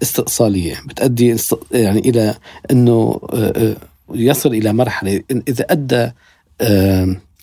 [0.01, 1.35] استئصالية بتؤدي
[1.71, 2.35] يعني إلى
[2.71, 3.75] أنه آه،
[4.13, 6.11] يصل إلى مرحلة إذا أدى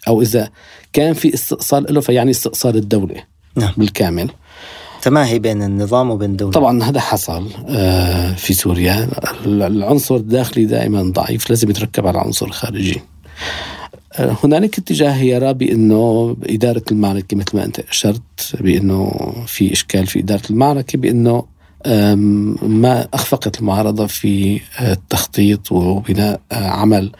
[0.08, 0.50] أو إذا
[0.92, 3.24] كان في استئصال له فيعني استئصال الدولة
[3.56, 3.72] نعم.
[3.76, 4.30] بالكامل
[5.02, 9.08] تماهي بين النظام وبين الدولة؟ طبعا هذا حصل آه، في سوريا.
[9.46, 13.00] العنصر الداخلي دائما ضعيف لازم يتركب على العنصر الخارجي
[14.12, 20.18] آه، هنالك اتجاه يرى بأنه إدارة المعركة مثل ما أنت أشرت بأنه في إشكال في
[20.18, 21.44] إدارة المعركة بأنه
[21.86, 27.12] ما أخفقت المعارضة في التخطيط وبناء عمل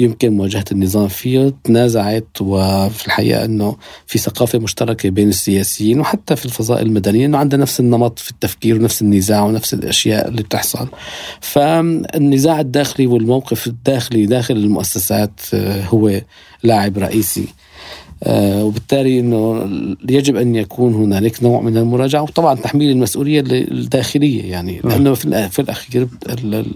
[0.00, 1.54] يمكن مواجهة النظام فيه.
[1.64, 3.76] تنازعت وفي الحقيقة أنه
[4.06, 8.76] في ثقافة مشتركة بين السياسيين وحتى في الفضاء المدنية أنه عندنا نفس النمط في التفكير
[8.76, 10.88] ونفس النزاع ونفس الأشياء اللي بتحصل.
[11.40, 15.40] فالنزاع الداخلي والموقف الداخلي داخل المؤسسات
[15.88, 16.20] هو
[16.62, 17.40] لاعب رئيسي.
[17.40, 19.68] آه، وبالتالي إنه
[20.08, 24.80] يجب أن يكون هنالك نوع من المراجعة وطبعا تحميل المسؤولية الداخلية يعني.
[24.84, 26.08] لأنه في الأخير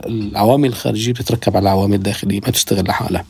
[0.06, 3.24] العوامل الخارجية بتتركب على العوامل الداخلية ما تشتغل لحالها.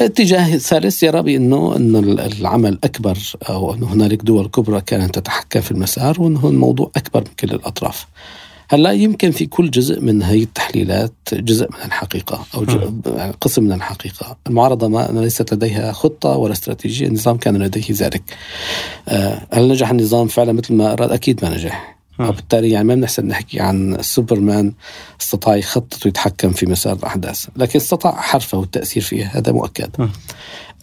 [0.00, 3.18] اتجاه ثالث يرى بانه إنه العمل أكبر
[3.48, 8.06] أو إنه هنالك دول كبرى كانت تتحكم في المسار وإنه الموضوع أكبر من كل الأطراف.
[8.72, 12.64] هلا يمكن في كل جزء من هذه التحليلات جزء من الحقيقة أو
[13.06, 14.36] يعني قسم من الحقيقة.
[14.46, 18.22] المعارضة ما ليست لديها خطة ولا استراتيجية النظام كان لديه ذلك.
[19.08, 21.96] آه، هل نجح النظام فعلا مثل ما أراد؟ أكيد ما نجح.
[22.18, 24.72] وبالتالي يعني ما بنحسن نحكي عن سوبرمان
[25.20, 30.10] استطاع يخطط ويتحكم في مسار الأحداث لكن استطاع حرفه والتأثير فيها هذا مؤكد.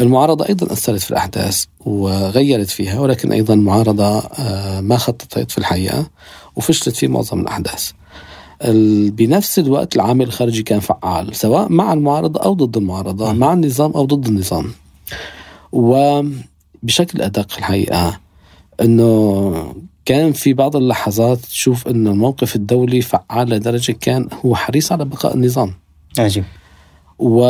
[0.01, 6.09] المعارضة أيضا أثرت في الأحداث وغيرت فيها ولكن أيضا المعارضة آه، ما خططت في الحقيقة.
[6.55, 7.91] وفشلت في معظم الأحداث.
[9.09, 14.05] بنفس الوقت العامل الخارجي كان فعال سواء مع المعارضة أو ضد المعارضة مع النظام أو
[14.05, 14.71] ضد النظام.
[15.71, 18.19] وبشكل أدق الحقيقة
[18.81, 25.05] أنه كان في بعض اللحظات تشوف أنه الموقف الدولي فعال لدرجة كان هو حريص على
[25.05, 25.73] بقاء النظام.
[26.19, 26.43] عجيب.
[27.19, 27.43] و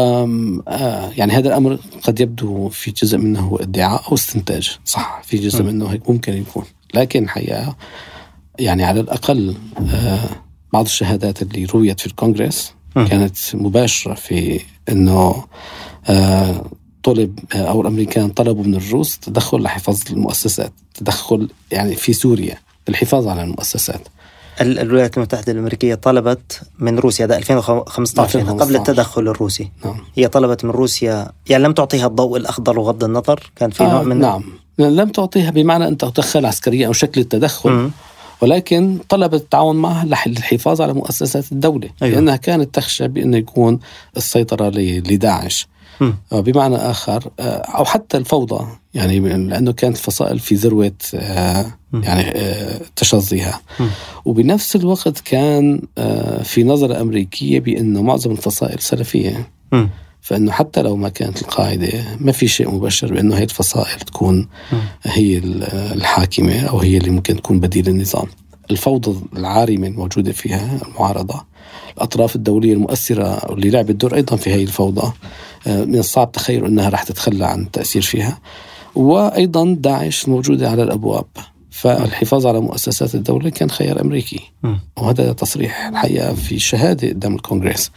[0.67, 5.63] آه، يعني هذا الأمر قد يبدو في جزء منه ادعاء أو استنتاج صح في جزء
[5.63, 6.63] منه هيك ممكن يكون.
[6.93, 7.75] لكن الحقيقة
[8.59, 9.55] يعني على الأقل
[9.93, 10.19] آه،
[10.73, 14.59] بعض الشهادات اللي رويت في الكونغرس كانت مباشرة في
[14.89, 15.45] أنه
[16.09, 16.65] آه،
[17.03, 22.57] طلب آه، أو الأمريكان طلبوا من الروس تدخل لحفظ المؤسسات تدخل يعني في سوريا
[22.87, 24.01] للحفاظ على المؤسسات.
[24.61, 29.71] الولايات المتحدة الأمريكية طلبت من روسيا هذا 2015 قبل التدخل الروسي.
[29.85, 29.97] نعم.
[30.15, 34.19] هي طلبت من روسيا يعني لم تعطيها الضوء الأخضر وغض النظر؟ كان في نوع من
[34.19, 34.43] نعم.
[34.79, 37.71] لم تعطيها بمعنى أن تدخل عسكريا أو شكل التدخل.
[37.71, 37.91] م.
[38.41, 42.15] ولكن طلبت التعاون معها للحفاظ على مؤسسات الدولة أيوة.
[42.15, 43.79] لأنها كانت تخشى بأنه يكون
[44.17, 45.67] السيطرة لداعش
[46.01, 46.11] م.
[46.31, 52.81] بمعنى آخر آه، أو حتى الفوضى يعني لأنه كانت الفصائل في ذروة آه، يعني آه،
[52.95, 53.61] تشظيها
[54.25, 55.81] وبنفس الوقت كان
[56.43, 59.87] في نظرة أمريكية بأنه معظم الفصائل سلفية م.
[60.21, 64.47] فإنه حتى لو ما كانت القاعدة ما في شيء مبشر بإنه هي الفصائل تكون
[65.03, 65.37] هي
[65.73, 68.27] الحاكمة أو هي اللي ممكن تكون بديل النظام.
[68.71, 71.45] الفوضى العارمة الموجودة فيها المعارضة
[71.97, 75.11] الأطراف الدولية المؤثرة واللي لعبت دور أيضا في هذه الفوضى
[75.67, 78.39] آه، من الصعب تخيل إنها راح تتخلى عن التاثير فيها.
[78.95, 81.25] وأيضا داعش موجودة على الأبواب
[81.81, 84.39] فالحفاظ على مؤسسات الدولة كان خيار أمريكي.
[84.97, 87.91] وهذا تصريح الحقيقة في شهادة قدام الكونغرس.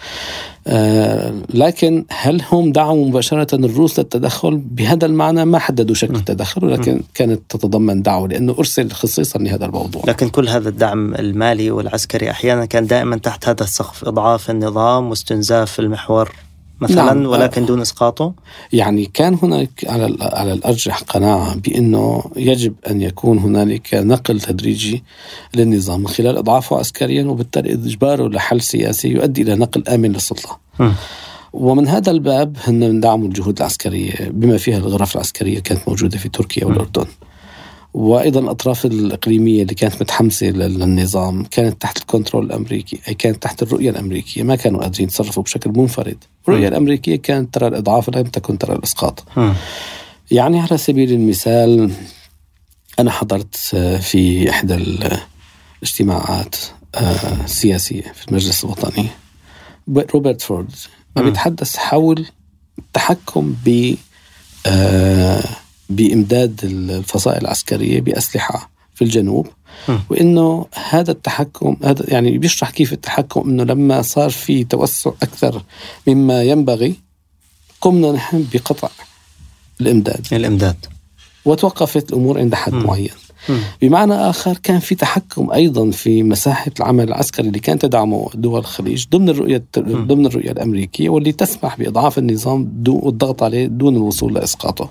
[0.67, 7.01] آه لكن هل هم دعموا مباشرة الروس للتدخل؟ بهذا المعنى ما حددوا شكل التدخل ولكن
[7.15, 10.03] كانت تتضمن دعوة لأنه أرسل خصيصا لهذا الموضوع.
[10.07, 15.81] لكن كل هذا الدعم المالي والعسكري أحيانا كان دائما تحت هذا السقف إضعاف النظام واستنزاف
[15.81, 16.33] المحور.
[16.83, 17.27] مثلا نعم.
[17.27, 18.33] ولكن دون إسقاطه؟
[18.73, 25.03] يعني كان هناك على على الأرجح قناعة بأنه يجب أن يكون هنالك نقل تدريجي
[25.55, 30.59] للنظام من خلال إضعافه عسكريا وبالتالي إجباره لحل سياسي يؤدي إلى نقل آمن للسلطة.
[30.81, 30.91] م.
[31.53, 36.67] ومن هذا الباب هن دعموا الجهود العسكرية بما فيها الغرف العسكرية كانت موجودة في تركيا
[36.67, 37.07] والأردن.
[37.95, 43.91] وأيضا الأطراف الإقليمية اللي كانت متحمسة للنظام كانت تحت الكنترول الأمريكي أي كانت تحت الرؤية
[43.91, 44.43] الأمريكية.
[44.43, 46.25] ما كانوا قادرين يتصرفوا بشكل منفرد.
[46.49, 49.25] الرؤية الأمريكية كانت ترى الإضعاف لم تكن ترى الإسقاط.
[50.31, 51.93] يعني على سبيل المثال
[52.99, 53.57] أنا حضرت
[54.01, 54.75] في إحدى
[55.83, 56.57] الاجتماعات
[57.45, 59.07] السياسية في المجلس الوطني.
[59.89, 60.71] روبرت فورد.
[61.17, 62.27] بيتحدث حول
[62.79, 63.95] التحكم ب
[65.97, 69.47] بإمداد الفصائل العسكرية بأسلحة في الجنوب
[70.11, 75.63] وإنه هذا التحكم هذا يعني بيشرح كيف التحكم إنه لما صار في توسع أكثر
[76.07, 76.95] مما ينبغي
[77.81, 78.89] قمنا نحن بقطع
[79.81, 80.27] الإمداد.
[80.33, 80.77] الإمداد.
[81.45, 83.11] وتوقفت الأمور عند حد معين.
[83.83, 89.07] بمعنى آخر كان في تحكم أيضا في مساحة العمل العسكري اللي كان تدعمه دول الخليج
[89.11, 94.91] ضمن الرؤية ضمن الرؤية الأمريكية واللي تسمح بإضعاف النظام والضغط عليه دون الوصول لإسقاطه.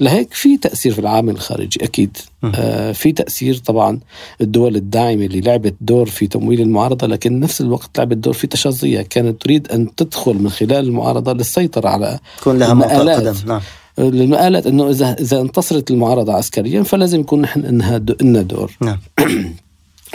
[0.00, 2.16] لهيك في تأثير في العامل الخارجي أكيد.
[2.54, 4.00] آه في تأثير طبعا
[4.40, 9.02] الدول الداعمة اللي لعبت دور في تمويل المعارضة لكن نفس الوقت لعبت دور في تشظيها
[9.02, 13.34] كانت تريد أن تدخل من خلال المعارضة للسيطرة على تكون لها قدم.
[13.46, 13.60] نعم.
[13.98, 18.76] للمقالات إنه اذا إذا انتصرت المعارضة عسكريا فلازم يكون نحن إنها لنا دور.
[18.80, 18.98] نعم.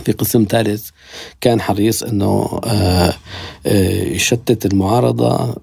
[0.05, 0.89] في قسم ثالث
[1.41, 3.13] كان حريص إنه آه،
[3.65, 5.55] آه، يشتت المعارضة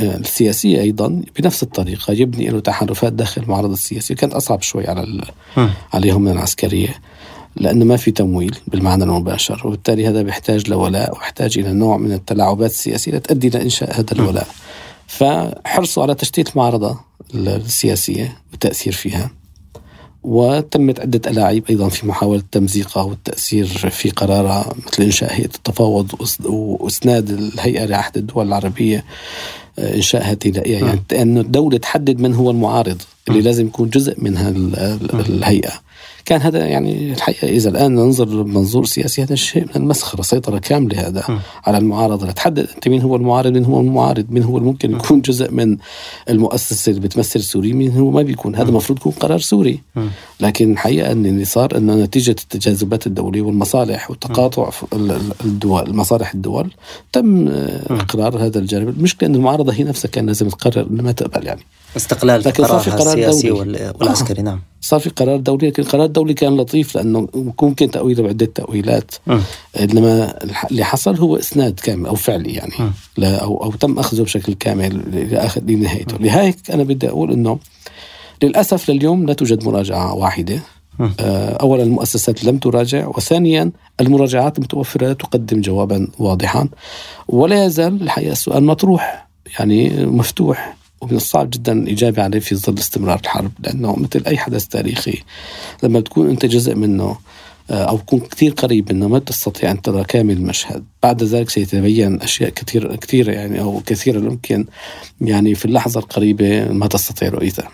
[0.00, 4.14] السياسية أيضا بنفس الطريقة يبني له تحالفات داخل المعارضة السياسية.
[4.14, 5.20] كانت أصعب شوي على
[5.92, 6.94] عليهم من العسكرية
[7.56, 12.70] لأنه ما في تمويل بالمعنى المباشر وبالتالي هذا بيحتاج لولاء ويحتاج إلى نوع من التلاعبات
[12.70, 14.46] السياسية لتؤدي لإنشاء هذا الولاء.
[15.06, 17.00] فحرصوا على تشتيت المعارضة.
[17.34, 19.30] السياسية والتاثير فيها
[20.22, 26.12] وتمت عدة ألاعيب أيضا في محاولة تمزيقها والتأثير في قرارها مثل إنشاء هيئة التفاوض
[26.44, 29.04] وإسناد الهيئة لعهد الدول العربية
[29.78, 30.84] آه، إنشاء هذه الهيئة.
[30.84, 34.36] يعني أن الدولة تحدد من هو المعارض اللي لازم يكون جزء من
[35.28, 35.72] الهيئة.
[36.24, 41.08] كان هذا يعني الحقيقة إذا الآن ننظر بمنظور سياسي هذا شيء من المسخرة سيطرة كاملة
[41.08, 41.38] هذا م.
[41.66, 42.26] على المعارضة.
[42.26, 45.76] لتحدد أنت مين هو المعارض مين هو المعارض مين هو ممكن يكون جزء من
[46.30, 48.54] المؤسسة اللي بتمثل سوري مين هو ما بيكون.
[48.54, 49.80] هذا المفروض يكون قرار سوري.
[49.96, 50.06] م.
[50.40, 54.70] لكن الحقيقة أن اللي صار انه نتيجة التجاذبات الدولية والمصالح وتقاطع
[55.44, 56.70] الدول مصالح الدول
[57.12, 57.48] تم
[57.90, 58.88] إقرار هذا الجانب.
[58.88, 61.60] المشكلة أن المعارضة هي نفسها كان لازم تقرر انها ما تقبل يعني.
[61.96, 63.92] استقلال لكن صار في قرار السياسي دولي.
[64.00, 64.44] والعسكري آه.
[64.44, 64.60] نعم.
[64.80, 67.28] صار في قرار دولي لكن القرار الدولي كان لطيف لأنه
[67.62, 69.38] ممكن تأويله بعده تاويلات م.
[69.80, 70.34] إنما
[70.70, 72.72] اللي حصل هو إسناد كامل أو فعلي يعني.
[73.16, 76.16] لا أو أو تم أخذه بشكل كامل لاخر لنهايته.
[76.16, 77.58] لهيك أنا بدي أقول إنه
[78.42, 80.60] للأسف لليوم لا توجد مراجعة واحدة.
[81.20, 86.68] آه، اولا المؤسسات لم تراجع وثانيا المراجعات المتوفره لا تقدم جوابا واضحا.
[87.28, 89.28] ولا يزال الحقيقة السؤال مطروح
[89.58, 90.76] يعني مفتوح.
[91.02, 95.22] ومن الصعب جدا الإجابة عليه في ظل استمرار الحرب لأنه مثل أي حدث تاريخي
[95.82, 97.16] لما تكون أنت جزء منه
[97.70, 100.84] آه، أو تكون كثير قريب منه ما تستطيع أن ترى كامل المشهد.
[101.02, 104.66] بعد ذلك سيتبين أشياء كثير كثيرة يعني أو كثيرة يمكن
[105.20, 107.68] يعني في اللحظة القريبة ما تستطيع رؤيتها.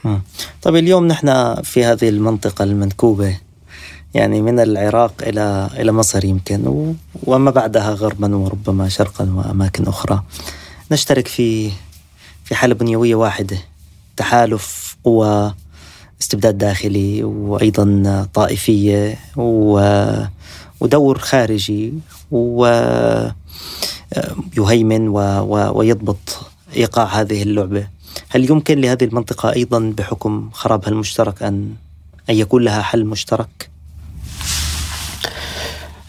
[0.62, 3.38] طيب اليوم نحن في هذه المنطقة المنكوبة
[4.14, 10.22] يعني من العراق إلى إلى مصر يمكن وما بعدها غربا وربما شرقا وأماكن أخرى.
[10.92, 11.70] نشترك في
[12.48, 13.58] في حالة بنيوية واحدة
[14.16, 15.54] تحالف قوى
[16.20, 21.94] استبداد داخلي وأيضا طائفية ودور خارجي
[24.56, 25.08] ويهيمن
[25.48, 26.40] ويضبط
[26.76, 27.88] إيقاع هذه اللعبة
[28.28, 31.74] هل يمكن لهذه المنطقة أيضا بحكم خرابها المشترك أن
[32.30, 33.70] أن يكون لها حل مشترك؟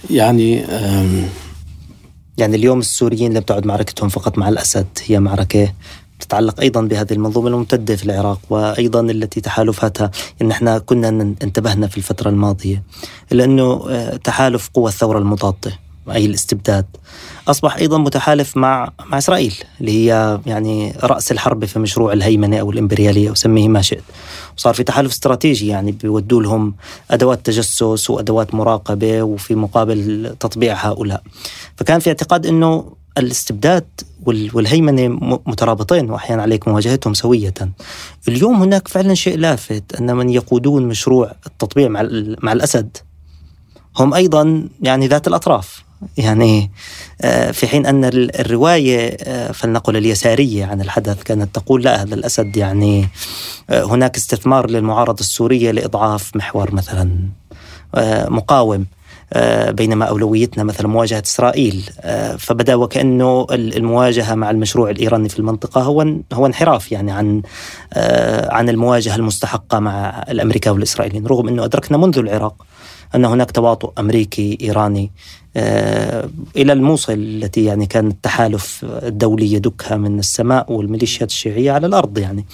[0.10, 0.66] يعني
[2.38, 5.74] يعني اليوم السوريين لم تعد معركتهم فقط مع الأسد هي معركة
[6.20, 11.10] تتعلق أيضا بهذه المنظومة الممتدة في العراق وأيضا التي تحالفاتها إن إحنا كنا
[11.44, 12.84] انتبهنا في الفترة الماضية
[13.32, 15.72] إلا إنه آه، تحالف قوى الثورة المضادة
[16.12, 16.86] أي الاستبداد.
[17.48, 22.72] أصبح أيضا متحالف مع مع إسرائيل اللي هي يعني رأس الحرب في مشروع الهيمنة أو
[22.72, 24.04] الإمبريالية أو سميه ما شئت.
[24.58, 26.76] وصار في تحالف استراتيجي يعني بيودوا لهم
[27.12, 31.24] أدوات تجسس وأدوات مراقبة وفي مقابل تطبيع هؤلاء.
[31.76, 33.88] فكان في اعتقاد إنه الاستبداد
[34.26, 35.08] والهيمنة
[35.46, 37.54] مترابطين وأحيانا عليك مواجهتهم سوية.
[38.28, 42.08] اليوم هناك فعلا شيء لافت أن من يقودون مشروع التطبيع مع,
[42.44, 42.98] مع الأسد
[43.98, 45.84] هم أيضا يعني ذات الأطراف.
[46.18, 46.72] يعني
[47.22, 48.06] آه، في حين أن
[48.40, 53.08] الرواية آه، فلنقل اليسارية عن الحدث كانت تقول لا هذا الأسد يعني
[53.70, 57.30] آه، هناك استثمار للمعارضة السورية لإضعاف محور مثلا
[58.30, 58.86] مقاوم.
[59.72, 61.90] بينما أولويتنا مثلا مواجهة إسرائيل.
[62.02, 67.42] آه، فبدأ وكأنه المواجهة مع المشروع الإيراني في المنطقة هو هو انحراف يعني عن
[67.94, 72.66] آه، عن المواجهة المستحقة مع الأمريكا والإسرائيليين رغم أنه أدركنا منذ العراق
[73.16, 75.12] أن هناك تواطؤ أمريكي إيراني
[76.56, 82.46] إلى الموصل التي يعني كان التحالف الدولي يدكها من السماء والميليشيات الشيعية على الأرض يعني.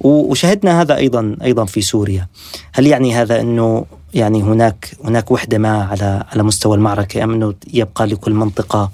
[0.00, 2.26] وشهدنا هذا أيضا أيضا في سوريا.
[2.72, 7.54] هل يعني هذا أنه يعني هناك هناك وحدة ما على على مستوى المعركة أم أنه
[7.72, 8.90] يبقى لكل منطقة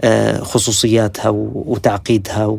[0.00, 2.58] آه، خصوصياتها وتعقيدها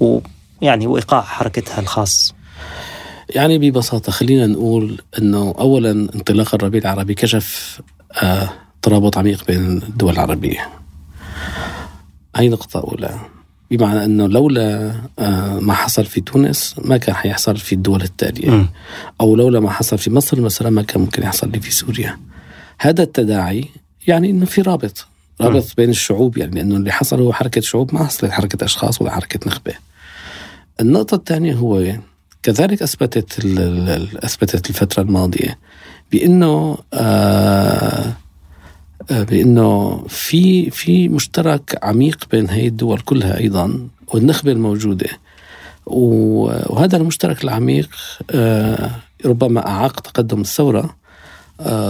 [0.00, 2.34] ويعني وإيقاع حركتها الخاص؟
[3.34, 7.80] يعني ببساطة خلينا نقول إنه اولا انطلاق الربيع العربي كشف
[8.22, 8.48] آه،
[8.82, 10.68] ترابط عميق بين الدول العربية.
[12.36, 13.18] هي نقطة أولى.
[13.70, 18.66] بمعنى إنه لولا آه، ما حصل في تونس ما كان حيحصل في الدول التالية.
[19.20, 22.18] أو لولا ما حصل في مصر مثلا ما كان ممكن يحصل لي في سوريا.
[22.80, 23.64] هذا التداعي
[24.06, 25.06] يعني إنه في رابط.
[25.40, 25.66] رابط.
[25.76, 29.40] بين الشعوب يعني لأنه اللي حصل هو حركة شعوب ما حصلت حركة أشخاص ولا حركة
[29.46, 29.74] نخبة.
[30.80, 31.94] النقطة الثانية هو
[32.46, 33.44] كذلك أثبتت
[34.24, 35.58] أثبتت الفترة الماضية
[36.12, 38.12] بأنه آه
[39.10, 45.08] آه، بأنه في في مشترك عميق بين هي الدول كلها أيضا والنخبة الموجودة.
[45.86, 47.90] وهذا المشترك العميق
[48.30, 48.90] آه،
[49.24, 50.96] ربما أعاق تقدم الثورة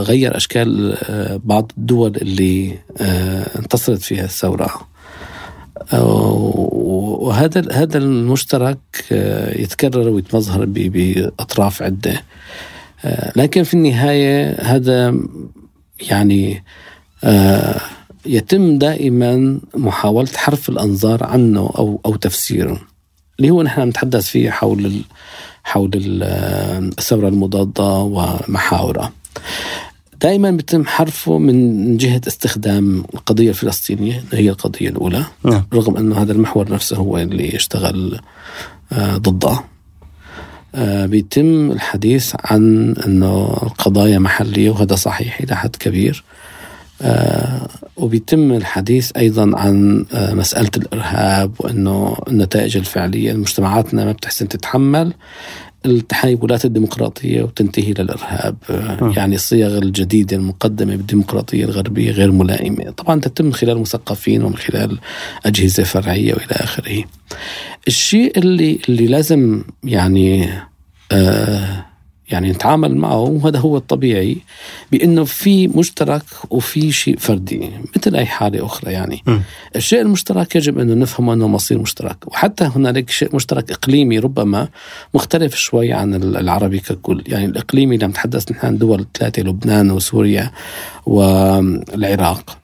[0.01, 2.79] غير أشكال آه، بعض الدول اللي
[3.59, 4.89] انتصرت فيها الثورة.
[5.93, 8.79] وهذا هذا المشترك
[9.57, 12.23] يتكرر ويتمظهر بأطراف عدة.
[13.37, 15.15] لكن في النهاية هذا
[16.11, 16.65] يعني
[18.27, 22.81] يتم دائما محاولة حرف الأنظار عنه أو أو تفسيره.
[23.39, 25.01] اللي هو نحن نتحدث فيه حول
[25.65, 29.13] حول الثورة المضادة ومحاورها.
[30.23, 35.67] دائما بيتم حرفه من جهة استخدام القضية الفلسطينية هي القضية الأولى نعم.
[35.75, 38.21] رغم أنه هذا المحور نفسه هو اللي يشتغل
[38.93, 39.61] آه، ضده.
[40.75, 46.25] آه، بيتم الحديث عن أنه القضايا محلية وهذا صحيح إلى حد كبير.
[47.03, 55.13] آه، وبيتم الحديث أيضا عن مسألة الإرهاب وإنه النتائج الفعلية مجتمعاتنا ما بتحسن تتحمل.
[55.87, 59.13] التحيبات الديمقراطية وتنتهي للإرهاب آه.
[59.17, 62.91] يعني الصيغ الجديدة المقدمة بالديمقراطية الغربية غير ملائمة.
[62.91, 64.99] طبعا تتم من خلال مثقفين ومن خلال
[65.47, 67.05] أجهزة فرعية وإلى آخره.
[67.89, 70.49] الشيء اللي اللي لازم يعني
[71.13, 71.86] آه
[72.31, 74.37] يعني نتعامل معه وهذا هو الطبيعي
[74.93, 79.23] بأنه في مشترك وفي شيء فردي مثل أي حالة أخرى يعني.
[79.27, 79.39] م.
[79.77, 82.17] الشيء المشترك يجب أنه نفهمه أنه مصير مشترك.
[82.27, 84.69] وحتى هنالك شيء مشترك إقليمي ربما
[85.15, 87.25] مختلف شوي عن العربي ككل.
[87.27, 90.51] يعني الإقليمي لما نتحدث نحن عن دول ثلاثة لبنان وسوريا
[91.07, 92.59] والعراق.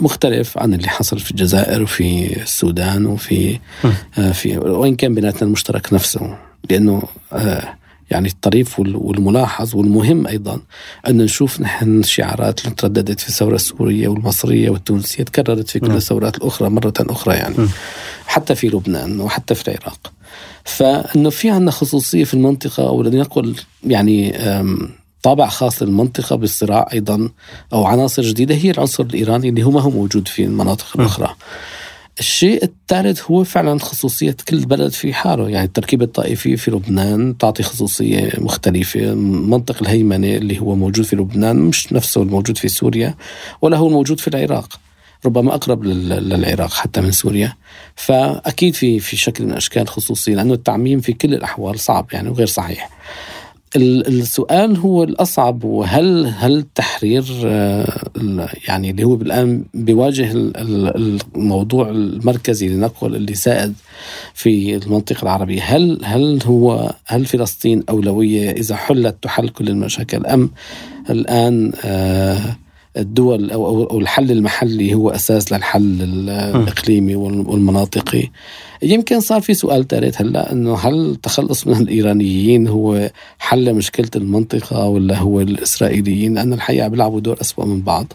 [0.00, 3.58] مختلف عن اللي حصل في الجزائر وفي السودان وفي
[4.18, 6.38] آه في وين كان بيناتنا المشترك نفسه.
[6.70, 7.02] لأنه
[7.32, 10.60] آه يعني الطريف والملاحظ والمهم أيضا
[11.08, 15.86] أن نشوف نحن الشعارات اللي ترددت في الثورة السورية والمصرية والتونسية تكررت في كل.
[15.96, 17.54] الثورات الأخرى مرة أخرى يعني
[18.26, 20.12] حتى في لبنان وحتى في العراق.
[20.64, 23.54] فإنه في عندنا خصوصية في المنطقة أو لنقل
[23.84, 24.38] يعني
[25.22, 27.28] طابع خاص للمنطقة بالصراع أيضا
[27.72, 31.34] أو عناصر جديدة هي العنصر الإيراني اللي هو ما هو موجود في المناطق الأخرى.
[32.18, 35.48] الشيء الثالث هو فعلا خصوصية كل بلد في حاله.
[35.48, 39.14] يعني التركيبة الطائفية في لبنان تعطي خصوصية مختلفة.
[39.14, 43.14] منطق الهيمنة اللي هو موجود في لبنان مش نفسه الموجود في سوريا
[43.62, 44.80] ولا هو الموجود في العراق.
[45.24, 47.52] ربما أقرب للعراق حتى من سوريا.
[47.96, 52.46] فأكيد في في شكل من أشكال خصوصية لأنه التعميم في كل الأحوال صعب يعني وغير
[52.46, 52.90] صحيح.
[53.76, 58.08] السؤال هو الأصعب وهل هل التحرير آه،
[58.68, 60.32] يعني اللي هو الان بيواجه
[61.36, 63.74] الموضوع المركزي لنقل اللي سائد
[64.34, 70.50] في المنطقة العربية هل هل هو هل فلسطين أولوية؟ إذا حلت تحل كل المشاكل أم
[71.10, 72.56] الآن آه
[72.96, 78.28] الدول أو الحل المحلي هو أساس للحل الإقليمي والمناطقي.
[78.82, 84.88] يمكن صار في سؤال ثالث هلأ إنه هل التخلص من الإيرانيين هو حل مشكلة المنطقة
[84.88, 88.12] ولا هو الإسرائيليين؟ لأن الحقيقة بيلعبوا دور اسوء من بعض.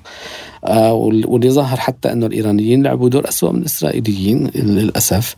[0.70, 5.36] واللي ظهر حتى إنه الإيرانيين لعبوا دور اسوء من الإسرائيليين للأسف.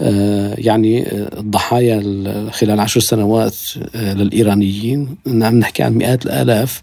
[0.00, 2.00] آه، يعني الضحايا
[2.50, 3.56] خلال عشر سنوات
[3.94, 6.82] آه، للإيرانيين عم نحكي عن مئات الآلاف.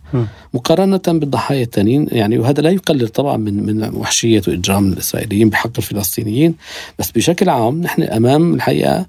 [0.53, 6.55] مقارنة بالضحايا الثانيين يعني وهذا لا يقلل طبعا من من وحشية وإجرام الإسرائيليين بحق الفلسطينيين.
[6.99, 9.05] بس بشكل عام نحن أمام الحقيقة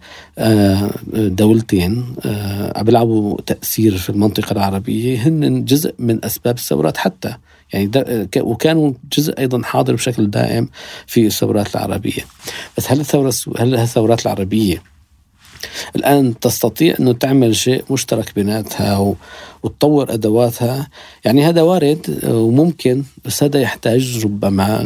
[1.14, 2.04] دولتين
[2.76, 7.36] عم بيلعبوا تأثير في المنطقة العربية هن جزء من أسباب الثورات حتى.
[7.72, 7.90] يعني
[8.36, 10.68] وكانوا جزء أيضا حاضر بشكل دائم
[11.06, 12.22] في الثورات العربية.
[12.76, 14.82] بس هل الثورة هل الثورات العربية
[15.96, 19.14] الآن تستطيع انه تعمل شيء مشترك بيناتها
[19.62, 20.88] وتطور أدواتها؟
[21.24, 24.82] يعني هذا وارد وممكن بس هذا يحتاج ربما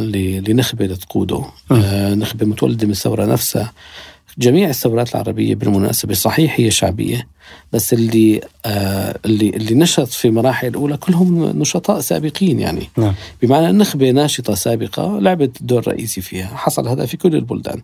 [0.47, 1.45] لنخبة لتقوده.
[1.71, 3.73] آه نخبة متولدة من الثورة نفسها.
[4.39, 7.27] جميع الثورات العربية بالمناسبة صحيح هي شعبية
[7.73, 13.13] بس اللي آه اللي اللي نشط في مراحل الأولى كلهم نشطاء سابقين يعني نعم.
[13.41, 17.81] بمعنى النخبة ناشطة سابقة لعبت دور رئيسي فيها حصل هذا في كل البلدان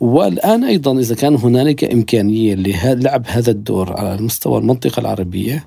[0.00, 5.64] والآن أيضا إذا كان هنالك إمكانية للعب هذا الدور على المستوى المنطقة العربية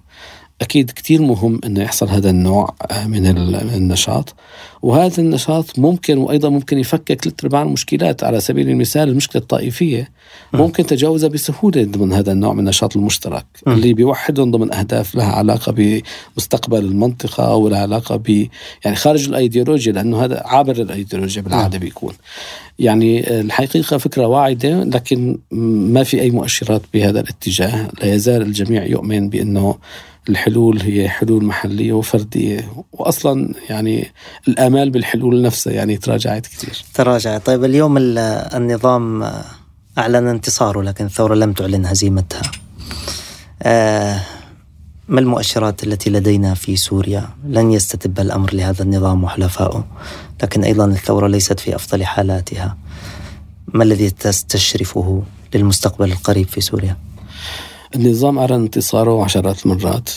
[0.61, 3.25] أكيد كتير مهم أنه يحصل هذا النوع آه، من
[3.75, 4.35] النشاط.
[4.81, 8.23] وهذا النشاط ممكن وأيضا ممكن يفكك ثلاث أرباع المشكلات.
[8.23, 10.09] على سبيل المثال المشكلة الطائفية
[10.53, 13.45] ممكن تجاوزها بسهولة ضمن هذا النوع من النشاط المشترك.
[13.67, 18.47] اللي بيوحدهم ضمن أهداف لها علاقة بمستقبل المنطقة أو لها علاقة ب
[18.85, 22.13] يعني خارج الأيديولوجيا لأنه هذا عابر الأيديولوجيا بالعادة بيكون.
[22.79, 27.89] يعني الحقيقة فكرة واعدة لكن ما في أي مؤشرات بهذا الاتجاه.
[28.01, 29.75] لا يزال الجميع يؤمن بأنه
[30.29, 32.71] الحلول هي حلول محلية وفردية.
[32.91, 34.11] واصلا يعني
[34.47, 36.83] الآمال بالحلول نفسها يعني تراجعت كثير.
[36.93, 37.45] تراجعت.
[37.45, 39.31] طيب اليوم النظام
[39.97, 42.41] أعلن انتصاره لكن الثورة لم تعلن هزيمتها.
[43.63, 44.21] آه
[45.07, 49.87] ما المؤشرات التي لدينا في سوريا؟ لن يستتب الأمر لهذا النظام وحلفائه
[50.43, 52.77] لكن أيضا الثورة ليست في أفضل حالاتها.
[53.67, 55.23] ما الذي تستشرفه
[55.53, 56.97] للمستقبل القريب في سوريا؟
[57.95, 60.09] النظام أعلن انتصاره عشرات المرات.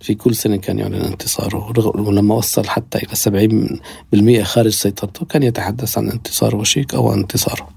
[0.00, 1.72] في كل سنة كان يعلن انتصاره.
[2.00, 7.68] ولما وصل حتى إلى 70% خارج سيطرته كان يتحدث عن انتصار وشيك أو عن انتصاره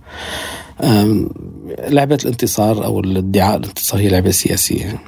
[1.89, 4.99] لعبة الانتصار أو الادعاء الانتصار هي لعبة سياسية.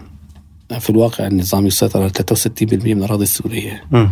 [0.80, 3.84] في الواقع النظام يسيطر على 63% من الأراضي السورية.
[3.92, 4.08] م.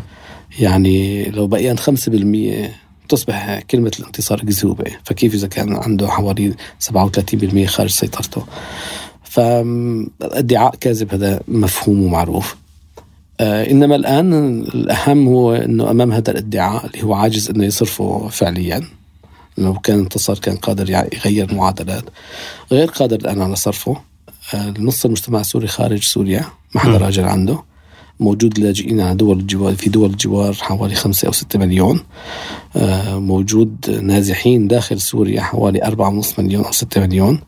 [0.60, 2.70] يعني لو بقي 5%
[3.10, 8.44] تصبح كلمة الانتصار كذوبة فكيف إذا كان عنده حوالي 37% خارج سيطرته؟
[9.30, 12.56] فالادعاء كاذب هذا مفهوم ومعروف
[13.40, 18.84] آه إنما الآن الأهم هو إنه أمام هذا الادعاء اللي هو عاجز إنه يصرفه فعليا
[19.58, 22.04] لو كان انتصر كان قادر يغير معادلات.
[22.72, 23.98] غير قادر الآن على صرفه
[24.54, 26.46] آه نص المجتمع السوري خارج سوريا
[26.76, 27.64] ما حدا راجل عنده.
[28.20, 32.00] موجود لاجئين على دول الجوار في دول الجوار حوالي خمسة أو ستة مليون.
[32.76, 37.40] آه موجود نازحين داخل سوريا حوالي أربعة ونصف مليون أو ستة مليون.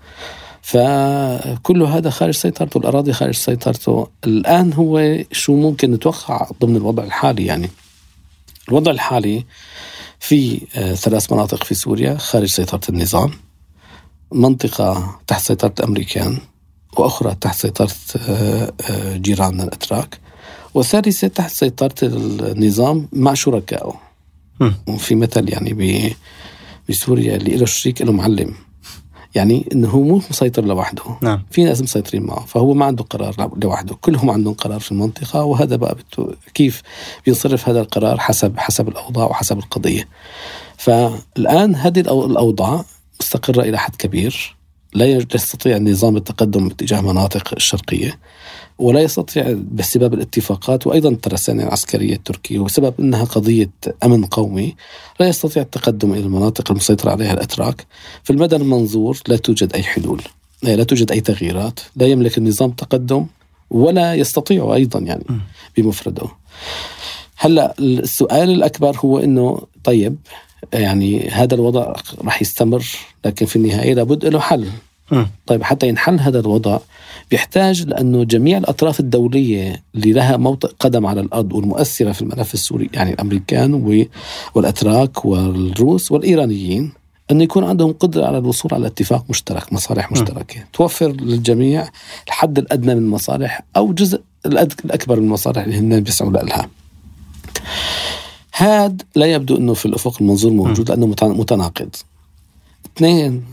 [0.62, 4.08] فكل هذا خارج سيطرته الأراضي خارج سيطرته.
[4.26, 7.70] الآن هو شو ممكن نتوقع ضمن الوضع الحالي يعني.
[8.70, 9.46] الوضع الحالي
[10.20, 13.32] في آه، ثلاث مناطق في سوريا خارج سيطرة النظام
[14.32, 16.38] منطقة تحت سيطرة الأمريكان
[16.98, 20.20] وأخرى تحت سيطرة آه، آه، جيراننا الأتراك
[20.74, 23.94] وثالثة تحت سيطرة النظام مع شركائه.
[24.88, 26.16] وفي مثل يعني
[26.90, 28.56] بسوريا اللي له شريك له معلم.
[29.36, 31.04] يعني إنه هو مو مسيطر لوحده.
[31.22, 31.44] نعم.
[31.52, 33.96] في ناس مسيطرين معه فهو ما عنده قرار لوحده.
[34.02, 35.98] كلهم عندهم قرار في المنطقة وهذا بقى
[36.54, 36.82] كيف
[37.26, 40.08] بينصرف هذا القرار حسب حسب الأوضاع وحسب القضية.
[40.78, 42.86] فالآن هذه الأوضاع
[43.20, 44.56] مستقرة إلى حد كبير.
[44.94, 48.20] لا يستطيع النظام التقدم باتجاه مناطق الشرقية.
[48.80, 53.70] ولا يستطيع بسبب الاتفاقات وأيضا الترسانه العسكرية التركية وبسبب إنها قضية
[54.04, 54.76] أمن قومي
[55.20, 57.86] لا يستطيع التقدم إلى المناطق المسيطرة عليها الأتراك.
[58.24, 60.22] في المدى المنظور لا توجد أي حلول
[60.64, 63.26] لا توجد أي تغييرات لا يملك النظام تقدم
[63.70, 65.26] ولا يستطيع أيضا يعني
[65.78, 66.28] بمفرده.
[67.38, 70.16] هلأ السؤال الأكبر هو إنه طيب
[70.74, 72.86] يعني هذا الوضع راح يستمر
[73.26, 74.68] لكن في النهاية لابد له حل.
[75.48, 76.80] طيب حتى ينحل هذا الوضع
[77.32, 82.90] بيحتاج لأنه جميع الأطراف الدولية اللي لها موطئ قدم على الأرض والمؤثرة في الملف السوري
[82.94, 83.74] يعني الأمريكان
[84.56, 86.92] والأتراك والروس والإيرانيين
[87.32, 91.90] انه يكون عندهم قدرة على الوصول على اتفاق مشترك، مصالح مشتركة، توفر للجميع
[92.28, 96.70] الحد الأدنى من المصالح أو جزء الأكبر من المصالح اللي هن بيسعوا لها.
[98.54, 101.90] هذا لا يبدو إنه في الأفق المنظور موجود لأنه متناقض.
[102.98, 103.44] اثنين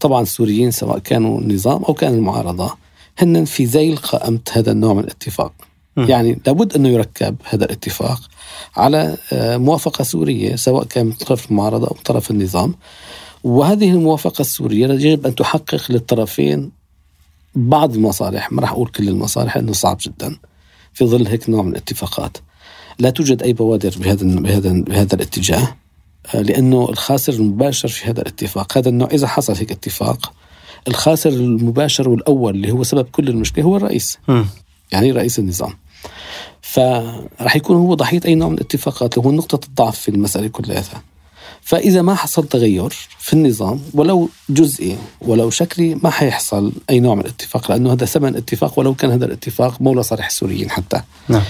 [0.00, 2.76] طبعا السوريين سواء كانوا النظام أو كان المعارضة
[3.18, 5.52] هن في ذيل قائمة هذا النوع من الاتفاق.
[5.96, 6.02] م.
[6.02, 8.20] يعني لابد أنه يركب هذا الاتفاق
[8.76, 12.74] على آه، موافقة سورية سواء كان من طرف المعارضة أو طرف النظام.
[13.44, 16.70] وهذه الموافقة السورية يجب أن تحقق للطرفين
[17.54, 20.36] بعض المصالح، ما راح أقول كل المصالح لأنه صعب جدا
[20.92, 22.36] في ظل هيك نوع من الاتفاقات.
[22.98, 25.76] لا توجد أي بوادر بهذا بهذا بهذا الاتجاه آه،
[26.34, 28.78] لأنه الخاسر المباشر في هذا الاتفاق.
[28.78, 30.32] هذا النوع إذا حصل هيك اتفاق
[30.88, 34.18] الخاسر المباشر والأول اللي هو سبب كل المشكلة هو الرئيس.
[34.28, 34.44] م.
[34.92, 35.72] يعني رئيس النظام؟
[36.62, 40.82] فراح يكون هو ضحيه أي نوع من الاتفاقات اللي هو نقطة الضعف في المسألة كلها.
[41.64, 47.20] فإذا ما حصل تغير في النظام ولو جزئي ولو شكلي ما حيحصل أي نوع من
[47.20, 51.00] الاتفاق لأنه هذا ثمن اتفاق ولو كان هذا الاتفاق مو لصالح السوريين حتى.
[51.28, 51.42] نعم.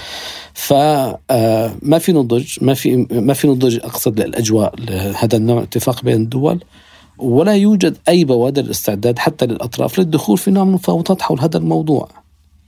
[0.53, 4.75] فما آه، في نضج ما في ما في نضج أقصد للأجواء
[5.17, 6.63] هذا النوع الاتفاق بين الدول.
[7.17, 12.09] ولا يوجد أي بوادر استعداد حتى للأطراف للدخول في نوع من المفاوضات حول هذا الموضوع.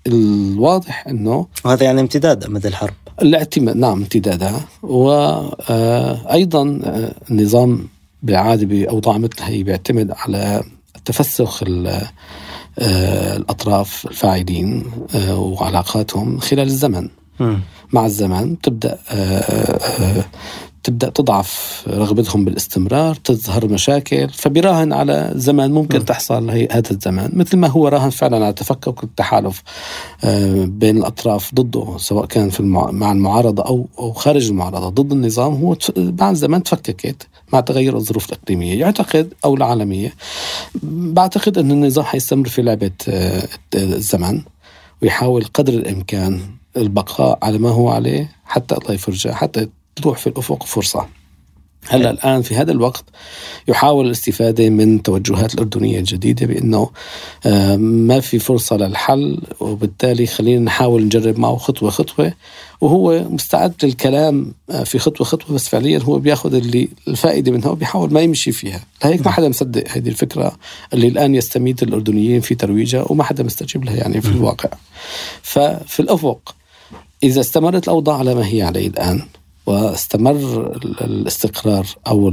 [0.07, 7.88] الواضح إنه وهذا يعني امتداد مدى الحرب؟ الاعتماد نعم امتدادها وأيضا آه، النظام
[8.23, 10.63] بالعاده باوضاع مثل هي بيعتمد على
[11.05, 14.84] تفسخ آه، الأطراف الفاعلين
[15.29, 17.09] وعلاقاتهم خلال الزمن.
[17.93, 20.25] مع الزمن تبدأ آه، آه،
[20.88, 26.01] تبدأ تضعف رغبتهم بالاستمرار تظهر مشاكل فبراهن على زمن ممكن م.
[26.01, 27.31] تحصل هي هذا الزمان.
[27.34, 29.64] مثل ما هو راهن فعلا على تفكك التحالف
[30.23, 32.91] آه، بين الأطراف ضده سواء كان في المع...
[32.91, 34.89] مع المعارضة أو أو خارج المعارضة.
[34.89, 38.80] ضد النظام هو مع الزمن تفككت مع تغير الظروف الإقليمية.
[38.80, 40.14] يعتقد أو العالمية
[40.84, 42.91] بعتقد أن النظام حيستمر في لعبة
[43.76, 44.41] الزمن
[45.01, 46.39] ويحاول قدر الإمكان
[46.77, 49.68] البقاء على ما هو عليه حتى الله يفرجه حتى
[50.01, 51.07] تروح في الأفق فرصة.
[51.89, 53.03] هلأ الآن في هذا الوقت
[53.67, 56.89] يحاول الاستفادة من توجهات الأردنية الجديدة بأنه
[57.45, 62.33] آه، ما في فرصة للحل وبالتالي خلينا نحاول نجرب معه خطوة خطوة.
[62.81, 68.13] وهو مستعد للكلام آه، في خطوة خطوة بس فعليا هو بياخذ اللي الفائدة منها وبيحاول
[68.13, 68.83] ما يمشي فيها.
[69.03, 70.57] لهيك ما حدا مصدق هذه الفكرة
[70.93, 74.69] اللي الآن يستميت الأردنيين في ترويجها وما حدا مستجيب لها يعني في الواقع.
[75.41, 76.55] ففي الأفق
[77.23, 79.21] إذا استمرت الأوضاع على ما هي عليه الآن
[79.68, 80.72] واستمر
[81.02, 82.31] الاستقرار أو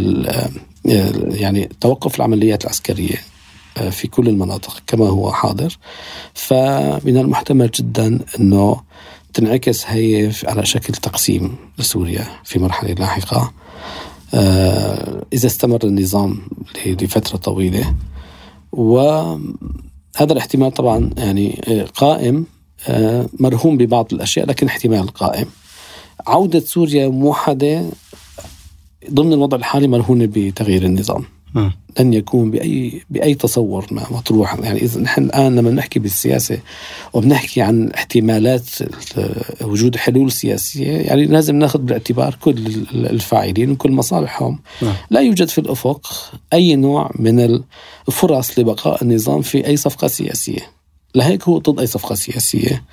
[1.31, 3.17] يعني توقف العمليات العسكرية
[3.77, 5.79] آه، في كل المناطق كما هو حاضر.
[6.35, 8.81] فمن المحتمل جدا إنه
[9.33, 13.53] تنعكس هي على شكل تقسيم لسوريا في مرحلة لاحقة.
[14.35, 16.41] آه، إذا استمر النظام
[16.87, 17.95] لفترة طويلة.
[18.73, 19.41] وهذا
[20.21, 22.47] الاحتمال طبعا يعني آه، قائم
[23.41, 25.47] مرهون ببعض الأشياء لكن احتمال قائم.
[26.27, 27.85] عودة سوريا موحدة
[29.11, 31.25] ضمن الوضع الحالي مرهونة بتغيير النظام.
[31.55, 31.71] م.
[32.01, 34.59] لن يكون باي بأي تصور ما مطروح.
[34.63, 36.59] يعني إذا نحن الآن لما نحكي بالسياسة
[37.13, 38.69] وبنحكي عن احتمالات
[39.63, 42.59] وجود حلول سياسية يعني لازم ناخذ بالاعتبار كل
[42.95, 44.59] الفاعلين وكل مصالحهم.
[44.83, 44.91] م.
[45.11, 47.61] لا يوجد في الأفق أي نوع من
[48.09, 50.71] الفرص لبقاء النظام في أي صفقة سياسية.
[51.15, 52.85] لهيك هو ضد أي صفقة سياسية.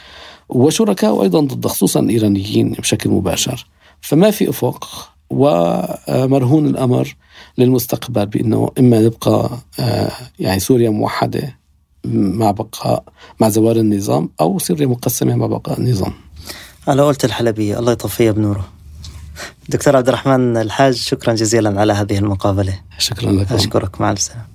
[0.51, 3.67] وشركاء أيضا ضد خصوصا الإيرانيين بشكل مباشر.
[4.01, 7.15] فما في أفق ومرهون الأمر
[7.57, 9.49] للمستقبل بأنه إما نبقى
[9.79, 11.57] آه، يعني سوريا موحدة
[12.05, 13.03] مع بقاء
[13.39, 16.13] مع زوال النظام أو سوريا مقسمة مع بقاء النظام.
[16.87, 18.67] على قولة الحلبية الله يطفيها بنوره.
[19.69, 22.79] دكتور عبد الرحمن الحاج شكرا جزيلا على هذه المقابلة.
[22.97, 24.50] شكرا لك أشكرك مع السلامة.